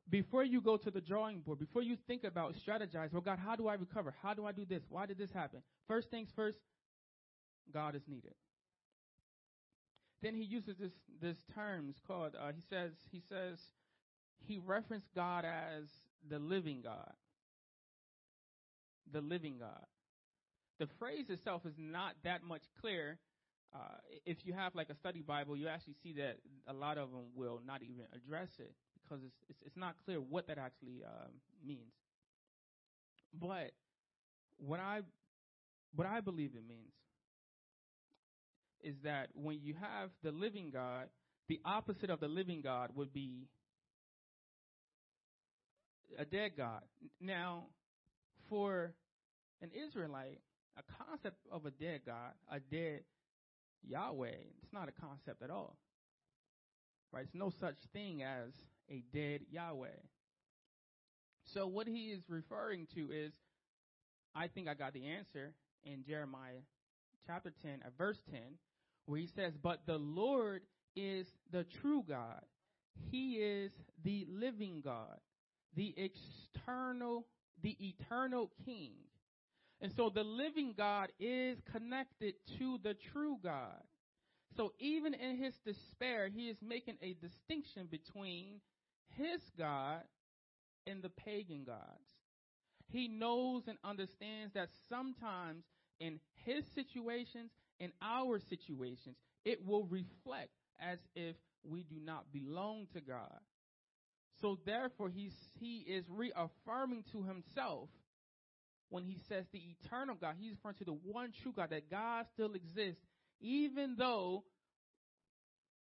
Before 0.08 0.42
you 0.42 0.61
go 0.61 0.76
to 0.76 0.90
the 0.90 1.00
drawing 1.00 1.40
board, 1.40 1.58
before 1.58 1.82
you 1.82 1.96
think 2.06 2.24
about 2.24 2.54
strategize, 2.54 3.12
well, 3.12 3.20
God, 3.20 3.38
how 3.38 3.54
do 3.54 3.68
I 3.68 3.74
recover? 3.74 4.14
How 4.22 4.32
do 4.32 4.46
I 4.46 4.52
do 4.52 4.64
this? 4.64 4.82
Why 4.88 5.06
did 5.06 5.18
this 5.18 5.30
happen? 5.30 5.61
First 5.87 6.11
things 6.11 6.28
first, 6.35 6.58
God 7.72 7.94
is 7.94 8.02
needed. 8.08 8.35
Then 10.22 10.35
he 10.35 10.44
uses 10.44 10.76
this 10.78 10.92
this 11.20 11.37
terms 11.54 11.96
called 12.06 12.37
uh, 12.40 12.52
he 12.54 12.62
says 12.70 12.92
he 13.11 13.20
says 13.28 13.58
he 14.46 14.61
referenced 14.64 15.08
God 15.14 15.44
as 15.44 15.85
the 16.28 16.38
living 16.38 16.80
God. 16.82 17.12
The 19.12 19.20
living 19.20 19.56
God. 19.58 19.85
The 20.78 20.88
phrase 20.98 21.26
itself 21.28 21.62
is 21.66 21.74
not 21.78 22.14
that 22.24 22.42
much 22.42 22.62
clear. 22.80 23.18
Uh, 23.74 23.96
if 24.26 24.38
you 24.44 24.52
have 24.52 24.74
like 24.74 24.90
a 24.90 24.96
study 24.96 25.22
Bible, 25.22 25.56
you 25.56 25.68
actually 25.68 25.96
see 26.02 26.12
that 26.14 26.37
a 26.66 26.72
lot 26.72 26.98
of 26.98 27.11
them 27.11 27.26
will 27.35 27.61
not 27.66 27.82
even 27.82 28.04
address 28.14 28.48
it 28.58 28.72
because 29.02 29.22
it's 29.24 29.37
it's, 29.48 29.58
it's 29.66 29.76
not 29.76 29.94
clear 30.04 30.18
what 30.18 30.46
that 30.48 30.58
actually 30.58 31.02
um, 31.04 31.32
means. 31.64 31.92
But 33.32 33.72
what 34.58 34.80
I 34.80 35.00
what 35.94 36.06
I 36.06 36.20
believe 36.20 36.52
it 36.54 36.66
means 36.66 36.92
is 38.82 38.96
that 39.04 39.28
when 39.35 39.61
you 39.62 39.74
have 39.74 40.11
the 40.22 40.32
living 40.32 40.70
God, 40.72 41.06
the 41.48 41.61
opposite 41.64 42.11
of 42.11 42.20
the 42.20 42.28
living 42.28 42.61
God 42.62 42.90
would 42.94 43.12
be 43.12 43.48
a 46.18 46.24
dead 46.24 46.52
God. 46.56 46.82
Now, 47.20 47.64
for 48.48 48.92
an 49.61 49.70
Israelite, 49.88 50.40
a 50.76 51.04
concept 51.04 51.38
of 51.50 51.66
a 51.66 51.70
dead 51.70 52.00
God, 52.06 52.32
a 52.50 52.61
dead 52.61 53.00
Yahweh, 53.87 54.28
it's 54.62 54.72
not 54.72 54.88
a 54.88 54.92
concept 54.92 55.42
at 55.42 55.50
all. 55.50 55.76
Right? 57.12 57.24
It's 57.24 57.35
no 57.35 57.52
such 57.61 57.76
thing 57.92 58.22
as 58.22 58.52
a 58.90 59.02
dead 59.12 59.40
Yahweh. 59.50 59.88
So 61.52 61.66
what 61.66 61.87
he 61.87 62.06
is 62.06 62.22
referring 62.28 62.87
to 62.94 63.11
is 63.12 63.32
I 64.35 64.48
think 64.48 64.68
I 64.68 64.74
got 64.74 64.94
the 64.94 65.08
answer 65.08 65.52
in 65.85 66.04
Jeremiah 66.06 66.62
chapter 67.26 67.52
10 67.62 67.80
at 67.85 67.92
verse 67.98 68.18
10 68.30 68.40
where 69.06 69.18
he 69.18 69.28
says, 69.35 69.52
But 69.62 69.80
the 69.87 69.98
Lord 69.98 70.62
is 70.96 71.26
the 71.50 71.64
true 71.80 72.04
God. 72.08 72.40
He 73.11 73.35
is 73.35 73.72
the 74.04 74.26
living 74.30 74.82
God, 74.85 75.18
the 75.74 75.94
external, 75.96 77.26
the 77.62 77.76
eternal 77.80 78.50
King. 78.64 78.92
And 79.82 79.92
so 79.96 80.10
the 80.14 80.22
living 80.22 80.74
God 80.78 81.08
is 81.18 81.58
connected 81.72 82.34
to 82.58 82.78
the 82.84 82.94
true 83.12 83.36
God. 83.42 83.82
So 84.56 84.72
even 84.78 85.12
in 85.12 85.38
his 85.38 85.54
despair, 85.66 86.28
he 86.28 86.48
is 86.48 86.56
making 86.62 86.98
a 87.02 87.14
distinction 87.14 87.88
between 87.90 88.60
his 89.16 89.40
God 89.58 90.02
and 90.86 91.02
the 91.02 91.08
pagan 91.08 91.64
gods. 91.64 91.82
He 92.86 93.08
knows 93.08 93.64
and 93.66 93.76
understands 93.82 94.54
that 94.54 94.68
sometimes 94.88 95.64
in 95.98 96.20
his 96.44 96.64
situations, 96.76 97.50
in 97.80 97.90
our 98.00 98.38
situations, 98.38 99.16
it 99.44 99.66
will 99.66 99.84
reflect 99.84 100.50
as 100.80 100.98
if 101.16 101.34
we 101.64 101.82
do 101.82 101.96
not 102.04 102.32
belong 102.32 102.86
to 102.92 103.00
God. 103.00 103.40
So 104.40 104.58
therefore, 104.64 105.08
he's, 105.08 105.34
he 105.58 105.78
is 105.78 106.04
reaffirming 106.08 107.04
to 107.12 107.22
himself 107.22 107.88
when 108.92 109.05
he 109.05 109.16
says 109.26 109.46
the 109.52 109.62
eternal 109.83 110.14
God, 110.14 110.35
he's 110.38 110.52
referring 110.52 110.76
to 110.76 110.85
the 110.85 110.92
one 110.92 111.33
true 111.42 111.52
God, 111.57 111.70
that 111.70 111.90
God 111.90 112.26
still 112.35 112.52
exists, 112.52 113.00
even 113.40 113.96
though 113.96 114.44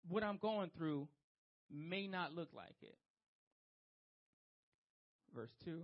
what 0.08 0.24
I'm 0.24 0.38
going 0.38 0.70
through 0.78 1.08
may 1.72 2.08
not 2.08 2.36
look 2.36 2.50
like 2.56 2.76
it. 2.84 2.96
Verse 5.36 5.50
2. 5.66 5.82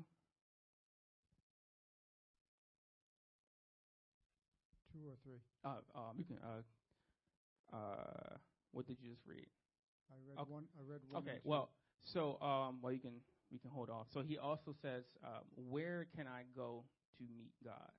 Two 4.94 5.00
or 5.08 5.16
three. 5.24 5.42
Uh, 5.64 5.78
um, 5.96 6.16
you 6.18 6.26
can, 6.26 6.38
uh, 6.44 7.76
uh, 7.76 8.38
what 8.72 8.86
did 8.86 8.98
you 9.02 9.10
just 9.10 9.26
read? 9.26 9.48
I 10.12 10.16
read 10.30 10.40
Okay. 10.42 10.52
one. 10.52 10.66
I 10.78 10.84
read 10.88 11.02
one. 11.10 11.24
Okay, 11.24 11.40
well, 11.44 11.72
so 12.04 12.40
um, 12.40 12.78
well, 12.82 12.94
you 12.94 13.00
can 13.00 13.14
we 13.52 13.58
can 13.58 13.72
hold 13.72 13.90
off. 13.90 14.08
So 14.14 14.22
he 14.22 14.38
also 14.38 14.74
says, 14.82 15.04
um, 15.24 15.44
"Where 15.56 16.08
can 16.16 16.28
I 16.28 16.44
go 16.56 16.86
to 17.17 17.23
meet 17.23 17.54
God?" 17.63 17.91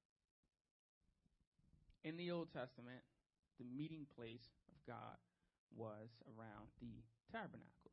In 2.05 2.17
the 2.17 2.31
Old 2.31 2.53
Testament, 2.53 3.03
the 3.59 3.65
meeting 3.65 4.07
place 4.17 4.49
of 4.69 4.87
God 4.87 5.17
was 5.75 6.09
around 6.39 6.69
the 6.81 7.03
tabernacle. 7.33 7.93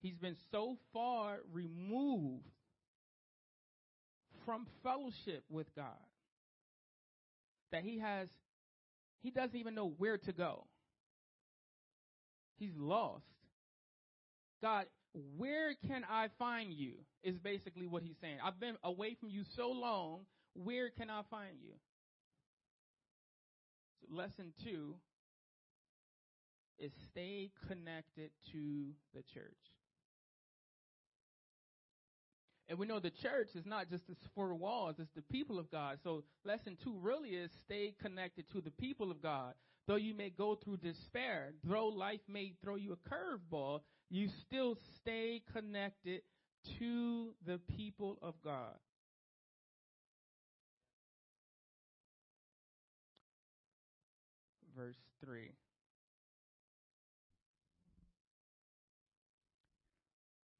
He's 0.00 0.18
been 0.18 0.36
so 0.50 0.76
far 0.92 1.40
removed 1.52 2.50
from 4.44 4.66
fellowship 4.82 5.44
with 5.48 5.72
God 5.74 6.06
that 7.70 7.82
he 7.84 7.98
has 7.98 8.28
he 9.22 9.30
doesn't 9.30 9.56
even 9.56 9.74
know 9.74 9.88
where 9.98 10.18
to 10.18 10.32
go. 10.32 10.66
He's 12.58 12.76
lost. 12.76 13.24
God, 14.60 14.86
where 15.36 15.74
can 15.86 16.04
I 16.08 16.28
find 16.38 16.72
you? 16.72 16.94
Is 17.22 17.38
basically 17.38 17.86
what 17.86 18.02
he's 18.02 18.16
saying. 18.20 18.38
I've 18.44 18.58
been 18.58 18.76
away 18.82 19.16
from 19.20 19.30
you 19.30 19.44
so 19.56 19.68
long. 19.68 20.20
Where 20.54 20.90
can 20.90 21.10
I 21.10 21.22
find 21.30 21.56
you? 21.62 21.72
So 24.00 24.14
lesson 24.14 24.52
two 24.64 24.94
is 26.78 26.92
stay 27.10 27.50
connected 27.68 28.30
to 28.52 28.88
the 29.14 29.22
church. 29.32 29.54
And 32.68 32.78
we 32.78 32.86
know 32.86 33.00
the 33.00 33.10
church 33.10 33.50
is 33.54 33.66
not 33.66 33.90
just 33.90 34.06
the 34.08 34.16
four 34.34 34.54
walls, 34.54 34.96
it's 34.98 35.10
the 35.14 35.22
people 35.22 35.58
of 35.58 35.70
God. 35.70 35.98
So 36.02 36.24
lesson 36.44 36.78
two 36.82 36.96
really 37.00 37.30
is 37.30 37.50
stay 37.64 37.94
connected 38.00 38.46
to 38.52 38.60
the 38.60 38.70
people 38.70 39.10
of 39.10 39.22
God. 39.22 39.54
Though 39.86 39.96
you 39.96 40.14
may 40.14 40.30
go 40.30 40.54
through 40.54 40.78
despair, 40.78 41.52
though 41.64 41.88
life 41.88 42.20
may 42.28 42.54
throw 42.62 42.76
you 42.76 42.92
a 42.94 43.08
curveball, 43.08 43.80
you 44.12 44.28
still 44.28 44.76
stay 44.96 45.40
connected 45.54 46.20
to 46.78 47.30
the 47.46 47.58
people 47.74 48.18
of 48.20 48.34
God. 48.44 48.76
Verse 54.76 54.98
3. 55.24 55.52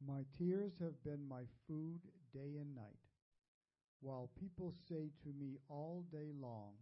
My 0.06 0.24
tears 0.38 0.72
have 0.80 1.04
been 1.04 1.28
my 1.28 1.42
food 1.68 2.00
day 2.32 2.56
and 2.58 2.74
night, 2.74 2.84
while 4.00 4.30
people 4.40 4.72
say 4.88 5.10
to 5.24 5.28
me 5.38 5.58
all 5.68 6.06
day 6.10 6.30
long, 6.40 6.72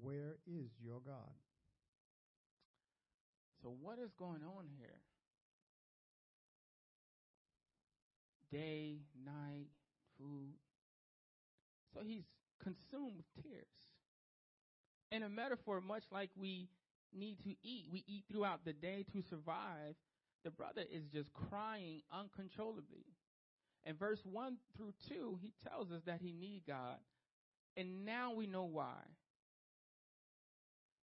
Where 0.00 0.36
is 0.46 0.70
your 0.80 1.00
God? 1.04 1.34
So, 3.60 3.74
what 3.80 3.98
is 3.98 4.12
going 4.16 4.42
on 4.44 4.66
here? 4.78 5.00
Day, 8.54 8.98
night, 9.24 9.66
food. 10.16 10.54
So, 11.92 12.00
he's 12.04 12.24
consumed 12.62 13.16
with 13.16 13.26
tears. 13.42 13.66
In 15.10 15.22
a 15.22 15.28
metaphor, 15.28 15.80
much 15.80 16.04
like 16.12 16.30
we 16.36 16.68
need 17.12 17.40
to 17.42 17.50
eat, 17.62 17.86
we 17.90 18.04
eat 18.06 18.24
throughout 18.30 18.64
the 18.64 18.72
day 18.72 19.04
to 19.12 19.22
survive. 19.22 19.96
The 20.44 20.50
brother 20.50 20.82
is 20.90 21.04
just 21.12 21.32
crying 21.32 22.02
uncontrollably. 22.12 23.06
In 23.84 23.96
verse 23.96 24.20
1 24.24 24.56
through 24.76 24.94
2, 25.08 25.38
he 25.42 25.52
tells 25.68 25.90
us 25.90 26.02
that 26.06 26.20
he 26.20 26.32
needs 26.32 26.64
God. 26.66 26.98
And 27.76 28.04
now 28.04 28.32
we 28.32 28.46
know 28.46 28.64
why. 28.64 29.02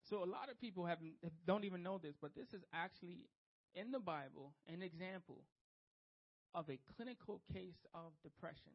So 0.09 0.17
a 0.17 0.25
lot 0.25 0.49
of 0.49 0.59
people 0.59 0.85
have 0.85 0.99
don't 1.45 1.63
even 1.63 1.83
know 1.83 1.97
this, 1.97 2.15
but 2.21 2.35
this 2.35 2.53
is 2.53 2.63
actually 2.73 3.27
in 3.75 3.91
the 3.91 3.99
Bible 3.99 4.53
an 4.67 4.81
example 4.81 5.43
of 6.53 6.69
a 6.69 6.79
clinical 6.95 7.41
case 7.53 7.85
of 7.93 8.11
depression. 8.23 8.73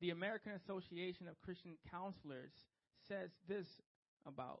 The 0.00 0.10
American 0.10 0.52
Association 0.52 1.28
of 1.28 1.40
Christian 1.40 1.76
Counselors 1.90 2.52
says 3.08 3.30
this 3.48 3.66
about 4.26 4.60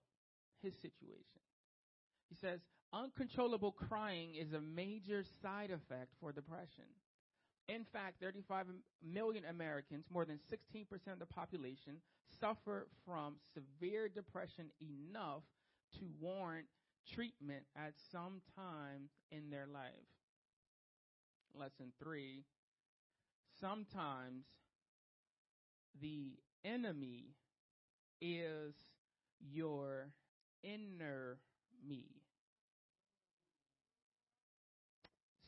his 0.62 0.74
situation. 0.80 1.42
He 2.28 2.36
says, 2.40 2.60
uncontrollable 2.92 3.72
crying 3.72 4.34
is 4.34 4.52
a 4.52 4.60
major 4.60 5.24
side 5.42 5.70
effect 5.70 6.14
for 6.20 6.32
depression. 6.32 6.88
In 7.68 7.84
fact, 7.92 8.22
35 8.22 8.66
million 9.04 9.44
Americans, 9.44 10.04
more 10.12 10.24
than 10.24 10.38
16% 10.50 11.12
of 11.12 11.18
the 11.18 11.26
population, 11.26 12.00
suffer 12.40 12.86
from 13.04 13.36
severe 13.54 14.08
depression 14.08 14.66
enough 14.80 15.42
to 15.98 16.06
warrant 16.20 16.66
treatment 17.12 17.64
at 17.76 17.92
some 18.12 18.40
time 18.54 19.08
in 19.30 19.50
their 19.50 19.66
life. 19.66 20.15
Lesson 21.58 21.92
three 22.02 22.44
sometimes 23.60 24.44
the 26.00 26.32
enemy 26.64 27.34
is 28.20 28.74
your 29.40 30.08
inner 30.62 31.38
me. 31.86 32.04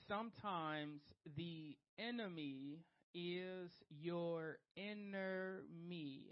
Sometimes 0.06 1.02
the 1.36 1.76
enemy 1.98 2.78
is 3.14 3.70
your 3.90 4.58
inner 4.76 5.62
me. 5.88 6.30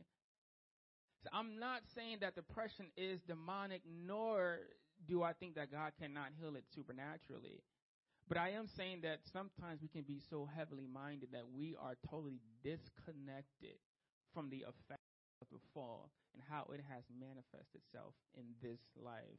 So 1.23 1.31
I'm 1.33 1.59
not 1.59 1.83
saying 1.95 2.19
that 2.21 2.35
depression 2.35 2.87
is 2.97 3.21
demonic, 3.23 3.83
nor 4.07 4.59
do 5.07 5.23
I 5.23 5.33
think 5.33 5.57
that 5.57 5.71
God 5.71 5.93
cannot 6.01 6.29
heal 6.41 6.57
it 6.57 6.65
supernaturally. 6.75 7.63
But 8.29 8.39
I 8.39 8.51
am 8.51 8.67
saying 8.67 9.01
that 9.03 9.21
sometimes 9.33 9.81
we 9.83 9.89
can 9.89 10.03
be 10.03 10.21
so 10.31 10.47
heavily 10.47 10.87
minded 10.87 11.31
that 11.33 11.47
we 11.49 11.77
are 11.81 11.95
totally 12.11 12.41
disconnected 12.63 13.79
from 14.35 14.51
the 14.51 14.63
effect 14.63 15.01
of 15.41 15.49
the 15.53 15.61
fall 15.73 16.11
and 16.35 16.43
how 16.49 16.67
it 16.75 16.81
has 16.91 17.05
manifested 17.19 17.83
itself 17.87 18.15
in 18.37 18.45
this 18.61 18.81
life. 18.97 19.39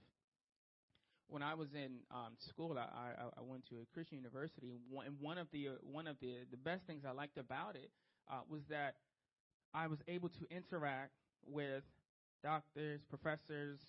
When 1.29 1.43
I 1.43 1.55
was 1.55 1.73
in 1.73 1.99
um, 2.09 2.35
school, 2.39 2.77
I, 2.77 2.83
I, 2.83 3.23
I 3.37 3.41
went 3.41 3.67
to 3.69 3.75
a 3.81 3.85
Christian 3.93 4.17
university, 4.17 4.71
and 5.05 5.19
one 5.19 5.37
of 5.37 5.47
the 5.51 5.67
uh, 5.67 5.71
one 5.83 6.07
of 6.07 6.15
the 6.21 6.45
the 6.49 6.57
best 6.57 6.85
things 6.87 7.03
I 7.05 7.11
liked 7.11 7.37
about 7.37 7.75
it 7.75 7.91
uh, 8.31 8.41
was 8.49 8.61
that 8.69 8.95
I 9.73 9.87
was 9.87 9.99
able 10.07 10.29
to 10.29 10.45
interact 10.49 11.13
with 11.45 11.83
doctors, 12.43 13.01
professors, 13.09 13.79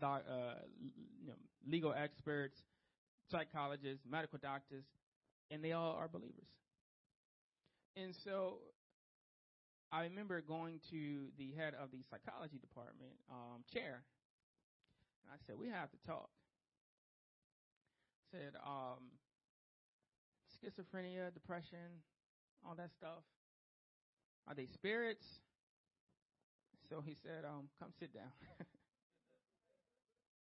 doc, 0.00 0.24
uh, 0.30 0.54
you 0.80 1.28
know, 1.28 1.34
legal 1.68 1.92
experts, 1.92 2.62
psychologists, 3.30 4.04
medical 4.08 4.38
doctors, 4.38 4.84
and 5.50 5.64
they 5.64 5.72
all 5.72 5.92
are 5.92 6.08
believers. 6.08 6.48
And 7.96 8.14
so 8.24 8.58
I 9.92 10.02
remember 10.02 10.40
going 10.40 10.80
to 10.90 11.26
the 11.36 11.50
head 11.56 11.74
of 11.74 11.90
the 11.90 11.98
psychology 12.10 12.58
department 12.58 13.12
um, 13.30 13.62
chair. 13.72 14.02
And 15.24 15.32
I 15.32 15.36
said, 15.46 15.56
We 15.58 15.68
have 15.68 15.90
to 15.90 15.98
talk. 16.06 16.30
I 18.32 18.38
said, 18.38 18.52
um, 18.64 19.02
schizophrenia, 20.54 21.34
depression, 21.34 22.02
all 22.64 22.74
that 22.76 22.90
stuff. 22.96 23.24
Are 24.46 24.54
they 24.54 24.66
spirits? 24.66 25.26
So 26.88 27.02
he 27.04 27.16
said, 27.22 27.44
um, 27.44 27.68
Come 27.80 27.90
sit 27.98 28.14
down. 28.14 28.30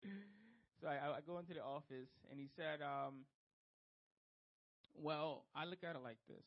so 0.82 0.88
I, 0.88 1.18
I 1.18 1.22
go 1.26 1.38
into 1.38 1.54
the 1.54 1.62
office, 1.62 2.10
and 2.30 2.40
he 2.40 2.48
said, 2.56 2.82
um, 2.82 3.26
"Well, 4.96 5.46
I 5.56 5.66
look 5.66 5.84
at 5.84 5.96
it 5.96 6.02
like 6.04 6.18
this: 6.28 6.46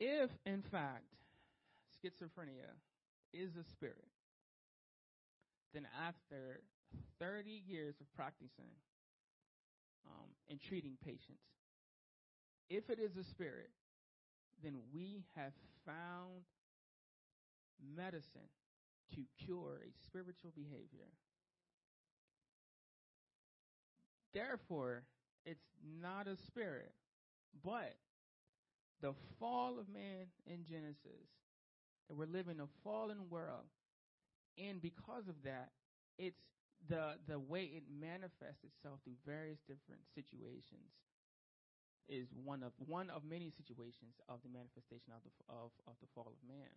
if, 0.00 0.30
in 0.44 0.62
fact, 0.62 1.04
schizophrenia 1.94 2.74
is 3.32 3.56
a 3.56 3.64
spirit, 3.64 4.08
then 5.72 5.86
after 6.06 6.60
30 7.20 7.62
years 7.66 7.94
of 8.00 8.12
practicing 8.14 8.74
um, 10.06 10.28
and 10.50 10.60
treating 10.60 10.96
patients, 11.04 11.46
if 12.70 12.90
it 12.90 12.98
is 12.98 13.16
a 13.16 13.24
spirit, 13.24 13.70
then 14.62 14.74
we 14.92 15.24
have 15.36 15.52
found 15.86 16.42
medicine 17.96 18.50
to 19.14 19.22
cure 19.44 19.80
a 19.86 19.92
spiritual 20.04 20.52
behavior. 20.56 21.10
Therefore, 24.34 25.04
it's 25.46 25.64
not 26.02 26.26
a 26.26 26.36
spirit, 26.36 26.92
but 27.64 27.94
the 29.00 29.14
fall 29.38 29.78
of 29.78 29.88
man 29.88 30.26
in 30.46 30.64
Genesis, 30.68 31.30
that 32.08 32.16
we're 32.16 32.26
living 32.26 32.58
a 32.60 32.66
fallen 32.82 33.30
world, 33.30 33.70
and 34.58 34.82
because 34.82 35.28
of 35.28 35.36
that, 35.44 35.70
it's 36.18 36.40
the 36.88 37.14
the 37.28 37.38
way 37.38 37.64
it 37.64 37.84
manifests 37.88 38.64
itself 38.64 38.98
through 39.04 39.16
various 39.24 39.58
different 39.66 40.02
situations 40.14 40.92
is 42.08 42.28
one 42.44 42.62
of 42.62 42.72
one 42.76 43.08
of 43.08 43.24
many 43.24 43.50
situations 43.50 44.20
of 44.28 44.40
the 44.42 44.52
manifestation 44.52 45.14
of 45.14 45.22
the 45.24 45.32
of, 45.48 45.70
of 45.86 45.94
the 46.02 46.08
fall 46.14 46.28
of 46.28 46.40
man. 46.46 46.74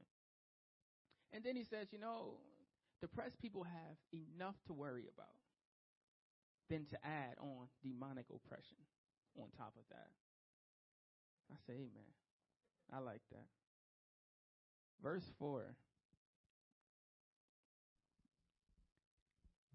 And 1.34 1.44
then 1.44 1.56
he 1.56 1.64
says, 1.64 1.92
you 1.92 2.00
know, 2.00 2.40
depressed 3.02 3.42
people 3.42 3.64
have 3.64 3.98
enough 4.14 4.56
to 4.68 4.74
worry 4.74 5.10
about 5.12 5.47
than 6.70 6.86
to 6.86 6.98
add 7.06 7.36
on 7.40 7.68
demonic 7.84 8.26
oppression 8.34 8.78
on 9.40 9.48
top 9.58 9.74
of 9.78 9.84
that. 9.90 10.10
I 11.52 11.56
say, 11.66 11.74
Amen. 11.74 12.12
I 12.92 13.00
like 13.00 13.22
that. 13.32 13.48
Verse 15.02 15.32
4. 15.40 15.76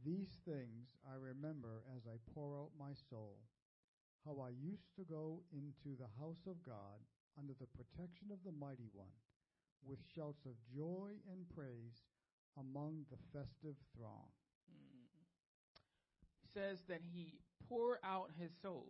These 0.04 0.40
things 0.44 0.96
I 1.06 1.14
remember 1.14 1.84
as 1.96 2.02
I 2.06 2.18
pour 2.34 2.58
out 2.58 2.70
my 2.78 2.90
soul, 3.08 3.38
how 4.26 4.42
I 4.42 4.50
used 4.50 4.90
to 4.98 5.04
go 5.04 5.42
into 5.52 5.96
the 5.96 6.10
house 6.18 6.42
of 6.46 6.64
God 6.66 6.98
under 7.38 7.54
the 7.54 7.70
protection 7.70 8.28
of 8.32 8.42
the 8.44 8.50
Mighty 8.52 8.90
One 8.92 9.14
with 9.86 9.98
shouts 10.14 10.44
of 10.46 10.58
joy 10.74 11.10
and 11.30 11.48
praise 11.54 12.02
among 12.58 13.06
the 13.10 13.18
festive 13.32 13.76
throng. 13.96 14.30
Says 16.54 16.78
that 16.88 17.00
he 17.12 17.34
poured 17.68 17.98
out 18.04 18.30
his 18.38 18.50
soul. 18.62 18.86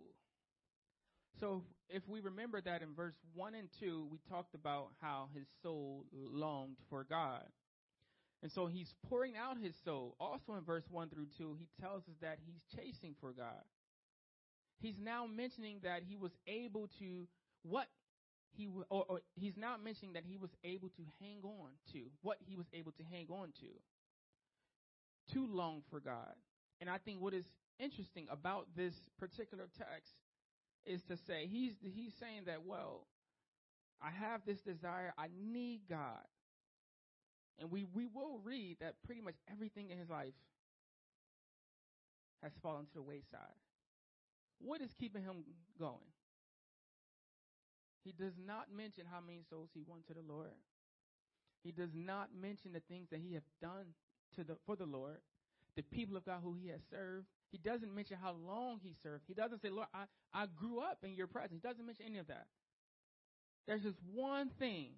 So 1.40 1.62
if 1.88 2.03
we 2.09 2.20
remember 2.20 2.61
that 2.61 2.83
in 2.83 2.94
verse 2.94 3.14
1 3.35 3.55
and 3.55 3.68
2, 3.81 4.09
we 4.11 4.18
talked 4.29 4.55
about 4.55 4.88
how 5.01 5.29
his 5.35 5.46
soul 5.62 6.05
longed 6.12 6.77
for 6.90 7.05
God. 7.05 7.44
And 8.42 8.51
so 8.51 8.66
he's 8.66 8.92
pouring 9.09 9.35
out 9.37 9.57
his 9.62 9.75
soul. 9.85 10.16
Also 10.18 10.55
in 10.55 10.64
verse 10.64 10.85
1 10.90 11.11
through 11.11 11.29
2, 11.38 11.57
he 11.59 11.68
tells 11.81 12.03
us 12.09 12.16
that 12.20 12.38
he's 12.44 12.62
chasing 12.77 13.14
for 13.20 13.33
God. 13.33 13.62
He's 14.81 14.98
now 15.01 15.27
mentioning 15.27 15.79
that 15.85 16.03
he 16.09 16.16
was 16.16 16.33
able 16.46 16.88
to 16.98 17.29
what 17.62 17.87
he 18.57 18.68
or, 18.90 19.05
or 19.09 19.20
he's 19.35 19.57
now 19.57 19.77
mentioning 19.83 20.14
that 20.14 20.25
he 20.29 20.37
was 20.37 20.51
able 20.64 20.88
to 20.90 21.03
hang 21.20 21.40
on 21.44 21.70
to 21.92 22.01
what 22.20 22.38
he 22.46 22.57
was 22.57 22.66
able 22.75 22.92
to 22.92 23.03
hang 23.11 23.27
on 23.31 23.53
to 23.61 25.33
too 25.33 25.46
long 25.46 25.83
for 25.88 26.01
God. 26.01 26.35
And 26.80 26.90
I 26.90 26.98
think 26.98 27.20
what 27.20 27.35
is 27.35 27.44
interesting 27.78 28.26
about 28.30 28.66
this 28.76 28.94
particular 29.18 29.68
text 29.76 30.14
is 30.85 31.02
to 31.04 31.16
say 31.16 31.46
he's 31.46 31.74
he's 31.82 32.12
saying 32.14 32.42
that 32.46 32.64
well 32.66 33.06
I 34.02 34.11
have 34.11 34.40
this 34.44 34.61
desire 34.61 35.14
I 35.16 35.28
need 35.40 35.82
God. 35.88 36.26
And 37.58 37.70
we 37.70 37.85
we 37.94 38.06
will 38.06 38.40
read 38.44 38.78
that 38.80 38.94
pretty 39.04 39.20
much 39.20 39.37
everything 39.50 39.90
in 39.90 39.98
his 39.98 40.11
life 40.11 40.35
has 42.42 42.52
fallen 42.62 42.87
to 42.87 42.94
the 42.94 43.02
wayside. 43.02 43.61
What 44.58 44.80
is 44.80 44.92
keeping 44.98 45.22
him 45.22 45.44
going? 45.78 46.12
He 48.04 48.12
does 48.12 48.35
not 48.44 48.66
mention 48.74 49.04
how 49.11 49.20
many 49.20 49.42
souls 49.48 49.70
he 49.72 49.82
won 49.87 50.00
to 50.08 50.14
the 50.14 50.26
Lord. 50.26 50.58
He 51.62 51.70
does 51.70 51.94
not 51.94 52.30
mention 52.35 52.73
the 52.73 52.81
things 52.81 53.08
that 53.10 53.20
he 53.20 53.35
has 53.35 53.44
done 53.60 53.94
to 54.35 54.42
the 54.42 54.56
for 54.66 54.75
the 54.75 54.87
Lord, 54.87 55.18
the 55.77 55.83
people 55.83 56.16
of 56.16 56.25
God 56.25 56.40
who 56.42 56.54
he 56.54 56.68
has 56.68 56.81
served. 56.90 57.27
He 57.50 57.58
doesn't 57.58 57.94
mention 57.94 58.16
how 58.23 58.35
long 58.46 58.81
he 58.83 58.94
served. 59.02 59.25
He 59.27 59.35
doesn't 59.35 59.60
say, 59.60 59.68
Lord, 59.70 59.88
I, 59.94 60.04
I 60.33 60.46
grew 60.56 60.81
up 60.81 60.98
in 61.02 61.14
your 61.14 61.27
presence. 61.27 61.60
He 61.62 61.68
doesn't 61.68 61.85
mention 61.85 62.06
any 62.06 62.18
of 62.18 62.29
that. 62.29 62.46
There's 63.66 63.83
just 63.83 63.98
one 64.12 64.50
thing 64.58 64.90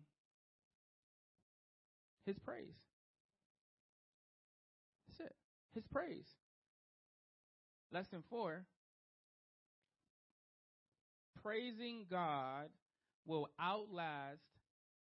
his 2.27 2.39
praise. 2.39 2.75
That's 5.09 5.31
it. 5.31 5.37
His 5.75 5.85
praise. 5.87 6.29
Lesson 7.93 8.23
four 8.31 8.65
praising 11.43 12.07
God 12.11 12.71
will 13.27 13.49
outlast 13.61 14.41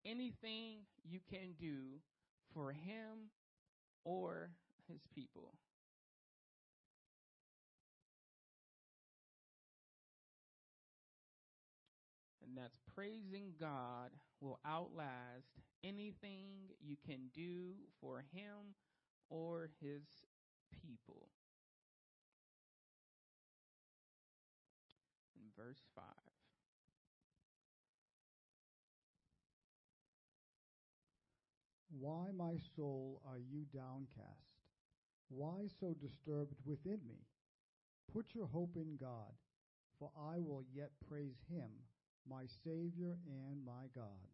anything 0.05 0.77
you 1.03 1.19
can 1.29 1.53
do 1.59 1.99
for 2.53 2.71
him 2.71 3.29
or 4.05 4.49
his 4.89 5.01
people. 5.13 5.53
And 12.49 12.57
that's 12.57 12.79
praising 12.95 13.53
God 13.59 14.09
will 14.41 14.59
outlast 14.65 15.61
anything 15.83 16.47
you 16.81 16.95
can 17.05 17.29
do 17.33 17.73
for 18.01 18.23
Him 18.33 18.73
or 19.29 19.69
His 19.81 20.01
people. 20.81 21.29
In 25.35 25.45
verse 25.55 25.83
5. 25.95 26.03
Why, 31.99 32.27
my 32.35 32.55
soul, 32.75 33.21
are 33.27 33.39
you 33.39 33.65
downcast? 33.73 34.48
Why 35.29 35.69
so 35.79 35.93
disturbed 35.93 36.55
within 36.65 36.99
me? 37.07 37.21
Put 38.11 38.33
your 38.33 38.47
hope 38.47 38.75
in 38.75 38.97
God, 38.99 39.33
for 39.99 40.11
I 40.17 40.39
will 40.39 40.63
yet 40.73 40.91
praise 41.07 41.37
him, 41.49 41.69
my 42.27 42.45
Savior 42.63 43.15
and 43.27 43.63
my 43.63 43.85
God. 43.93 44.33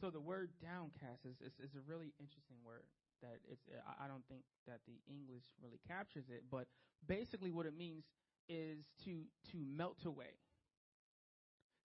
So 0.00 0.10
the 0.10 0.20
word 0.20 0.50
downcast 0.60 1.24
is, 1.24 1.40
is, 1.40 1.54
is 1.58 1.74
a 1.74 1.80
really 1.88 2.12
interesting 2.20 2.56
word 2.64 2.84
that 3.22 3.40
it's 3.50 3.64
I 3.98 4.06
don't 4.06 4.24
think 4.28 4.42
that 4.66 4.80
the 4.86 5.00
English 5.08 5.44
really 5.62 5.80
captures 5.88 6.26
it, 6.28 6.44
but 6.50 6.66
basically 7.08 7.50
what 7.50 7.64
it 7.64 7.76
means 7.76 8.04
is 8.48 8.84
to 9.04 9.22
to 9.52 9.58
melt 9.74 10.04
away. 10.04 10.36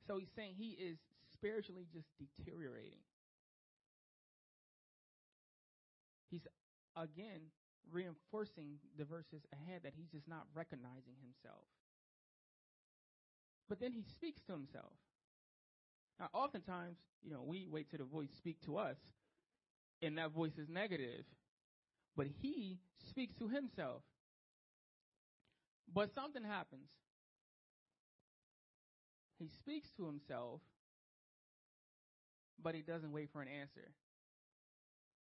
So 0.07 0.17
he's 0.17 0.31
saying 0.35 0.55
he 0.57 0.71
is 0.71 0.97
spiritually 1.31 1.87
just 1.93 2.07
deteriorating. 2.19 2.99
He's 6.29 6.45
again 6.97 7.51
reinforcing 7.91 8.77
the 8.97 9.05
verses 9.05 9.45
ahead 9.53 9.81
that 9.83 9.93
he's 9.95 10.09
just 10.09 10.27
not 10.27 10.45
recognizing 10.53 11.15
himself. 11.21 11.65
But 13.69 13.79
then 13.79 13.93
he 13.93 14.03
speaks 14.03 14.41
to 14.43 14.53
himself. 14.53 14.93
Now, 16.19 16.29
oftentimes, 16.33 16.97
you 17.23 17.31
know, 17.31 17.41
we 17.45 17.67
wait 17.71 17.89
till 17.89 17.99
the 17.99 18.05
voice 18.05 18.29
speak 18.35 18.61
to 18.65 18.77
us, 18.77 18.97
and 20.01 20.17
that 20.17 20.31
voice 20.31 20.57
is 20.57 20.67
negative. 20.69 21.25
But 22.15 22.27
he 22.41 22.79
speaks 23.09 23.35
to 23.37 23.47
himself. 23.47 24.03
But 25.93 26.13
something 26.13 26.43
happens. 26.43 26.89
He 29.39 29.47
speaks 29.47 29.89
to 29.97 30.05
himself, 30.05 30.61
but 32.61 32.75
he 32.75 32.81
doesn't 32.81 33.11
wait 33.11 33.29
for 33.31 33.41
an 33.41 33.47
answer. 33.47 33.91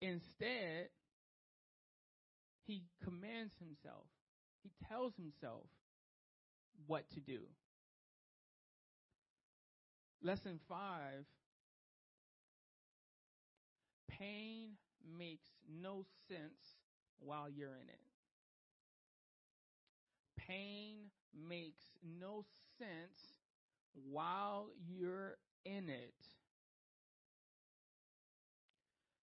Instead, 0.00 0.88
he 2.66 2.84
commands 3.02 3.54
himself. 3.58 4.06
He 4.62 4.70
tells 4.88 5.14
himself 5.16 5.66
what 6.86 7.08
to 7.10 7.20
do. 7.20 7.40
Lesson 10.22 10.58
five 10.68 11.26
pain 14.08 14.70
makes 15.18 15.50
no 15.68 16.04
sense 16.28 16.78
while 17.18 17.48
you're 17.50 17.74
in 17.74 17.88
it. 17.88 18.00
Pain 20.36 21.10
makes 21.48 21.82
no 22.02 22.44
sense 22.78 23.34
while 24.10 24.68
you're 24.86 25.36
in 25.64 25.88
it. 25.88 26.14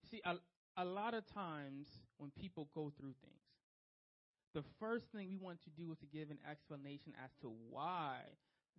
See, 0.10 0.22
a, 0.26 0.36
a 0.76 0.86
lot 0.86 1.14
of 1.14 1.26
times 1.32 1.88
when 2.20 2.32
people 2.39 2.67
go 2.76 2.91
through 2.99 3.15
things, 3.22 3.49
the 4.53 4.63
first 4.80 5.05
thing 5.11 5.30
we 5.30 5.38
want 5.38 5.59
to 5.63 5.70
do 5.70 5.91
is 5.91 5.97
to 5.99 6.05
give 6.05 6.30
an 6.30 6.39
explanation 6.49 7.13
as 7.24 7.32
to 7.41 7.51
why 7.70 8.17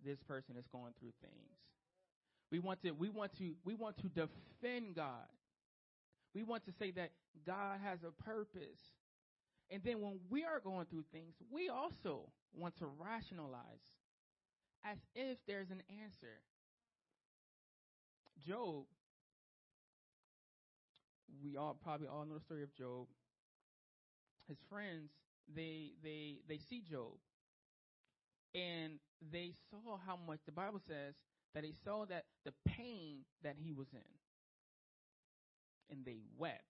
this 0.05 0.19
person 0.23 0.55
is 0.57 0.65
going 0.71 0.93
through 0.99 1.13
things. 1.21 1.57
We 2.51 2.59
want 2.59 2.81
to 2.83 2.91
we 2.91 3.09
want 3.09 3.37
to 3.37 3.53
we 3.63 3.73
want 3.75 3.97
to 3.97 4.07
defend 4.07 4.95
God. 4.95 5.29
We 6.33 6.43
want 6.43 6.65
to 6.65 6.71
say 6.71 6.91
that 6.91 7.11
God 7.45 7.79
has 7.83 7.99
a 8.03 8.11
purpose. 8.23 8.79
And 9.69 9.81
then 9.83 10.01
when 10.01 10.19
we 10.29 10.43
are 10.43 10.59
going 10.59 10.85
through 10.85 11.05
things, 11.13 11.35
we 11.49 11.69
also 11.69 12.29
want 12.53 12.75
to 12.77 12.87
rationalize 12.99 13.79
as 14.83 14.97
if 15.15 15.37
there's 15.47 15.71
an 15.71 15.81
answer. 16.03 16.41
Job, 18.45 18.83
we 21.43 21.55
all 21.55 21.77
probably 21.81 22.07
all 22.07 22.25
know 22.25 22.35
the 22.35 22.43
story 22.43 22.63
of 22.63 22.75
Job. 22.75 23.07
His 24.51 24.59
friends, 24.69 25.11
they 25.55 25.93
they 26.03 26.39
they 26.45 26.57
see 26.57 26.81
Job 26.81 27.15
and 28.53 28.99
they 29.31 29.53
saw 29.69 29.97
how 30.05 30.17
much 30.27 30.39
the 30.45 30.51
Bible 30.51 30.81
says 30.85 31.15
that 31.53 31.63
they 31.63 31.73
saw 31.85 32.05
that 32.05 32.25
the 32.43 32.51
pain 32.67 33.19
that 33.43 33.55
he 33.63 33.71
was 33.71 33.87
in 33.93 34.03
and 35.89 36.05
they 36.05 36.19
wept. 36.37 36.63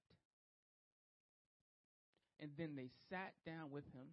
And 2.39 2.51
then 2.57 2.75
they 2.75 2.89
sat 3.09 3.33
down 3.45 3.71
with 3.71 3.85
him 3.93 4.07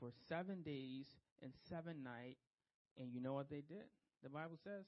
for 0.00 0.10
seven 0.28 0.62
days 0.62 1.06
and 1.42 1.52
seven 1.68 2.02
nights. 2.02 2.40
And 2.98 3.12
you 3.12 3.20
know 3.20 3.34
what 3.34 3.50
they 3.50 3.62
did? 3.68 3.88
The 4.22 4.30
Bible 4.30 4.56
says? 4.64 4.84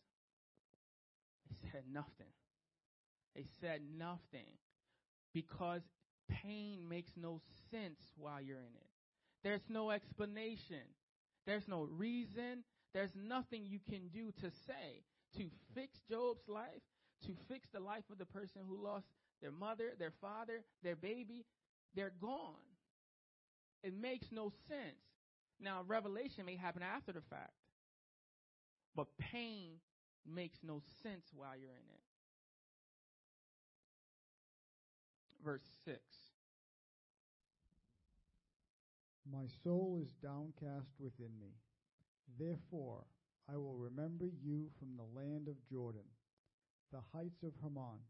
They 1.51 1.71
said 1.71 1.85
nothing. 1.93 2.33
They 3.35 3.45
said 3.61 3.83
nothing. 3.99 4.57
Because 5.35 5.83
pain 6.29 6.89
makes 6.89 7.13
no 7.17 7.41
sense 7.71 8.01
while 8.17 8.41
you're 8.41 8.57
in 8.57 8.63
it. 8.63 8.87
There's 9.43 9.69
no 9.69 9.91
explanation. 9.91 10.83
There's 11.47 11.69
no 11.69 11.83
reason. 11.83 12.65
There's 12.95 13.15
nothing 13.15 13.65
you 13.67 13.81
can 13.89 14.09
do 14.09 14.33
to 14.41 14.51
say 14.67 15.03
to 15.37 15.51
fix 15.75 15.99
Job's 16.09 16.49
life, 16.49 16.83
to 17.27 17.33
fix 17.49 17.69
the 17.73 17.81
life 17.81 18.05
of 18.11 18.19
the 18.19 18.27
person 18.27 18.63
who 18.67 18.83
lost 18.83 19.07
their 19.43 19.51
mother, 19.51 19.93
their 19.99 20.13
father, 20.21 20.63
their 20.83 20.97
baby, 20.97 21.45
they're 21.95 22.13
gone. 22.21 22.55
It 23.83 23.95
makes 23.95 24.27
no 24.33 24.53
sense. 24.69 25.05
Now, 25.61 25.83
revelation 25.87 26.47
may 26.47 26.57
happen 26.57 26.83
after 26.83 27.13
the 27.13 27.21
fact, 27.31 27.53
but 28.95 29.07
pain 29.19 29.73
makes 30.27 30.59
no 30.63 30.81
sense 31.03 31.27
while 31.35 31.57
you're 31.57 31.71
in 31.71 31.77
it. 31.77 32.08
Verse 35.45 35.69
6. 35.85 35.99
My 39.31 39.47
soul 39.63 40.01
is 40.03 40.13
downcast 40.23 40.91
within 40.99 41.39
me. 41.39 41.53
Therefore, 42.39 43.05
I 43.49 43.57
will 43.57 43.77
remember 43.77 44.27
you 44.27 44.69
from 44.79 44.97
the 44.97 45.19
land 45.19 45.49
of 45.49 45.57
Jordan, 45.71 46.09
the 46.93 47.01
heights 47.13 47.43
of 47.43 47.53
Hermon, 47.63 48.01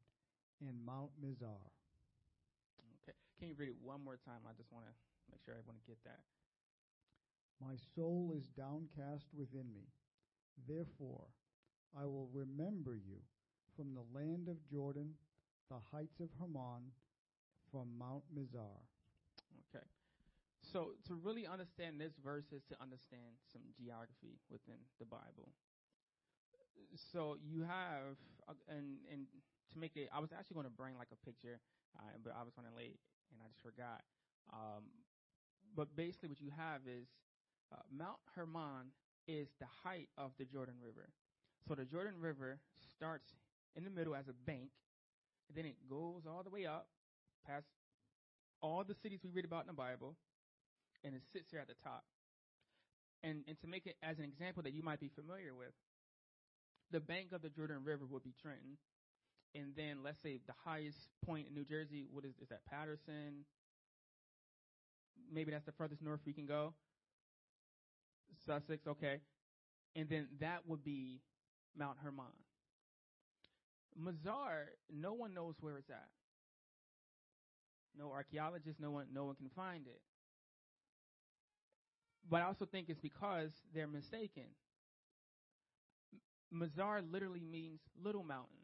and 0.61 0.85
Mount 0.85 1.11
Mizar. 1.22 1.62
Okay. 3.03 3.16
Can 3.39 3.49
you 3.49 3.55
read 3.57 3.68
it 3.68 3.83
one 3.83 4.03
more 4.05 4.18
time? 4.24 4.43
I 4.47 4.53
just 4.57 4.72
want 4.72 4.87
to 4.87 4.93
make 5.31 5.41
sure 5.45 5.55
everyone 5.55 5.79
get 5.87 6.03
that. 6.05 6.20
My 7.61 7.74
soul 7.95 8.35
is 8.37 8.49
downcast 8.57 9.26
within 9.37 9.66
me. 9.74 9.91
Therefore, 10.68 11.26
I 11.99 12.05
will 12.05 12.29
remember 12.33 12.95
you 12.95 13.18
from 13.76 13.95
the 13.95 14.07
land 14.18 14.49
of 14.49 14.57
Jordan, 14.70 15.14
the 15.70 15.79
heights 15.93 16.20
of 16.20 16.29
Hermon, 16.39 16.91
from 17.70 17.88
Mount 17.98 18.24
Mizar. 18.34 18.82
Okay. 19.68 19.84
So 20.60 20.92
to 21.06 21.14
really 21.14 21.46
understand 21.46 22.00
this 22.00 22.12
verse 22.22 22.52
is 22.52 22.62
to 22.68 22.76
understand 22.80 23.40
some 23.52 23.62
geography 23.76 24.40
within 24.50 24.80
the 24.98 25.06
Bible. 25.06 25.52
So 27.12 27.36
you 27.42 27.62
have, 27.62 28.16
uh, 28.48 28.54
and 28.68 28.98
and 29.10 29.26
to 29.72 29.78
make 29.78 29.96
it, 29.96 30.08
I 30.12 30.20
was 30.20 30.30
actually 30.32 30.54
going 30.54 30.70
to 30.70 30.76
bring 30.76 30.96
like 30.96 31.12
a 31.12 31.20
picture, 31.24 31.60
uh, 31.98 32.16
but 32.22 32.32
I 32.38 32.42
was 32.44 32.52
running 32.56 32.76
late 32.76 33.00
and 33.32 33.40
I 33.42 33.48
just 33.48 33.60
forgot. 33.62 34.02
Um, 34.52 34.88
but 35.76 35.94
basically, 35.96 36.28
what 36.28 36.40
you 36.40 36.50
have 36.56 36.82
is 36.86 37.08
uh, 37.72 37.84
Mount 37.92 38.18
Hermon 38.34 38.92
is 39.26 39.48
the 39.60 39.68
height 39.84 40.08
of 40.16 40.32
the 40.38 40.44
Jordan 40.44 40.76
River. 40.80 41.10
So 41.66 41.74
the 41.74 41.84
Jordan 41.84 42.14
River 42.20 42.58
starts 42.96 43.34
in 43.76 43.84
the 43.84 43.90
middle 43.90 44.14
as 44.14 44.28
a 44.28 44.36
bank, 44.46 44.70
and 45.48 45.56
then 45.56 45.66
it 45.66 45.76
goes 45.88 46.24
all 46.26 46.42
the 46.42 46.50
way 46.50 46.64
up 46.64 46.88
past 47.47 47.66
all 48.61 48.84
the 48.84 48.95
cities 49.03 49.20
we 49.22 49.30
read 49.30 49.45
about 49.45 49.62
in 49.62 49.68
the 49.68 49.72
Bible, 49.72 50.16
and 51.05 51.14
it 51.14 51.22
sits 51.32 51.51
here 51.51 51.61
at 51.61 51.68
the 51.68 51.78
top. 51.82 52.05
And, 53.22 53.43
and 53.49 53.59
to 53.61 53.66
make 53.66 53.86
it 53.86 53.97
as 54.03 54.18
an 54.18 54.24
example 54.24 54.62
that 54.62 54.72
you 54.72 54.82
might 54.82 55.01
be 55.01 55.11
familiar 55.14 55.55
with, 55.55 55.74
the 56.91 57.01
bank 57.01 57.32
of 57.32 57.43
the 57.43 57.49
Jordan 57.49 57.78
River 57.84 58.05
would 58.09 58.22
be 58.22 58.34
Trenton. 58.41 58.78
And 59.55 59.72
then 59.76 59.99
let's 60.05 60.20
say 60.22 60.41
the 60.47 60.55
highest 60.64 61.09
point 61.24 61.47
in 61.49 61.55
New 61.55 61.64
Jersey, 61.64 62.07
what 62.11 62.24
is, 62.24 62.34
is 62.41 62.49
that 62.49 62.61
Paterson? 62.70 63.45
Maybe 65.32 65.51
that's 65.51 65.66
the 65.66 65.72
furthest 65.72 66.03
north 66.03 66.20
we 66.24 66.32
can 66.32 66.47
go. 66.47 66.74
Sussex, 68.47 68.86
okay. 68.86 69.20
And 69.97 70.09
then 70.09 70.28
that 70.41 70.61
would 70.66 70.84
be 70.84 71.20
Mount 71.76 71.99
Hermon. 72.03 72.26
Mazar, 74.01 74.66
no 74.93 75.12
one 75.12 75.34
knows 75.34 75.55
where 75.61 75.76
it's 75.76 75.91
at. 75.91 76.09
No 77.99 78.12
archaeologist, 78.12 78.78
no 78.80 78.90
one 78.90 79.07
no 79.12 79.24
one 79.24 79.34
can 79.34 79.51
find 79.57 79.86
it. 79.86 80.01
But 82.30 82.42
I 82.42 82.44
also 82.44 82.66
think 82.66 82.88
it's 82.88 83.01
because 83.01 83.51
they're 83.74 83.86
mistaken. 83.86 84.44
Mazar 86.55 87.03
literally 87.11 87.42
means 87.42 87.80
little 88.03 88.22
mountain. 88.22 88.55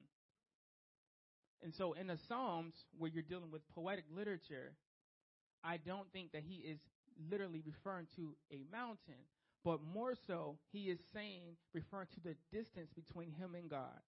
And 1.62 1.74
so 1.74 1.94
in 1.94 2.08
the 2.08 2.18
Psalms, 2.28 2.74
where 2.98 3.10
you're 3.10 3.22
dealing 3.22 3.50
with 3.50 3.62
poetic 3.74 4.04
literature, 4.14 4.72
I 5.62 5.78
don't 5.78 6.10
think 6.12 6.32
that 6.32 6.42
he 6.46 6.56
is 6.56 6.78
literally 7.30 7.62
referring 7.64 8.06
to 8.16 8.34
a 8.52 8.60
mountain, 8.70 9.24
but 9.64 9.80
more 9.82 10.14
so, 10.26 10.58
he 10.72 10.90
is 10.90 10.98
saying, 11.14 11.56
referring 11.72 12.08
to 12.14 12.20
the 12.20 12.34
distance 12.52 12.90
between 12.94 13.32
him 13.32 13.54
and 13.54 13.70
God. 13.70 14.00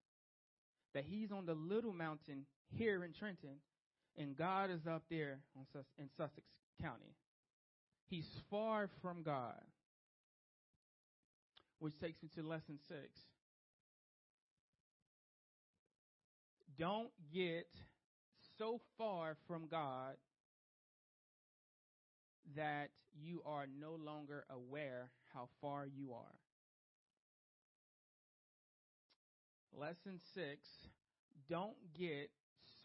That 0.93 1.05
he's 1.05 1.33
on 1.33 1.47
the 1.47 1.55
little 1.55 1.95
mountain 1.95 2.45
here 2.74 3.05
in 3.05 3.12
Trenton, 3.12 3.57
and 4.19 4.37
God 4.37 4.71
is 4.71 4.87
up 4.87 5.03
there 5.11 5.39
in 5.99 6.09
Sussex 6.17 6.47
County. 6.81 7.14
He's 8.09 8.29
far 8.51 8.89
from 9.03 9.23
God. 9.23 9.61
Which 11.79 11.99
takes 12.01 12.23
me 12.23 12.31
to 12.37 12.43
lesson 12.43 12.79
six. 12.89 13.21
Don't 16.79 17.11
get 17.35 17.67
so 18.59 18.81
far 18.97 19.37
from 19.47 19.67
God 19.71 20.14
that 22.55 22.91
you 23.21 23.43
are 23.45 23.67
no 23.79 23.97
longer 24.03 24.45
aware 24.51 25.11
how 25.35 25.49
far 25.61 25.87
you 25.87 26.12
are. 26.12 26.39
Lesson 29.79 30.21
six 30.35 30.69
don't 31.49 31.77
get 31.99 32.31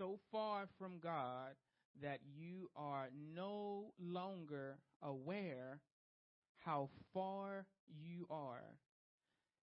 so 0.02 0.18
far 0.32 0.68
from 0.80 0.93
God 0.97 1.52
that 2.02 2.22
you 2.36 2.72
are 2.76 3.10
no 3.36 3.93
longer 3.99 4.80
aware 5.04 5.80
how 6.58 6.89
far 7.14 7.68
you 8.04 8.26
are. 8.32 8.64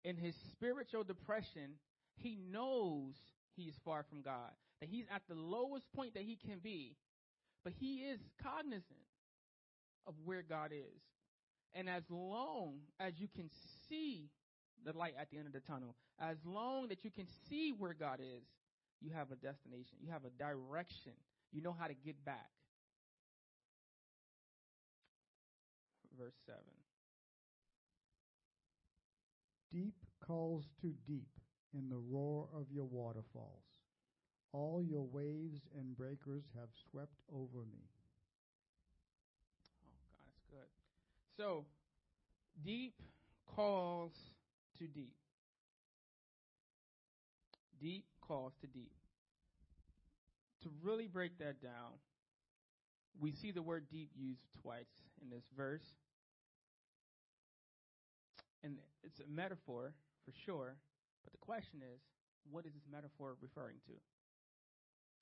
In 0.03 0.15
his 0.15 0.35
spiritual 0.51 1.03
depression, 1.03 1.79
he 2.21 2.37
knows 2.51 3.15
he 3.55 3.63
is 3.63 3.73
far 3.83 4.05
from 4.07 4.21
God, 4.21 4.51
that 4.79 4.89
he's 4.89 5.05
at 5.11 5.23
the 5.27 5.33
lowest 5.33 5.91
point 5.95 6.13
that 6.13 6.21
he 6.21 6.35
can 6.35 6.59
be, 6.59 6.97
but 7.63 7.73
he 7.79 8.01
is 8.01 8.19
cognizant 8.43 8.85
of 10.05 10.13
where 10.23 10.43
God 10.43 10.71
is. 10.71 11.01
And 11.73 11.89
as 11.89 12.03
long 12.11 12.75
as 12.99 13.13
you 13.17 13.27
can 13.35 13.49
see 13.89 14.29
the 14.85 14.95
light 14.95 15.15
at 15.19 15.31
the 15.31 15.37
end 15.37 15.47
of 15.47 15.53
the 15.53 15.61
tunnel, 15.61 15.95
as 16.19 16.37
long 16.45 16.89
that 16.89 17.03
you 17.03 17.09
can 17.09 17.25
see 17.49 17.73
where 17.75 17.95
God 17.95 18.19
is, 18.19 18.43
you 19.01 19.11
have 19.13 19.31
a 19.31 19.35
destination, 19.35 19.97
you 20.01 20.11
have 20.11 20.25
a 20.25 20.29
direction, 20.41 21.13
you 21.51 21.61
know 21.61 21.75
how 21.77 21.87
to 21.87 21.93
get 22.05 22.23
back. 22.25 22.49
Verse 26.17 26.35
7. 26.45 26.59
Deep 29.71 29.93
calls 30.25 30.65
to 30.81 30.93
deep 31.05 31.27
in 31.73 31.89
the 31.89 31.97
roar 31.97 32.47
of 32.55 32.65
your 32.71 32.85
waterfalls. 32.85 33.65
All 34.53 34.81
your 34.81 35.05
waves 35.05 35.61
and 35.77 35.95
breakers 35.95 36.43
have 36.57 36.69
swept 36.89 37.19
over 37.31 37.59
me. 37.59 37.83
Oh, 39.85 39.91
God, 39.91 40.25
that's 40.25 40.41
good. 40.49 40.69
So, 41.35 41.65
deep 42.65 42.95
calls 43.45 44.13
to 44.79 44.87
deep. 44.87 45.13
Deep 47.79 48.05
calls 48.27 48.53
to 48.61 48.67
deep. 48.67 48.91
To 50.63 50.69
really 50.83 51.07
break 51.07 51.37
that 51.39 51.61
down, 51.61 52.01
we 53.19 53.31
see 53.31 53.51
the 53.51 53.61
word 53.61 53.85
deep 53.91 54.09
used 54.15 54.41
twice 54.61 54.91
in 55.21 55.29
this 55.29 55.43
verse. 55.55 55.85
And 58.63 58.77
it's 59.03 59.19
a 59.19 59.29
metaphor 59.29 59.93
for 60.25 60.33
sure, 60.45 60.75
but 61.23 61.31
the 61.31 61.45
question 61.45 61.81
is, 61.81 62.01
what 62.51 62.65
is 62.65 62.73
this 62.73 62.83
metaphor 62.91 63.35
referring 63.41 63.77
to? 63.85 63.93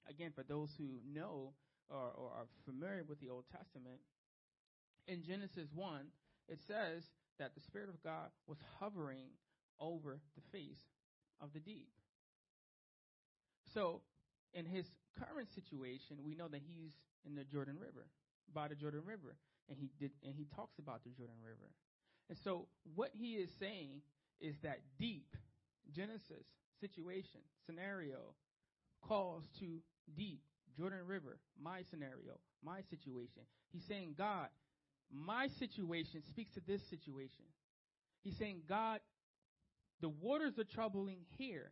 Again, 0.10 0.32
for 0.36 0.43
those 0.43 0.70
who 0.78 0.99
know 1.12 1.53
or, 1.89 2.12
or 2.16 2.30
are 2.30 2.47
familiar 2.66 3.03
with 3.08 3.20
the 3.20 3.30
Old 3.30 3.45
Testament, 3.51 3.99
in 5.08 5.24
Genesis 5.24 5.70
1, 5.74 6.06
it 6.47 6.60
says 6.68 7.03
that 7.39 7.53
the 7.56 7.62
Spirit 7.62 7.89
of 7.89 8.01
God 8.03 8.30
was 8.47 8.58
hovering 8.80 9.30
over 9.80 10.20
the 10.36 10.58
face 10.58 10.82
of 11.41 11.53
the 11.53 11.60
deep. 11.60 11.89
So, 13.76 14.01
in 14.53 14.65
his 14.65 14.86
current 15.19 15.49
situation, 15.53 16.17
we 16.23 16.34
know 16.34 16.47
that 16.47 16.61
he's 16.65 16.93
in 17.28 17.36
the 17.36 17.43
Jordan 17.43 17.76
River, 17.78 18.07
by 18.53 18.69
the 18.69 18.76
Jordan 18.76 19.01
River, 19.05 19.36
and 19.69 19.78
he 19.78 19.89
did, 19.99 20.11
and 20.23 20.34
he 20.34 20.47
talks 20.55 20.80
about 20.80 21.03
the 21.03 21.09
Jordan 21.09 21.36
River. 21.43 21.69
And 22.30 22.38
so, 22.41 22.67
what 22.95 23.09
he 23.13 23.34
is 23.34 23.49
saying 23.59 24.01
is 24.39 24.55
that 24.63 24.80
deep 24.97 25.36
Genesis 25.93 26.47
situation 26.80 27.41
scenario 27.65 28.34
calls 29.05 29.43
to 29.59 29.82
deep 30.15 30.39
Jordan 30.78 31.05
River, 31.05 31.38
my 31.61 31.82
scenario, 31.89 32.39
my 32.63 32.80
situation. 32.89 33.43
He's 33.73 33.84
saying, 33.84 34.15
God, 34.17 34.47
my 35.13 35.49
situation 35.59 36.23
speaks 36.30 36.53
to 36.53 36.61
this 36.65 36.82
situation. 36.89 37.43
He's 38.23 38.38
saying, 38.38 38.61
God, 38.69 39.01
the 39.99 40.09
waters 40.09 40.57
are 40.57 40.63
troubling 40.63 41.19
here. 41.38 41.71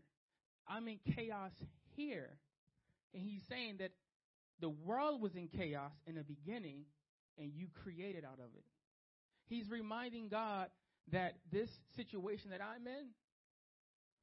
I'm 0.67 0.87
in 0.87 0.99
chaos 1.15 1.51
here. 1.95 2.29
And 3.13 3.23
he's 3.23 3.41
saying 3.49 3.77
that 3.79 3.91
the 4.59 4.69
world 4.69 5.21
was 5.21 5.35
in 5.35 5.47
chaos 5.47 5.91
in 6.07 6.15
the 6.15 6.23
beginning 6.23 6.85
and 7.37 7.51
you 7.53 7.67
created 7.83 8.23
out 8.23 8.39
of 8.39 8.49
it. 8.55 8.63
He's 9.47 9.69
reminding 9.69 10.29
God 10.29 10.67
that 11.11 11.33
this 11.51 11.69
situation 11.95 12.51
that 12.51 12.61
I'm 12.61 12.87
in, 12.87 13.07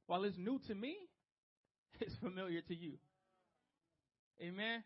while 0.07 0.23
it's 0.23 0.37
new 0.37 0.59
to 0.67 0.75
me, 0.75 0.95
is 2.01 2.13
familiar 2.21 2.61
to 2.61 2.75
you. 2.75 2.93
Amen. 4.41 4.83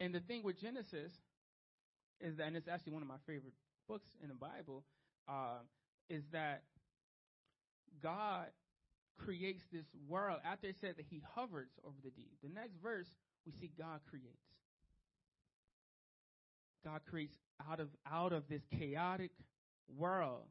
And 0.00 0.14
the 0.14 0.20
thing 0.20 0.42
with 0.42 0.60
Genesis 0.60 1.12
is 2.20 2.36
that, 2.38 2.46
and 2.46 2.56
it's 2.56 2.68
actually 2.68 2.92
one 2.94 3.02
of 3.02 3.08
my 3.08 3.20
favorite 3.26 3.52
books 3.88 4.08
in 4.22 4.28
the 4.28 4.34
Bible, 4.34 4.84
uh, 5.28 5.58
is 6.08 6.22
that 6.32 6.62
God 8.02 8.46
creates 9.18 9.62
this 9.72 9.86
world. 10.08 10.40
After 10.44 10.68
it 10.68 10.76
said 10.80 10.94
that 10.96 11.06
He 11.08 11.22
hovers 11.34 11.68
over 11.84 11.96
the 12.02 12.10
deep, 12.10 12.32
the 12.42 12.48
next 12.48 12.76
verse 12.82 13.08
we 13.46 13.52
see 13.52 13.70
God 13.78 14.00
creates. 14.08 14.28
God 16.84 17.00
creates 17.08 17.34
out 17.70 17.80
of 17.80 17.88
out 18.10 18.32
of 18.32 18.48
this 18.48 18.62
chaotic 18.78 19.30
world, 19.96 20.46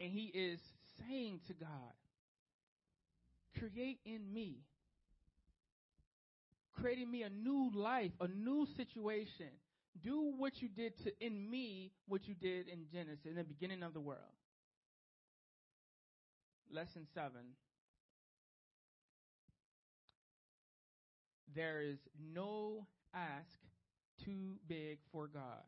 and 0.00 0.10
He 0.10 0.26
is 0.26 0.60
saying 1.00 1.40
to 1.48 1.54
God, 1.54 1.94
"Create 3.58 4.00
in 4.04 4.32
me." 4.32 4.64
Creating 6.80 7.10
me 7.10 7.24
a 7.24 7.28
new 7.28 7.72
life, 7.74 8.12
a 8.20 8.28
new 8.28 8.64
situation, 8.76 9.48
do 10.00 10.32
what 10.36 10.62
you 10.62 10.68
did 10.68 10.96
to 11.02 11.10
in 11.18 11.50
me 11.50 11.90
what 12.06 12.28
you 12.28 12.34
did 12.34 12.68
in 12.68 12.86
Genesis, 12.92 13.26
in 13.26 13.34
the 13.34 13.42
beginning 13.42 13.82
of 13.82 13.92
the 13.94 14.00
world. 14.00 14.37
Lesson 16.70 17.06
seven. 17.14 17.54
There 21.54 21.80
is 21.80 21.98
no 22.32 22.86
ask 23.14 23.58
too 24.22 24.56
big 24.68 24.98
for 25.10 25.28
God. 25.28 25.64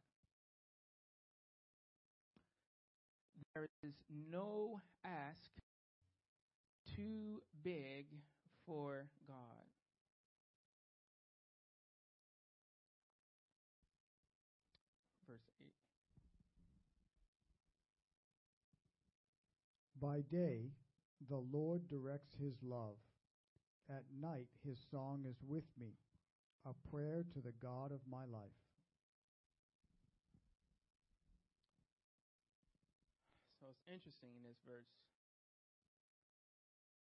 There 3.55 3.67
is 3.83 3.95
no 4.31 4.81
ask 5.05 5.51
too 6.95 7.43
big 7.63 8.07
for 8.67 9.07
God. 9.27 9.37
Verse 15.29 15.41
8. 15.61 15.73
By 20.01 20.21
day, 20.31 20.71
the 21.31 21.39
Lord 21.39 21.89
directs 21.89 22.35
his 22.43 22.59
love. 22.61 22.99
At 23.89 24.03
night, 24.20 24.51
his 24.66 24.78
song 24.91 25.24
is 25.31 25.39
with 25.47 25.64
me, 25.78 25.95
a 26.66 26.74
prayer 26.91 27.24
to 27.33 27.41
the 27.41 27.55
God 27.62 27.95
of 27.95 28.03
my 28.11 28.26
life. 28.26 28.59
So 33.62 33.70
it's 33.70 33.87
interesting 33.87 34.35
in 34.35 34.43
this 34.43 34.59
verse. 34.66 34.91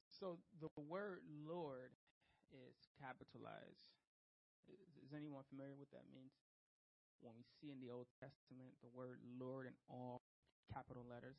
So 0.09 0.38
the 0.61 0.69
word 0.78 1.26
Lord 1.49 1.97
is 2.53 2.78
capitalized. 3.01 3.89
Is, 4.69 5.13
anyone 5.17 5.43
familiar 5.49 5.74
with 5.74 5.89
that 5.91 6.05
means? 6.13 6.38
When 7.22 7.34
we 7.38 7.45
see 7.57 7.74
in 7.74 7.82
the 7.82 7.93
Old 7.93 8.05
Testament 8.22 8.78
the 8.86 8.93
word 8.93 9.17
Lord 9.38 9.65
in 9.65 9.74
all 9.89 10.22
capital 10.74 11.05
letters. 11.05 11.38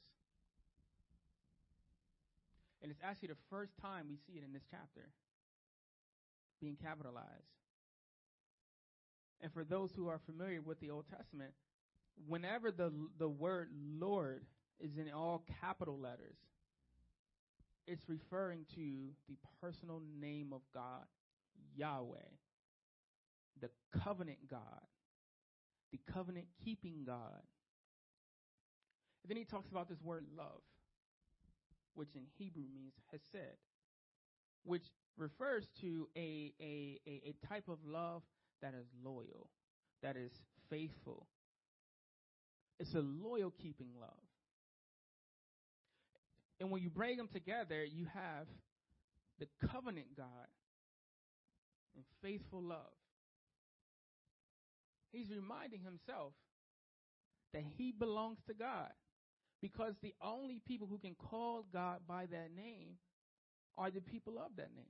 And 2.83 2.91
it's 2.91 3.01
actually 3.03 3.29
the 3.29 3.43
first 3.51 3.73
time 3.81 4.07
we 4.09 4.17
see 4.27 4.39
it 4.39 4.45
in 4.45 4.53
this 4.53 4.65
chapter 4.71 5.09
being 6.61 6.77
capitalized. 6.83 7.27
And 9.41 9.53
for 9.53 9.65
those 9.65 9.91
who 9.95 10.09
are 10.09 10.21
familiar 10.27 10.61
with 10.61 10.81
the 10.81 10.91
Old 10.91 11.05
Testament, 11.17 11.53
whenever 12.27 12.71
the 12.71 12.93
the 13.19 13.29
word 13.29 13.69
Lord 13.99 14.43
is 14.83 14.97
in 14.97 15.11
all 15.13 15.45
capital 15.61 15.99
letters. 15.99 16.37
It's 17.87 18.03
referring 18.09 18.67
to 18.75 19.11
the 19.29 19.37
personal 19.61 20.03
name 20.21 20.53
of 20.53 20.61
God, 20.75 21.05
Yahweh, 21.75 22.19
the 23.61 23.71
covenant 24.03 24.39
God, 24.51 24.61
the 25.93 26.01
covenant 26.13 26.47
keeping 26.65 27.05
God. 27.07 27.43
And 29.23 29.31
then 29.31 29.37
he 29.37 29.45
talks 29.45 29.71
about 29.71 29.89
this 29.89 30.03
word 30.03 30.25
love, 30.37 30.61
which 31.95 32.15
in 32.15 32.23
Hebrew 32.39 32.65
means 32.75 32.95
hesed, 33.11 33.59
which 34.65 34.85
refers 35.17 35.67
to 35.81 36.09
a, 36.17 36.53
a, 36.61 37.01
a, 37.07 37.23
a 37.31 37.47
type 37.47 37.69
of 37.69 37.79
love 37.87 38.23
that 38.63 38.75
is 38.75 38.87
loyal, 39.05 39.51
that 40.03 40.17
is 40.17 40.33
faithful. 40.71 41.27
It's 42.79 42.95
a 42.95 43.01
loyal 43.01 43.53
keeping 43.63 43.89
love. 44.01 44.11
And 46.61 46.71
when 46.71 46.83
you 46.83 46.91
bring 46.91 47.17
them 47.17 47.29
together, 47.33 47.85
you 47.85 48.07
have 48.15 48.47
the 49.39 49.49
covenant 49.69 50.07
God 50.17 50.27
and 51.95 52.05
faithful 52.23 52.63
love. 52.63 52.93
He's 55.11 55.31
reminding 55.31 55.81
himself 55.83 56.33
that 57.53 57.63
he 57.77 57.93
belongs 57.93 58.39
to 58.47 58.55
God 58.55 58.91
because 59.63 59.95
the 60.03 60.13
only 60.21 60.61
people 60.67 60.89
who 60.91 60.99
can 60.99 61.15
call 61.15 61.65
God 61.73 62.01
by 62.07 62.27
that 62.27 62.51
name 62.55 62.99
are 63.79 63.91
the 63.91 64.01
people 64.01 64.35
of 64.39 64.51
that 64.57 64.75
name. 64.75 64.85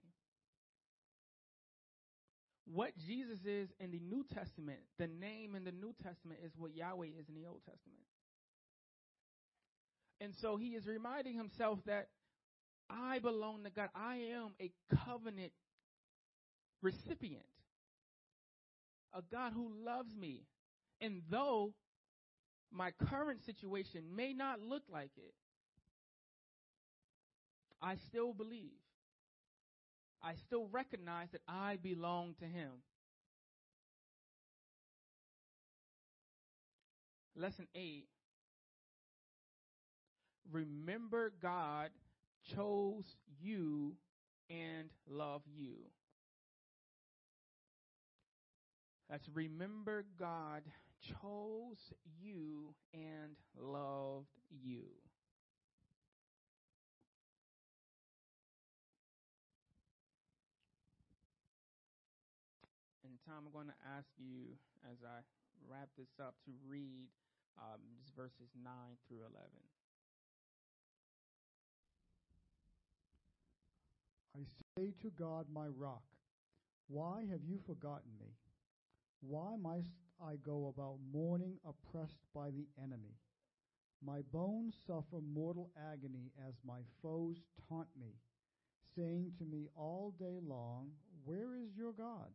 What 2.64 2.93
Jesus 3.07 3.39
is 3.45 3.68
in 3.79 3.91
the 3.91 4.01
New 4.01 4.25
Testament, 4.35 4.79
the 4.99 5.09
name 5.09 5.55
in 5.55 5.64
the 5.64 5.73
New 5.73 5.95
Testament 6.03 6.41
is 6.45 6.53
what 6.57 6.75
Yahweh 6.75 7.09
is 7.18 7.29
in 7.29 7.35
the 7.35 7.47
Old 7.47 7.61
Testament. 7.66 8.07
And 10.20 10.33
so 10.41 10.57
he 10.57 10.68
is 10.68 10.87
reminding 10.87 11.37
himself 11.37 11.81
that 11.87 12.09
I 12.89 13.18
belong 13.18 13.64
to 13.64 13.70
God. 13.70 13.89
I 13.95 14.16
am 14.35 14.53
a 14.61 14.70
covenant 15.05 15.53
recipient, 16.81 17.43
a 19.12 19.20
God 19.31 19.53
who 19.53 19.70
loves 19.85 20.14
me. 20.14 20.45
And 21.01 21.23
though 21.29 21.75
my 22.73 22.91
current 23.09 23.45
situation 23.45 24.03
may 24.14 24.33
not 24.33 24.61
look 24.61 24.83
like 24.91 25.11
it, 25.16 25.35
I 27.81 27.97
still 28.09 28.33
believe. 28.33 28.70
I 30.23 30.35
still 30.47 30.68
recognize 30.70 31.29
that 31.33 31.41
I 31.49 31.79
belong 31.83 32.35
to 32.39 32.45
Him. 32.45 32.70
Lesson 37.35 37.66
8 37.75 38.05
Remember, 40.51 41.33
God 41.41 41.91
chose 42.55 43.05
you 43.41 43.95
and 44.51 44.89
love 45.09 45.43
you. 45.57 45.77
That's 49.09 49.29
remember, 49.35 50.05
God 50.18 50.62
chose 51.03 51.92
you 52.20 52.74
and 52.94 53.36
loved 53.59 54.38
you. 54.50 54.84
And 63.05 63.18
Tom, 63.26 63.44
I'm 63.46 63.53
going 63.53 63.66
to 63.66 63.82
ask 63.98 64.07
you 64.16 64.57
as 64.90 64.98
I 65.05 65.20
wrap 65.68 65.88
this 65.98 66.09
up 66.20 66.34
to 66.46 66.53
read 66.68 67.09
um, 67.59 67.80
verses 68.16 68.48
9 68.62 68.72
through 69.09 69.18
11. 69.18 69.32
I 74.34 74.44
say 74.78 74.94
to 75.03 75.11
God, 75.11 75.46
my 75.53 75.66
rock, 75.66 76.03
why 76.88 77.26
have 77.30 77.44
you 77.44 77.59
forgotten 77.66 78.11
me? 78.18 78.34
Why 79.20 79.57
must 79.61 79.90
I 80.25 80.37
go 80.37 80.73
about 80.75 80.99
mourning, 81.12 81.59
oppressed 81.66 82.23
by 82.35 82.51
the 82.51 82.66
enemy? 82.81 83.16
My 84.05 84.20
bones 84.33 84.75
suffer 84.87 85.20
mortal 85.35 85.70
agony 85.93 86.33
as 86.49 86.55
my 86.66 86.81
foes 87.03 87.37
taunt 87.68 87.89
me, 87.99 88.14
saying 88.97 89.33
to 89.39 89.45
me 89.45 89.68
all 89.77 90.14
day 90.18 90.39
long, 90.47 90.91
Where 91.25 91.57
is 91.57 91.77
your 91.77 91.93
God? 91.93 92.31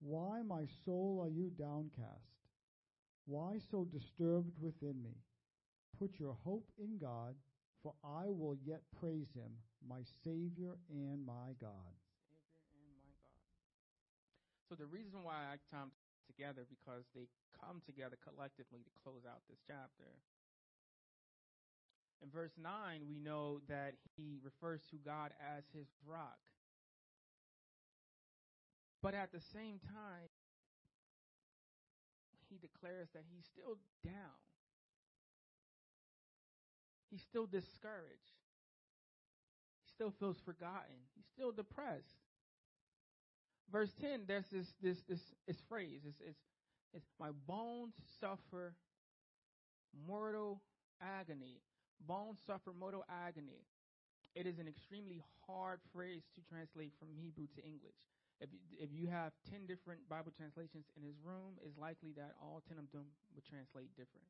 Why, 0.00 0.42
my 0.42 0.66
soul, 0.84 1.20
are 1.24 1.30
you 1.30 1.50
downcast? 1.58 2.34
Why 3.26 3.58
so 3.70 3.86
disturbed 3.86 4.52
within 4.60 5.02
me? 5.02 5.16
Put 5.98 6.18
your 6.18 6.36
hope 6.44 6.68
in 6.78 6.98
God, 6.98 7.34
for 7.82 7.94
I 8.04 8.26
will 8.28 8.56
yet 8.64 8.82
praise 9.00 9.32
him, 9.34 9.50
my 9.88 10.02
Savior 10.22 10.76
and 10.90 11.24
my 11.24 11.54
God. 11.60 11.94
Savior 12.68 12.84
and 12.84 12.94
my 13.00 13.14
God. 13.22 14.68
So 14.68 14.74
the 14.74 14.86
reason 14.86 15.22
why 15.22 15.34
I 15.52 15.56
time 15.74 15.90
together 16.26 16.66
because 16.68 17.04
they 17.14 17.28
come 17.54 17.80
together 17.84 18.16
collectively 18.20 18.82
to 18.82 18.92
close 19.02 19.22
out 19.28 19.44
this 19.48 19.60
chapter. 19.66 20.08
In 22.22 22.30
verse 22.30 22.56
9, 22.56 22.70
we 23.08 23.18
know 23.18 23.60
that 23.68 23.94
he 24.16 24.40
refers 24.42 24.80
to 24.90 24.96
God 24.96 25.32
as 25.38 25.64
his 25.76 25.88
rock. 26.06 26.40
But 29.02 29.12
at 29.12 29.32
the 29.32 29.40
same 29.52 29.78
time, 29.84 30.32
he 32.48 32.56
declares 32.56 33.08
that 33.12 33.24
he's 33.28 33.44
still 33.44 33.76
down. 34.02 34.40
He's 37.10 37.22
still 37.22 37.46
discouraged. 37.46 38.40
He 39.84 39.88
still 39.92 40.12
feels 40.18 40.40
forgotten. 40.40 40.96
He's 41.14 41.26
still 41.26 41.52
depressed. 41.52 42.23
Verse 43.70 43.92
10, 44.00 44.24
there's 44.26 44.46
this 44.52 44.72
this 44.82 44.98
this, 45.08 45.20
this 45.46 45.56
phrase. 45.68 46.00
It's, 46.06 46.20
it's, 46.20 46.38
it's 46.92 47.06
my 47.18 47.30
bones 47.46 47.94
suffer 48.20 48.74
mortal 50.06 50.60
agony. 51.00 51.60
Bones 52.06 52.38
suffer 52.46 52.72
mortal 52.78 53.04
agony. 53.08 53.64
It 54.34 54.46
is 54.46 54.58
an 54.58 54.66
extremely 54.68 55.22
hard 55.46 55.80
phrase 55.92 56.22
to 56.34 56.40
translate 56.42 56.92
from 56.98 57.08
Hebrew 57.14 57.46
to 57.54 57.62
English. 57.64 57.98
If 58.40 58.50
if 58.78 58.90
you 58.92 59.06
have 59.08 59.32
10 59.50 59.66
different 59.66 60.08
Bible 60.08 60.32
translations 60.36 60.86
in 60.96 61.02
his 61.02 61.14
room, 61.22 61.54
it's 61.64 61.78
likely 61.78 62.12
that 62.16 62.34
all 62.42 62.62
10 62.68 62.78
of 62.78 62.90
them 62.92 63.06
would 63.34 63.44
translate 63.46 63.90
different. 63.96 64.26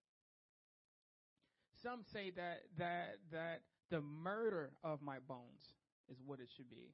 Some 1.83 2.03
say 2.13 2.31
that 2.37 2.63
that 2.79 3.17
that 3.33 3.63
the 3.91 4.01
murder 4.01 4.71
of 4.83 5.03
my 5.03 5.19
bones 5.27 5.75
is 6.09 6.19
what 6.25 6.41
it 6.41 6.49
should 6.55 6.71
be. 6.71 6.93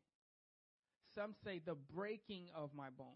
Some 1.14 1.34
say 1.44 1.60
the 1.64 1.76
breaking 1.94 2.46
of 2.54 2.70
my 2.74 2.88
bones. 2.90 3.10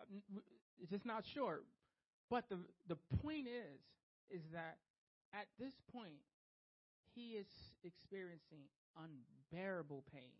Uh, 0.00 0.40
it's 0.80 0.90
just 0.90 1.06
not 1.06 1.24
sure. 1.24 1.60
But 2.30 2.48
the 2.48 2.58
the 2.88 2.96
point 3.22 3.46
is 3.46 3.80
is 4.30 4.42
that 4.52 4.78
at 5.34 5.46
this 5.58 5.74
point 5.92 6.22
he 7.14 7.32
is 7.32 7.46
experiencing 7.84 8.64
unbearable 8.96 10.04
pain 10.12 10.32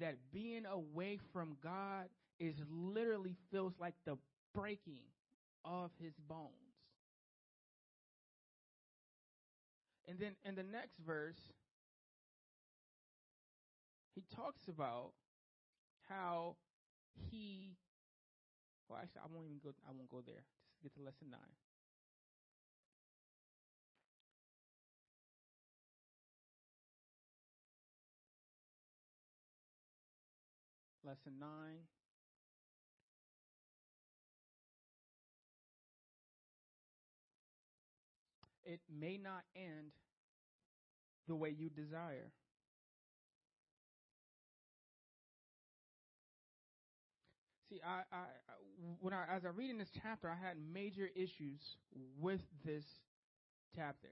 that 0.00 0.16
being 0.32 0.64
away 0.66 1.18
from 1.32 1.56
God 1.62 2.06
is 2.38 2.54
literally 2.70 3.34
feels 3.50 3.72
like 3.80 3.94
the 4.04 4.16
breaking 4.54 5.02
of 5.64 5.90
his 6.00 6.14
bones. 6.28 6.52
And 10.06 10.18
then 10.18 10.32
in 10.44 10.54
the 10.54 10.62
next 10.62 10.98
verse, 11.04 11.36
he 14.18 14.24
talks 14.34 14.66
about 14.66 15.12
how 16.08 16.56
he 17.30 17.76
well 18.88 18.98
actually 19.00 19.22
I 19.22 19.28
won't 19.32 19.46
even 19.46 19.60
go 19.62 19.70
I 19.86 19.92
won't 19.94 20.10
go 20.10 20.22
there. 20.26 20.42
Just 20.72 20.82
get 20.82 20.94
to 20.94 21.04
lesson 21.04 21.30
nine. 21.30 21.54
lesson 31.04 31.38
9. 31.40 31.48
It 38.66 38.80
may 38.94 39.16
not 39.16 39.44
end 39.56 39.92
the 41.26 41.34
way 41.34 41.54
you 41.56 41.70
desire. 41.70 42.32
I, 47.88 48.18
when 49.00 49.14
I, 49.14 49.24
as 49.36 49.44
I 49.44 49.48
read 49.48 49.70
in 49.70 49.78
this 49.78 49.90
chapter, 50.02 50.28
I 50.28 50.36
had 50.36 50.56
major 50.72 51.08
issues 51.14 51.60
with 52.20 52.42
this 52.64 52.84
chapter 53.74 54.10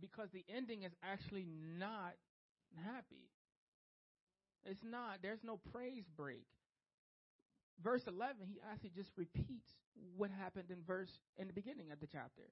because 0.00 0.30
the 0.32 0.44
ending 0.54 0.82
is 0.82 0.92
actually 1.02 1.46
not 1.78 2.14
happy. 2.84 3.28
It's 4.64 4.82
not. 4.84 5.18
There's 5.22 5.44
no 5.44 5.58
praise 5.72 6.04
break. 6.16 6.46
verse 7.82 8.02
11, 8.06 8.46
he 8.46 8.60
actually 8.70 8.92
just 8.96 9.10
repeats 9.16 9.68
what 10.16 10.30
happened 10.30 10.70
in 10.70 10.78
verse 10.86 11.10
in 11.36 11.46
the 11.48 11.52
beginning 11.52 11.90
of 11.92 12.00
the 12.00 12.06
chapter, 12.06 12.48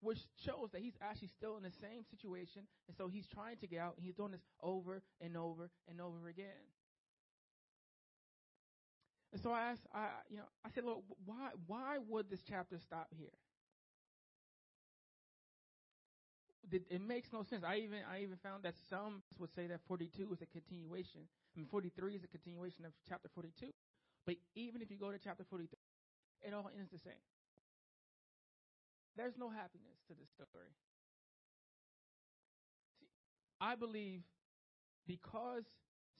which 0.00 0.18
shows 0.44 0.70
that 0.72 0.80
he's 0.82 0.96
actually 1.02 1.28
still 1.28 1.56
in 1.56 1.62
the 1.62 1.72
same 1.80 2.04
situation, 2.10 2.62
and 2.88 2.96
so 2.96 3.08
he's 3.08 3.26
trying 3.26 3.56
to 3.58 3.66
get 3.66 3.80
out, 3.80 3.94
and 3.96 4.04
he's 4.04 4.14
doing 4.14 4.32
this 4.32 4.44
over 4.62 5.02
and 5.20 5.36
over 5.36 5.70
and 5.88 6.00
over 6.00 6.28
again. 6.28 6.64
And 9.32 9.40
so 9.42 9.52
I 9.52 9.72
asked, 9.72 9.86
I, 9.94 10.08
you 10.30 10.36
know, 10.38 10.48
I 10.64 10.70
said, 10.74 10.84
Lord, 10.84 11.00
why, 11.26 11.50
why 11.66 11.98
would 12.08 12.30
this 12.30 12.40
chapter 12.48 12.78
stop 12.78 13.08
here? 13.16 13.34
It 16.70 17.00
makes 17.00 17.32
no 17.32 17.42
sense. 17.44 17.64
I 17.64 17.76
even, 17.76 18.00
I 18.12 18.20
even 18.20 18.36
found 18.42 18.62
that 18.64 18.74
some 18.90 19.22
would 19.38 19.48
say 19.54 19.66
that 19.68 19.80
42 19.88 20.32
is 20.32 20.42
a 20.42 20.46
continuation. 20.46 21.22
I 21.24 21.60
mean, 21.60 21.66
43 21.70 22.14
is 22.14 22.24
a 22.24 22.28
continuation 22.28 22.84
of 22.84 22.92
chapter 23.08 23.28
42. 23.34 23.72
But 24.26 24.36
even 24.54 24.82
if 24.82 24.90
you 24.90 24.98
go 24.98 25.10
to 25.10 25.18
chapter 25.18 25.44
43, 25.48 25.78
it 26.42 26.52
all 26.52 26.68
ends 26.76 26.92
the 26.92 26.98
same. 26.98 27.24
There's 29.16 29.38
no 29.38 29.48
happiness 29.48 29.96
to 30.08 30.14
this 30.14 30.28
story. 30.28 30.76
See, 33.00 33.08
I 33.60 33.74
believe 33.74 34.20
because 35.06 35.64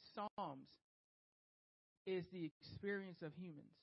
Psalms 0.00 0.72
is 2.09 2.24
the 2.32 2.44
experience 2.48 3.20
of 3.20 3.32
humans, 3.36 3.76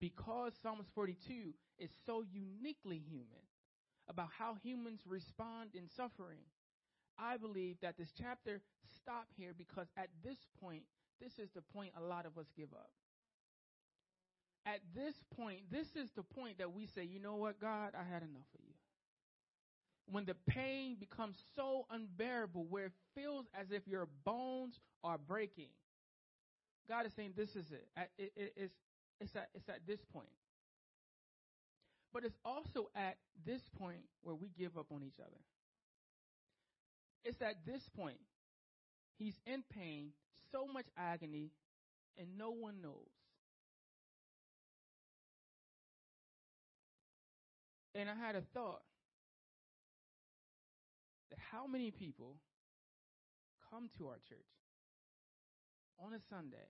because 0.00 0.52
Psalms 0.62 0.86
42 0.94 1.54
is 1.78 1.90
so 2.04 2.22
uniquely 2.30 3.00
human 3.08 3.48
about 4.08 4.28
how 4.38 4.56
humans 4.62 5.00
respond 5.08 5.70
in 5.74 5.88
suffering, 5.96 6.44
I 7.18 7.38
believe 7.38 7.76
that 7.80 7.96
this 7.96 8.12
chapter 8.20 8.60
stop 9.00 9.26
here 9.36 9.54
because 9.56 9.86
at 9.96 10.08
this 10.22 10.36
point, 10.60 10.82
this 11.20 11.32
is 11.38 11.48
the 11.54 11.62
point 11.62 11.92
a 11.96 12.02
lot 12.02 12.26
of 12.26 12.36
us 12.36 12.46
give 12.54 12.72
up. 12.74 12.90
At 14.66 14.80
this 14.94 15.14
point, 15.36 15.60
this 15.70 15.86
is 15.94 16.10
the 16.16 16.22
point 16.22 16.58
that 16.58 16.72
we 16.72 16.86
say, 16.94 17.04
you 17.04 17.20
know 17.20 17.36
what, 17.36 17.60
God, 17.60 17.92
I 17.94 18.02
had 18.02 18.22
enough 18.22 18.48
of 18.54 18.60
you. 18.66 18.74
When 20.06 20.26
the 20.26 20.36
pain 20.46 20.96
becomes 21.00 21.36
so 21.56 21.86
unbearable, 21.90 22.66
where 22.68 22.86
it 22.86 22.92
feels 23.14 23.46
as 23.58 23.70
if 23.70 23.86
your 23.86 24.08
bones 24.24 24.78
are 25.02 25.18
breaking, 25.18 25.68
God 26.88 27.06
is 27.06 27.12
saying, 27.16 27.32
this 27.36 27.50
is 27.50 27.64
it. 27.70 27.86
it, 28.18 28.32
it 28.36 28.52
it's, 28.56 28.74
it's, 29.20 29.36
at, 29.36 29.48
it's 29.54 29.68
at 29.68 29.80
this 29.86 30.00
point. 30.12 30.28
But 32.12 32.24
it's 32.24 32.36
also 32.44 32.90
at 32.94 33.16
this 33.44 33.62
point 33.78 34.04
where 34.22 34.34
we 34.34 34.50
give 34.56 34.76
up 34.78 34.86
on 34.92 35.02
each 35.02 35.18
other. 35.20 35.40
It's 37.24 37.40
at 37.42 37.64
this 37.66 37.82
point. 37.96 38.20
He's 39.18 39.34
in 39.46 39.62
pain, 39.74 40.10
so 40.52 40.66
much 40.66 40.86
agony, 40.96 41.50
and 42.18 42.28
no 42.38 42.50
one 42.50 42.80
knows. 42.82 43.10
And 47.94 48.10
I 48.10 48.14
had 48.14 48.34
a 48.34 48.42
thought 48.52 48.82
that 51.30 51.38
how 51.52 51.66
many 51.66 51.90
people 51.90 52.36
come 53.70 53.88
to 53.98 54.08
our 54.08 54.18
church 54.28 54.63
on 55.98 56.12
a 56.12 56.20
Sunday, 56.28 56.68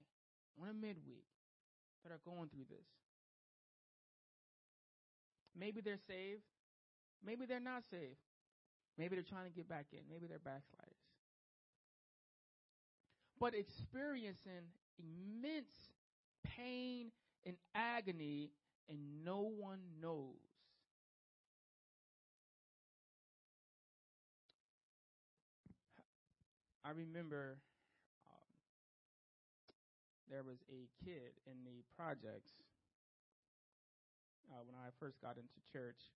on 0.60 0.68
a 0.68 0.74
midweek, 0.74 1.26
that 2.02 2.12
are 2.12 2.20
going 2.24 2.48
through 2.48 2.66
this? 2.68 2.86
Maybe 5.58 5.80
they're 5.80 5.98
saved. 6.08 6.42
Maybe 7.24 7.46
they're 7.46 7.60
not 7.60 7.84
saved. 7.90 8.18
Maybe 8.98 9.16
they're 9.16 9.24
trying 9.24 9.46
to 9.46 9.54
get 9.54 9.68
back 9.68 9.86
in. 9.92 10.00
Maybe 10.10 10.26
they're 10.26 10.38
backsliders. 10.38 10.98
But 13.40 13.54
experiencing 13.54 14.70
immense 14.98 15.72
pain 16.44 17.10
and 17.46 17.56
agony, 17.74 18.50
and 18.88 19.24
no 19.24 19.50
one 19.58 19.80
knows. 20.00 20.36
I 26.84 26.90
remember 26.90 27.56
there 30.34 30.42
was 30.42 30.58
a 30.66 30.90
kid 30.98 31.30
in 31.46 31.62
the 31.62 31.86
projects 31.94 32.58
uh, 34.50 34.66
when 34.66 34.74
I 34.74 34.90
first 34.98 35.22
got 35.22 35.38
into 35.38 35.62
church. 35.70 36.10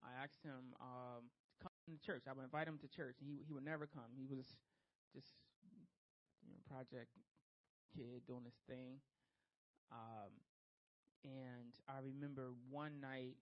I 0.00 0.16
asked 0.16 0.40
him 0.40 0.72
um, 0.80 1.28
to 1.28 1.56
come 1.60 1.76
to 1.92 2.00
church. 2.00 2.24
I 2.24 2.32
would 2.32 2.48
invite 2.48 2.64
him 2.64 2.80
to 2.80 2.88
church, 2.88 3.20
and 3.20 3.28
he 3.28 3.44
he 3.44 3.52
would 3.52 3.68
never 3.68 3.84
come. 3.84 4.08
He 4.16 4.32
was 4.32 4.48
just 5.12 5.36
you 6.40 6.48
know 6.48 6.64
project 6.64 7.12
kid 7.92 8.24
doing 8.24 8.48
his 8.48 8.56
thing. 8.64 9.04
Um, 9.92 10.32
and 11.28 11.76
I 11.84 12.00
remember 12.00 12.56
one 12.72 12.96
night 13.04 13.36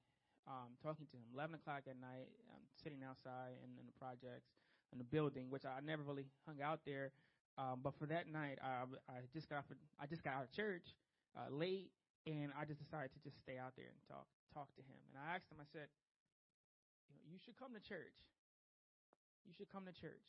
um, 0.50 0.74
talking 0.82 1.06
to 1.06 1.14
him, 1.14 1.30
11 1.30 1.62
o'clock 1.62 1.86
at 1.86 1.94
night. 2.02 2.26
I'm 2.50 2.66
sitting 2.82 3.06
outside 3.06 3.54
in, 3.62 3.70
in 3.78 3.86
the 3.86 3.94
projects 4.02 4.50
in 4.90 4.98
the 4.98 5.06
building, 5.06 5.46
which 5.50 5.62
I 5.62 5.78
never 5.78 6.02
really 6.02 6.26
hung 6.46 6.58
out 6.58 6.82
there. 6.86 7.14
Um, 7.58 7.80
but 7.82 7.96
for 7.98 8.06
that 8.06 8.28
night, 8.28 8.58
I, 8.62 8.84
I 9.08 9.24
just 9.32 9.48
got 9.48 9.64
I 10.00 10.06
just 10.06 10.22
got 10.22 10.34
out 10.34 10.44
of 10.44 10.52
church 10.52 10.92
uh, 11.36 11.48
late, 11.48 11.90
and 12.26 12.52
I 12.52 12.64
just 12.64 12.80
decided 12.80 13.12
to 13.16 13.20
just 13.24 13.40
stay 13.40 13.56
out 13.56 13.72
there 13.76 13.88
and 13.88 13.96
talk 14.08 14.26
talk 14.52 14.68
to 14.76 14.82
him. 14.82 15.00
And 15.08 15.16
I 15.16 15.36
asked 15.36 15.48
him, 15.50 15.56
I 15.60 15.68
said, 15.72 15.88
you 17.08 17.16
know, 17.16 17.24
you 17.32 17.38
should 17.40 17.56
come 17.56 17.72
to 17.72 17.80
church. 17.80 18.16
You 19.48 19.52
should 19.56 19.70
come 19.72 19.84
to 19.86 19.92
church. 19.92 20.26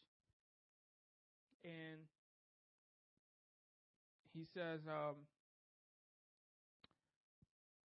And 1.63 2.07
he 4.33 4.45
says, 4.53 4.81
um, 4.87 5.15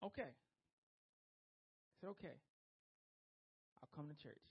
okay. 0.04 0.30
I 0.30 1.94
said, 2.02 2.10
okay. 2.20 2.38
I'll 3.82 3.90
come 3.96 4.10
to 4.10 4.18
church. 4.22 4.44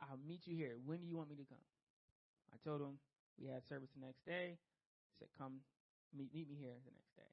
I'll 0.00 0.18
meet 0.26 0.46
you 0.46 0.56
here. 0.56 0.76
When 0.84 1.00
do 1.00 1.06
you 1.06 1.16
want 1.16 1.30
me 1.30 1.36
to 1.36 1.44
come? 1.44 1.62
I 2.52 2.56
told 2.64 2.80
him 2.80 2.98
we 3.40 3.48
had 3.48 3.66
service 3.66 3.90
the 3.94 4.04
next 4.04 4.24
day. 4.24 4.56
He 4.56 5.14
said, 5.18 5.28
come 5.36 5.64
meet, 6.16 6.32
meet 6.34 6.48
me 6.48 6.56
here 6.56 6.76
the 6.84 6.92
next 6.92 7.14
day. 7.16 7.32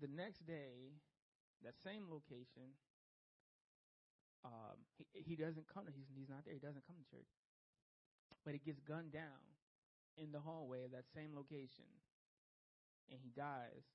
The 0.00 0.12
next 0.12 0.46
day, 0.46 1.00
that 1.64 1.74
same 1.80 2.06
location, 2.10 2.76
um, 4.44 4.76
he, 4.98 5.06
he 5.14 5.34
doesn't 5.36 5.66
come. 5.72 5.88
He's, 5.88 6.06
he's 6.12 6.28
not 6.28 6.44
there. 6.44 6.54
He 6.54 6.60
doesn't 6.60 6.86
come 6.86 7.00
to 7.00 7.08
church. 7.08 7.32
But 8.44 8.52
he 8.52 8.60
gets 8.60 8.78
gunned 8.80 9.12
down 9.12 9.56
in 10.16 10.30
the 10.32 10.40
hallway 10.40 10.84
of 10.84 10.92
that 10.92 11.08
same 11.14 11.34
location, 11.34 11.88
and 13.10 13.18
he 13.22 13.32
dies. 13.34 13.88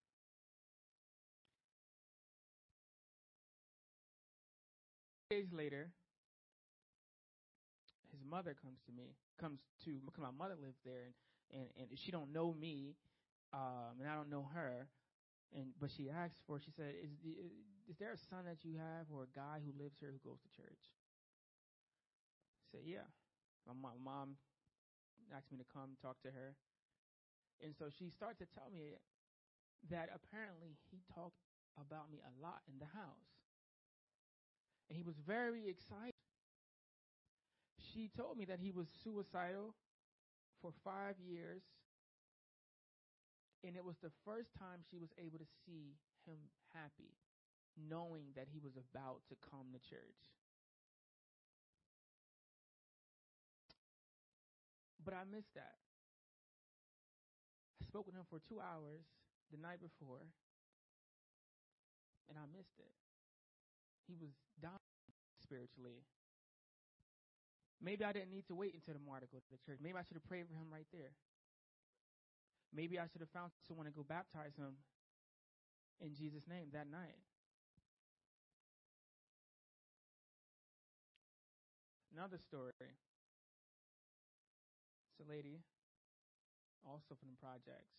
days 5.31 5.53
later, 5.53 5.87
mother 8.31 8.55
comes 8.55 8.79
to 8.87 8.91
me, 8.95 9.11
comes 9.35 9.59
to 9.83 9.99
because 10.07 10.23
my 10.23 10.31
mother 10.31 10.55
lives 10.55 10.79
there, 10.87 11.11
and 11.51 11.67
and 11.75 11.91
and 11.91 11.99
she 11.99 12.11
don't 12.15 12.31
know 12.31 12.55
me, 12.55 12.95
um, 13.51 13.99
and 13.99 14.07
I 14.07 14.15
don't 14.15 14.31
know 14.31 14.47
her, 14.55 14.87
and 15.51 15.75
but 15.79 15.91
she 15.91 16.09
asked 16.09 16.39
for. 16.47 16.59
She 16.63 16.71
said, 16.71 16.95
"Is 17.03 17.11
the, 17.19 17.35
is 17.91 17.97
there 17.99 18.15
a 18.15 18.21
son 18.31 18.47
that 18.47 18.63
you 18.63 18.79
have, 18.79 19.11
or 19.11 19.27
a 19.27 19.33
guy 19.35 19.59
who 19.59 19.75
lives 19.75 19.99
here 19.99 20.15
who 20.15 20.23
goes 20.23 20.39
to 20.39 20.49
church?" 20.55 20.83
I 22.63 22.65
said, 22.71 22.87
"Yeah." 22.87 23.11
My 23.67 23.77
mom, 23.77 24.01
mom 24.01 24.29
asked 25.35 25.51
me 25.51 25.59
to 25.59 25.67
come 25.69 25.93
talk 26.01 26.17
to 26.23 26.31
her, 26.31 26.55
and 27.61 27.75
so 27.77 27.93
she 27.93 28.09
started 28.09 28.39
to 28.41 28.49
tell 28.49 28.71
me 28.73 28.97
that 29.91 30.09
apparently 30.09 30.79
he 30.89 31.03
talked 31.13 31.37
about 31.77 32.09
me 32.09 32.17
a 32.25 32.33
lot 32.41 32.65
in 32.65 32.79
the 32.79 32.89
house 32.89 33.31
and 34.91 34.97
he 34.97 35.03
was 35.03 35.15
very 35.25 35.69
excited. 35.69 36.10
She 37.93 38.09
told 38.15 38.37
me 38.37 38.45
that 38.45 38.59
he 38.59 38.71
was 38.71 38.87
suicidal 39.03 39.75
for 40.61 40.71
five 40.83 41.15
years, 41.19 41.61
and 43.63 43.75
it 43.75 43.83
was 43.83 43.97
the 44.01 44.11
first 44.23 44.55
time 44.57 44.79
she 44.89 44.97
was 44.97 45.09
able 45.19 45.39
to 45.39 45.49
see 45.65 45.97
him 46.25 46.37
happy, 46.73 47.17
knowing 47.75 48.31
that 48.35 48.47
he 48.51 48.59
was 48.59 48.73
about 48.77 49.21
to 49.29 49.35
come 49.49 49.67
to 49.73 49.79
church. 49.89 50.23
But 55.03 55.13
I 55.13 55.25
missed 55.25 55.53
that. 55.55 55.75
I 57.81 57.85
spoke 57.85 58.05
with 58.05 58.15
him 58.15 58.25
for 58.29 58.39
two 58.47 58.61
hours 58.61 59.03
the 59.51 59.57
night 59.57 59.81
before, 59.81 60.21
and 62.29 62.37
I 62.37 62.45
missed 62.55 62.77
it. 62.79 62.93
He 64.07 64.15
was 64.15 64.31
dying 64.61 64.77
spiritually. 65.41 66.05
Maybe 67.81 68.05
I 68.05 68.13
didn't 68.13 68.29
need 68.29 68.45
to 68.47 68.55
wait 68.55 68.77
until 68.77 68.93
tomorrow 68.93 69.25
to 69.25 69.25
go 69.25 69.41
to 69.41 69.49
the 69.49 69.57
church. 69.65 69.81
Maybe 69.81 69.97
I 69.97 70.05
should 70.05 70.21
have 70.21 70.27
prayed 70.29 70.45
for 70.45 70.53
him 70.53 70.69
right 70.69 70.85
there. 70.93 71.17
Maybe 72.69 72.99
I 73.01 73.09
should 73.09 73.25
have 73.25 73.33
found 73.33 73.51
someone 73.67 73.89
to 73.89 73.91
go 73.91 74.05
baptize 74.05 74.53
him 74.55 74.77
in 75.99 76.13
Jesus' 76.13 76.45
name 76.47 76.69
that 76.73 76.85
night. 76.89 77.17
Another 82.13 82.37
story. 82.37 82.71
It's 82.79 82.93
a 85.19 85.27
lady 85.27 85.65
also 86.85 87.17
from 87.17 87.33
the 87.33 87.39
projects. 87.41 87.97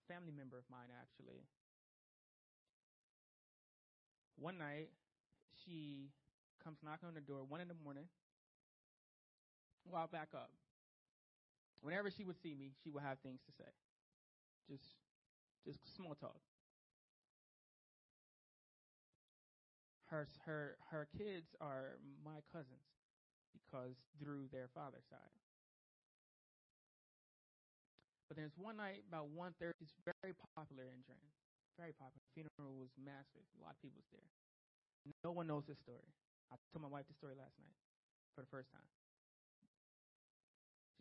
a 0.00 0.12
Family 0.12 0.32
member 0.32 0.56
of 0.56 0.64
mine, 0.70 0.88
actually. 0.90 1.44
One 4.38 4.58
night, 4.58 4.90
she 5.52 6.10
comes 6.62 6.78
knocking 6.82 7.08
on 7.08 7.14
the 7.14 7.20
door, 7.20 7.44
one 7.44 7.60
in 7.60 7.68
the 7.68 7.78
morning. 7.84 8.08
Well, 9.84 10.00
I'll 10.00 10.08
back 10.08 10.28
up. 10.34 10.50
Whenever 11.82 12.10
she 12.10 12.24
would 12.24 12.40
see 12.40 12.54
me, 12.54 12.70
she 12.82 12.90
would 12.90 13.02
have 13.02 13.18
things 13.20 13.40
to 13.46 13.52
say. 13.52 13.70
Just, 14.70 14.94
just 15.66 15.78
small 15.96 16.14
talk. 16.14 16.38
Her, 20.06 20.28
her, 20.46 20.76
her 20.90 21.08
kids 21.16 21.56
are 21.60 21.98
my 22.22 22.44
cousins 22.52 22.86
because 23.52 23.96
through 24.20 24.46
their 24.52 24.68
father's 24.74 25.08
side. 25.10 25.32
But 28.28 28.36
there's 28.36 28.56
one 28.56 28.76
night 28.76 29.02
about 29.08 29.28
1.30, 29.34 29.76
it's 29.80 29.92
very 30.04 30.32
popular 30.56 30.88
in 30.88 31.02
Trenton. 31.04 31.32
Very 31.76 31.92
popular. 31.92 32.22
Funeral 32.32 32.76
was 32.76 32.92
massive. 32.96 33.44
A 33.56 33.64
lot 33.64 33.76
of 33.76 33.80
people 33.80 34.00
was 34.00 34.08
there. 34.12 34.28
No 35.24 35.32
one 35.32 35.48
knows 35.48 35.64
this 35.66 35.80
story. 35.80 36.06
I 36.52 36.56
told 36.70 36.84
my 36.84 36.92
wife 36.92 37.08
the 37.08 37.16
story 37.16 37.34
last 37.34 37.56
night 37.58 37.76
for 38.36 38.44
the 38.44 38.50
first 38.52 38.70
time. 38.70 38.86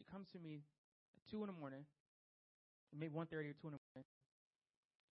She 0.01 0.09
comes 0.09 0.33
to 0.33 0.41
me 0.41 0.65
at 1.13 1.21
2 1.29 1.45
in 1.45 1.47
the 1.53 1.53
morning, 1.53 1.85
maybe 2.89 3.13
1.30 3.13 3.21
or 3.21 3.53
2 3.53 3.69
in 3.69 3.77
the 3.77 3.83
morning, 3.93 4.09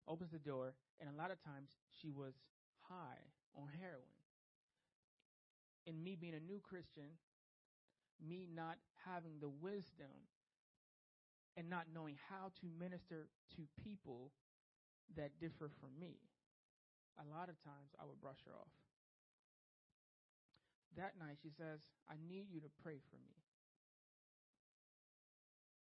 opens 0.08 0.32
the 0.32 0.40
door, 0.40 0.80
and 1.04 1.12
a 1.12 1.18
lot 1.20 1.28
of 1.28 1.44
times 1.44 1.76
she 1.92 2.08
was 2.08 2.32
high 2.88 3.20
on 3.60 3.68
heroin. 3.68 4.16
And 5.92 6.00
me 6.00 6.16
being 6.16 6.36
a 6.36 6.40
new 6.40 6.64
Christian, 6.64 7.20
me 8.24 8.48
not 8.48 8.80
having 9.04 9.44
the 9.44 9.52
wisdom 9.52 10.32
and 11.60 11.68
not 11.68 11.92
knowing 11.94 12.16
how 12.32 12.56
to 12.64 12.72
minister 12.80 13.28
to 13.60 13.68
people 13.84 14.32
that 15.20 15.36
differ 15.44 15.68
from 15.84 16.00
me, 16.00 16.16
a 17.20 17.28
lot 17.28 17.52
of 17.52 17.60
times 17.60 17.92
I 18.00 18.08
would 18.08 18.24
brush 18.24 18.40
her 18.48 18.56
off. 18.56 18.72
That 20.96 21.20
night, 21.20 21.44
she 21.44 21.52
says, 21.52 21.84
I 22.08 22.16
need 22.24 22.48
you 22.48 22.62
to 22.62 22.72
pray 22.82 23.04
for 23.12 23.20
me. 23.20 23.36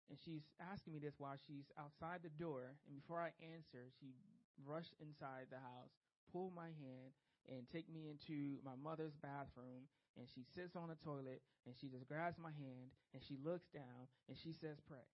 And 0.09 0.17
she's 0.23 0.47
asking 0.63 0.93
me 0.93 0.99
this 0.99 1.19
while 1.19 1.35
she's 1.35 1.67
outside 1.75 2.23
the 2.23 2.31
door. 2.39 2.79
And 2.87 2.95
before 2.95 3.19
I 3.19 3.35
answer, 3.43 3.91
she 3.99 4.15
rushed 4.63 4.95
inside 5.03 5.51
the 5.51 5.59
house, 5.59 5.91
pulled 6.31 6.55
my 6.55 6.71
hand, 6.79 7.11
and 7.51 7.67
take 7.67 7.91
me 7.91 8.07
into 8.07 8.59
my 8.63 8.75
mother's 8.79 9.15
bathroom. 9.19 9.91
And 10.15 10.25
she 10.31 10.47
sits 10.55 10.75
on 10.75 10.87
the 10.89 10.97
toilet, 11.03 11.43
and 11.67 11.75
she 11.75 11.87
just 11.87 12.07
grabs 12.07 12.39
my 12.39 12.55
hand, 12.55 12.89
and 13.13 13.21
she 13.21 13.37
looks 13.43 13.67
down, 13.69 14.07
and 14.27 14.35
she 14.37 14.55
says, 14.55 14.79
Pray. 14.87 15.05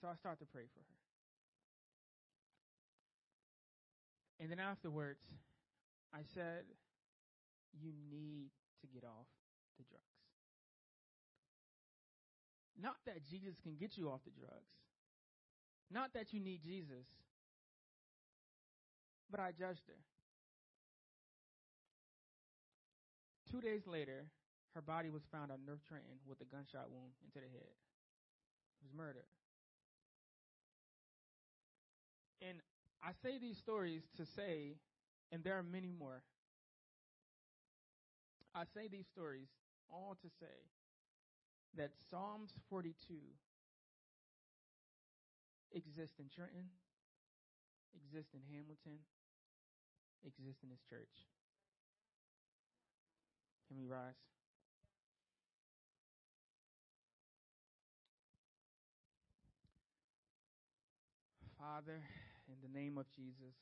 So 0.00 0.08
I 0.08 0.16
start 0.16 0.40
to 0.40 0.46
pray 0.46 0.64
for 0.72 0.80
her. 0.80 0.98
And 4.40 4.50
then 4.50 4.58
afterwards, 4.58 5.22
I 6.12 6.20
said, 6.34 6.64
You 7.72 7.92
need 8.10 8.50
to 8.80 8.86
get 8.92 9.04
off 9.04 9.28
the 9.78 9.84
drugs. 9.84 10.13
Not 12.80 12.96
that 13.06 13.24
Jesus 13.24 13.54
can 13.62 13.76
get 13.76 13.96
you 13.96 14.10
off 14.10 14.20
the 14.24 14.30
drugs, 14.30 14.74
not 15.90 16.12
that 16.14 16.32
you 16.32 16.40
need 16.40 16.62
Jesus, 16.62 17.06
but 19.30 19.40
I 19.40 19.52
judged 19.52 19.86
her. 19.86 20.00
Two 23.50 23.60
days 23.60 23.86
later, 23.86 24.26
her 24.74 24.82
body 24.82 25.10
was 25.10 25.22
found 25.30 25.52
on 25.52 25.58
North 25.64 25.84
Trenton 25.86 26.18
with 26.26 26.40
a 26.40 26.44
gunshot 26.44 26.90
wound 26.90 27.12
into 27.24 27.38
the 27.38 27.52
head. 27.52 27.70
It 27.70 28.82
was 28.82 28.92
murder. 28.96 29.24
And 32.42 32.58
I 33.02 33.12
say 33.22 33.38
these 33.38 33.56
stories 33.58 34.02
to 34.16 34.26
say, 34.26 34.74
and 35.30 35.44
there 35.44 35.56
are 35.56 35.62
many 35.62 35.92
more. 35.96 36.22
I 38.54 38.64
say 38.74 38.88
these 38.90 39.06
stories 39.06 39.48
all 39.90 40.16
to 40.22 40.28
say 40.40 40.73
that 41.76 41.90
Psalms 42.10 42.50
42 42.70 42.94
exists 45.72 46.18
in 46.18 46.26
Trenton, 46.34 46.70
exists 47.94 48.34
in 48.34 48.40
Hamilton, 48.50 49.02
exists 50.26 50.62
in 50.62 50.70
this 50.70 50.82
church. 50.88 51.26
Can 53.68 53.76
we 53.78 53.86
rise? 53.86 54.14
Father, 61.58 62.02
in 62.46 62.56
the 62.62 62.78
name 62.78 62.98
of 62.98 63.06
Jesus. 63.16 63.56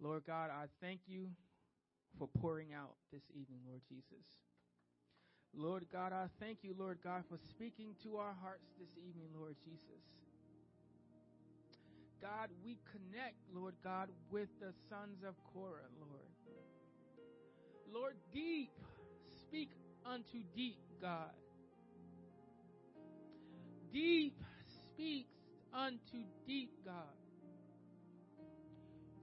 Lord 0.00 0.22
God, 0.26 0.50
I 0.50 0.64
thank 0.80 1.00
you 1.06 1.28
for 2.18 2.26
pouring 2.40 2.68
out 2.72 2.96
this 3.12 3.22
evening, 3.30 3.60
Lord 3.68 3.82
Jesus. 3.86 4.24
Lord 5.54 5.86
God, 5.92 6.12
I 6.12 6.26
thank 6.38 6.58
you, 6.62 6.74
Lord 6.78 6.98
God, 7.02 7.24
for 7.28 7.38
speaking 7.38 7.94
to 8.04 8.16
our 8.16 8.34
hearts 8.40 8.68
this 8.78 8.90
evening, 8.96 9.28
Lord 9.38 9.56
Jesus. 9.64 10.02
God, 12.22 12.50
we 12.64 12.78
connect, 12.92 13.36
Lord 13.52 13.74
God, 13.82 14.08
with 14.30 14.48
the 14.60 14.72
sons 14.88 15.24
of 15.26 15.34
Korah, 15.52 15.88
Lord. 15.98 16.30
Lord, 17.92 18.16
deep, 18.32 18.70
speak 19.34 19.70
unto 20.06 20.42
deep, 20.54 20.78
God. 21.00 21.34
Deep 23.92 24.36
speaks 24.66 25.34
unto 25.72 26.24
deep, 26.46 26.70
God. 26.84 27.19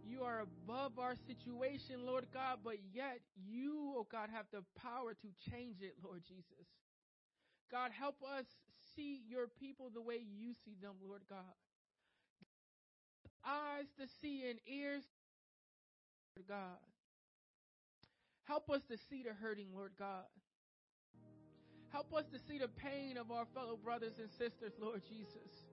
You 0.09 0.23
are 0.23 0.41
above 0.41 0.99
our 0.99 1.15
situation, 1.27 2.05
Lord 2.05 2.27
God, 2.33 2.59
but 2.63 2.77
yet 2.93 3.19
you, 3.45 3.93
oh 3.97 4.07
God, 4.09 4.29
have 4.33 4.45
the 4.51 4.63
power 4.79 5.13
to 5.13 5.51
change 5.51 5.81
it, 5.81 5.95
Lord 6.03 6.23
Jesus. 6.27 6.65
God, 7.69 7.91
help 7.91 8.15
us 8.23 8.45
see 8.95 9.21
your 9.27 9.47
people 9.59 9.91
the 9.93 10.01
way 10.01 10.15
you 10.15 10.53
see 10.65 10.75
them, 10.81 10.93
Lord 11.05 11.21
God. 11.29 11.39
Eyes 13.45 13.87
to 13.99 14.07
see 14.21 14.49
and 14.49 14.59
ears, 14.65 15.03
Lord 16.37 16.47
God. 16.47 16.79
Help 18.45 18.69
us 18.69 18.81
to 18.89 18.97
see 19.09 19.23
the 19.23 19.33
hurting, 19.33 19.67
Lord 19.75 19.91
God. 19.99 20.23
Help 21.91 22.13
us 22.13 22.25
to 22.31 22.39
see 22.39 22.59
the 22.59 22.67
pain 22.67 23.17
of 23.17 23.31
our 23.31 23.45
fellow 23.53 23.77
brothers 23.77 24.19
and 24.19 24.29
sisters, 24.31 24.73
Lord 24.79 25.01
Jesus. 25.09 25.67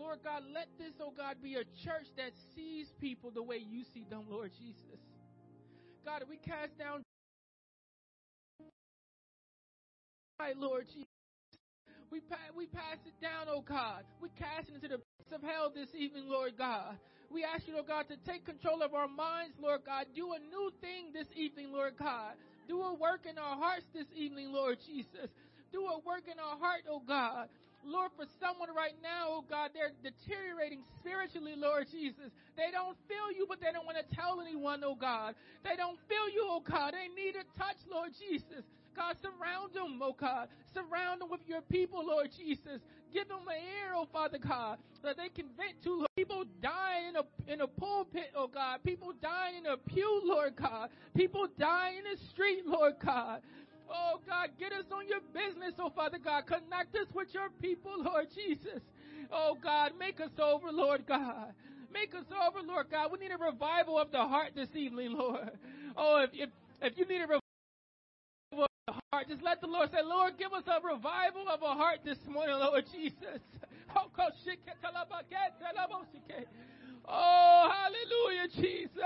Lord 0.00 0.20
God, 0.24 0.44
let 0.54 0.66
this, 0.78 0.94
oh 0.98 1.12
God, 1.14 1.36
be 1.42 1.56
a 1.56 1.64
church 1.84 2.08
that 2.16 2.32
sees 2.56 2.88
people 3.00 3.30
the 3.30 3.42
way 3.42 3.58
you 3.58 3.84
see 3.92 4.06
them, 4.08 4.24
Lord 4.30 4.50
Jesus. 4.58 4.98
God, 6.06 6.24
we 6.28 6.38
cast 6.38 6.78
down, 6.78 7.02
Lord 10.56 10.86
Jesus. 10.88 11.04
We, 12.10 12.20
pa- 12.20 12.50
we 12.56 12.66
pass 12.66 12.96
it 13.04 13.12
down, 13.20 13.46
oh 13.48 13.60
God. 13.60 14.04
We 14.22 14.30
cast 14.30 14.70
it 14.70 14.74
into 14.74 14.88
the 14.88 14.98
pits 14.98 15.32
of 15.32 15.42
hell 15.42 15.70
this 15.74 15.94
evening, 15.94 16.28
Lord 16.28 16.56
God. 16.56 16.96
We 17.30 17.44
ask 17.44 17.68
you, 17.68 17.74
Lord 17.74 17.86
God, 17.86 18.08
to 18.08 18.16
take 18.24 18.46
control 18.46 18.82
of 18.82 18.94
our 18.94 19.06
minds, 19.06 19.54
Lord 19.60 19.82
God. 19.84 20.06
Do 20.16 20.32
a 20.32 20.38
new 20.40 20.72
thing 20.80 21.12
this 21.12 21.28
evening, 21.36 21.72
Lord 21.72 21.94
God. 21.98 22.34
Do 22.66 22.80
a 22.82 22.94
work 22.94 23.26
in 23.28 23.38
our 23.38 23.56
hearts 23.56 23.84
this 23.94 24.08
evening, 24.16 24.50
Lord 24.50 24.78
Jesus. 24.86 25.30
Do 25.72 25.86
a 25.86 25.98
work 26.00 26.24
in 26.26 26.40
our 26.40 26.58
heart, 26.58 26.82
oh 26.88 27.02
God. 27.06 27.48
Lord, 27.84 28.10
for 28.16 28.26
someone 28.38 28.68
right 28.76 28.94
now, 29.02 29.40
oh 29.40 29.44
God, 29.48 29.70
they're 29.74 29.92
deteriorating 30.02 30.82
spiritually, 31.00 31.54
Lord 31.56 31.88
Jesus. 31.90 32.30
They 32.56 32.70
don't 32.70 32.96
feel 33.08 33.32
you, 33.32 33.46
but 33.48 33.60
they 33.60 33.72
don't 33.72 33.86
want 33.86 33.98
to 33.98 34.06
tell 34.14 34.40
anyone, 34.40 34.82
oh 34.84 34.94
God. 34.94 35.34
They 35.64 35.76
don't 35.76 35.98
feel 36.08 36.28
you, 36.28 36.44
oh 36.44 36.60
God. 36.60 36.94
They 36.94 37.08
need 37.12 37.36
a 37.36 37.44
touch, 37.58 37.80
Lord 37.90 38.10
Jesus. 38.18 38.64
God, 38.94 39.16
surround 39.22 39.72
them, 39.72 40.00
oh 40.02 40.14
God. 40.18 40.48
Surround 40.74 41.20
them 41.20 41.30
with 41.30 41.40
your 41.46 41.62
people, 41.62 42.04
Lord 42.04 42.28
Jesus. 42.36 42.80
Give 43.12 43.26
them 43.28 43.48
an 43.48 43.56
ear, 43.56 43.92
oh 43.94 44.06
Father 44.12 44.38
God, 44.38 44.78
that 45.02 45.16
they 45.16 45.28
can 45.28 45.46
vent 45.56 45.82
to. 45.84 46.06
People 46.16 46.44
dying 46.62 47.08
in 47.08 47.16
a 47.16 47.52
in 47.52 47.60
a 47.60 47.66
pulpit, 47.66 48.30
oh 48.36 48.46
God. 48.46 48.80
People 48.84 49.12
dying 49.20 49.56
in 49.58 49.66
a 49.66 49.76
pew, 49.76 50.22
Lord 50.24 50.54
God. 50.56 50.90
People 51.16 51.48
dying 51.58 51.98
in 51.98 52.04
the 52.04 52.18
street, 52.30 52.66
Lord 52.66 52.94
God. 53.04 53.40
Oh 53.90 54.20
God, 54.26 54.50
get 54.58 54.72
us 54.72 54.84
on 54.92 55.08
your 55.08 55.20
business, 55.34 55.74
oh 55.78 55.90
Father 55.90 56.18
God. 56.22 56.46
Connect 56.46 56.94
us 56.94 57.08
with 57.12 57.34
your 57.34 57.50
people, 57.60 57.92
Lord 57.98 58.28
Jesus. 58.34 58.80
Oh 59.32 59.56
God, 59.60 59.92
make 59.98 60.20
us 60.20 60.30
over, 60.38 60.70
Lord 60.70 61.06
God. 61.06 61.52
Make 61.92 62.14
us 62.14 62.26
over, 62.46 62.60
Lord 62.64 62.86
God. 62.90 63.10
We 63.10 63.18
need 63.18 63.32
a 63.32 63.36
revival 63.36 63.98
of 63.98 64.12
the 64.12 64.22
heart 64.22 64.52
this 64.54 64.68
evening, 64.76 65.12
Lord. 65.12 65.50
Oh, 65.96 66.22
if 66.22 66.30
if, 66.34 66.50
if 66.80 66.98
you 66.98 67.04
need 67.04 67.18
a 67.18 67.26
revival 67.26 67.42
of 68.52 68.68
the 68.86 68.94
heart, 69.12 69.28
just 69.28 69.42
let 69.42 69.60
the 69.60 69.66
Lord 69.66 69.90
say, 69.90 70.02
Lord, 70.04 70.38
give 70.38 70.52
us 70.52 70.64
a 70.68 70.80
revival 70.86 71.48
of 71.48 71.62
a 71.62 71.74
heart 71.74 72.00
this 72.04 72.18
morning, 72.28 72.56
Lord 72.56 72.84
Jesus. 72.92 73.40
Oh, 73.92 74.06
oh, 77.08 77.70
hallelujah, 77.72 78.46
Jesus. 78.54 79.02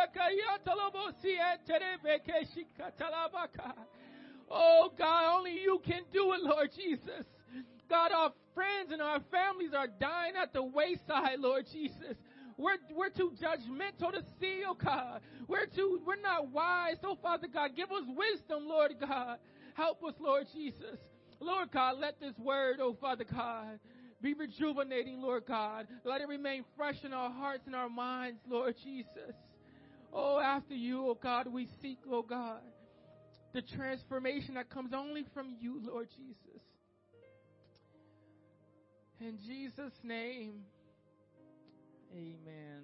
Oh 4.51 4.91
God, 4.97 5.39
only 5.39 5.61
you 5.61 5.81
can 5.85 6.03
do 6.13 6.33
it, 6.33 6.43
Lord 6.43 6.71
Jesus. 6.77 7.27
God, 7.89 8.13
our 8.13 8.33
friends 8.55 8.93
and 8.93 9.03
our 9.03 9.21
families 9.31 9.71
are 9.77 9.87
dying 9.87 10.35
at 10.41 10.53
the 10.53 10.63
wayside, 10.63 11.39
Lord 11.39 11.67
Jesus. 11.73 12.17
We're, 12.57 12.77
we're 12.95 13.11
too 13.11 13.33
judgmental 13.41 14.13
to 14.13 14.23
see, 14.41 14.63
oh 14.67 14.75
God. 14.75 15.21
We're 15.49 15.67
too, 15.67 16.01
we're 16.07 16.21
not 16.21 16.51
wise. 16.51 16.97
So 17.03 17.19
Father 17.23 17.49
God, 17.53 17.71
give 17.77 17.91
us 17.91 18.05
wisdom, 18.07 18.69
Lord 18.69 18.93
God. 19.01 19.39
Help 19.75 20.05
us, 20.05 20.15
Lord 20.21 20.47
Jesus. 20.55 20.99
Lord 21.41 21.71
God, 21.73 21.99
let 21.99 22.21
this 22.21 22.39
word, 22.39 22.77
oh 22.81 22.97
Father 23.01 23.25
God, 23.25 23.81
be 24.23 24.35
rejuvenating, 24.35 25.21
Lord 25.21 25.45
God. 25.47 25.89
Let 26.05 26.21
it 26.21 26.29
remain 26.29 26.65
fresh 26.77 26.97
in 27.05 27.13
our 27.13 27.31
hearts 27.31 27.65
and 27.67 27.75
our 27.75 27.91
minds, 27.91 28.41
Lord 28.49 28.75
Jesus. 28.83 29.35
Oh, 30.13 30.39
after 30.39 30.75
you, 30.75 31.09
oh 31.09 31.19
God, 31.21 31.49
we 31.53 31.69
seek, 31.83 31.99
oh 32.11 32.23
God, 32.23 32.61
the 33.55 33.63
transformation 33.63 34.55
that 34.55 34.69
comes 34.69 34.93
only 34.93 35.25
from 35.33 35.55
you, 35.61 35.81
Lord 35.87 36.09
Jesus. 36.11 36.61
In 39.21 39.39
Jesus' 39.47 39.95
name, 40.03 40.65
amen. 42.13 42.83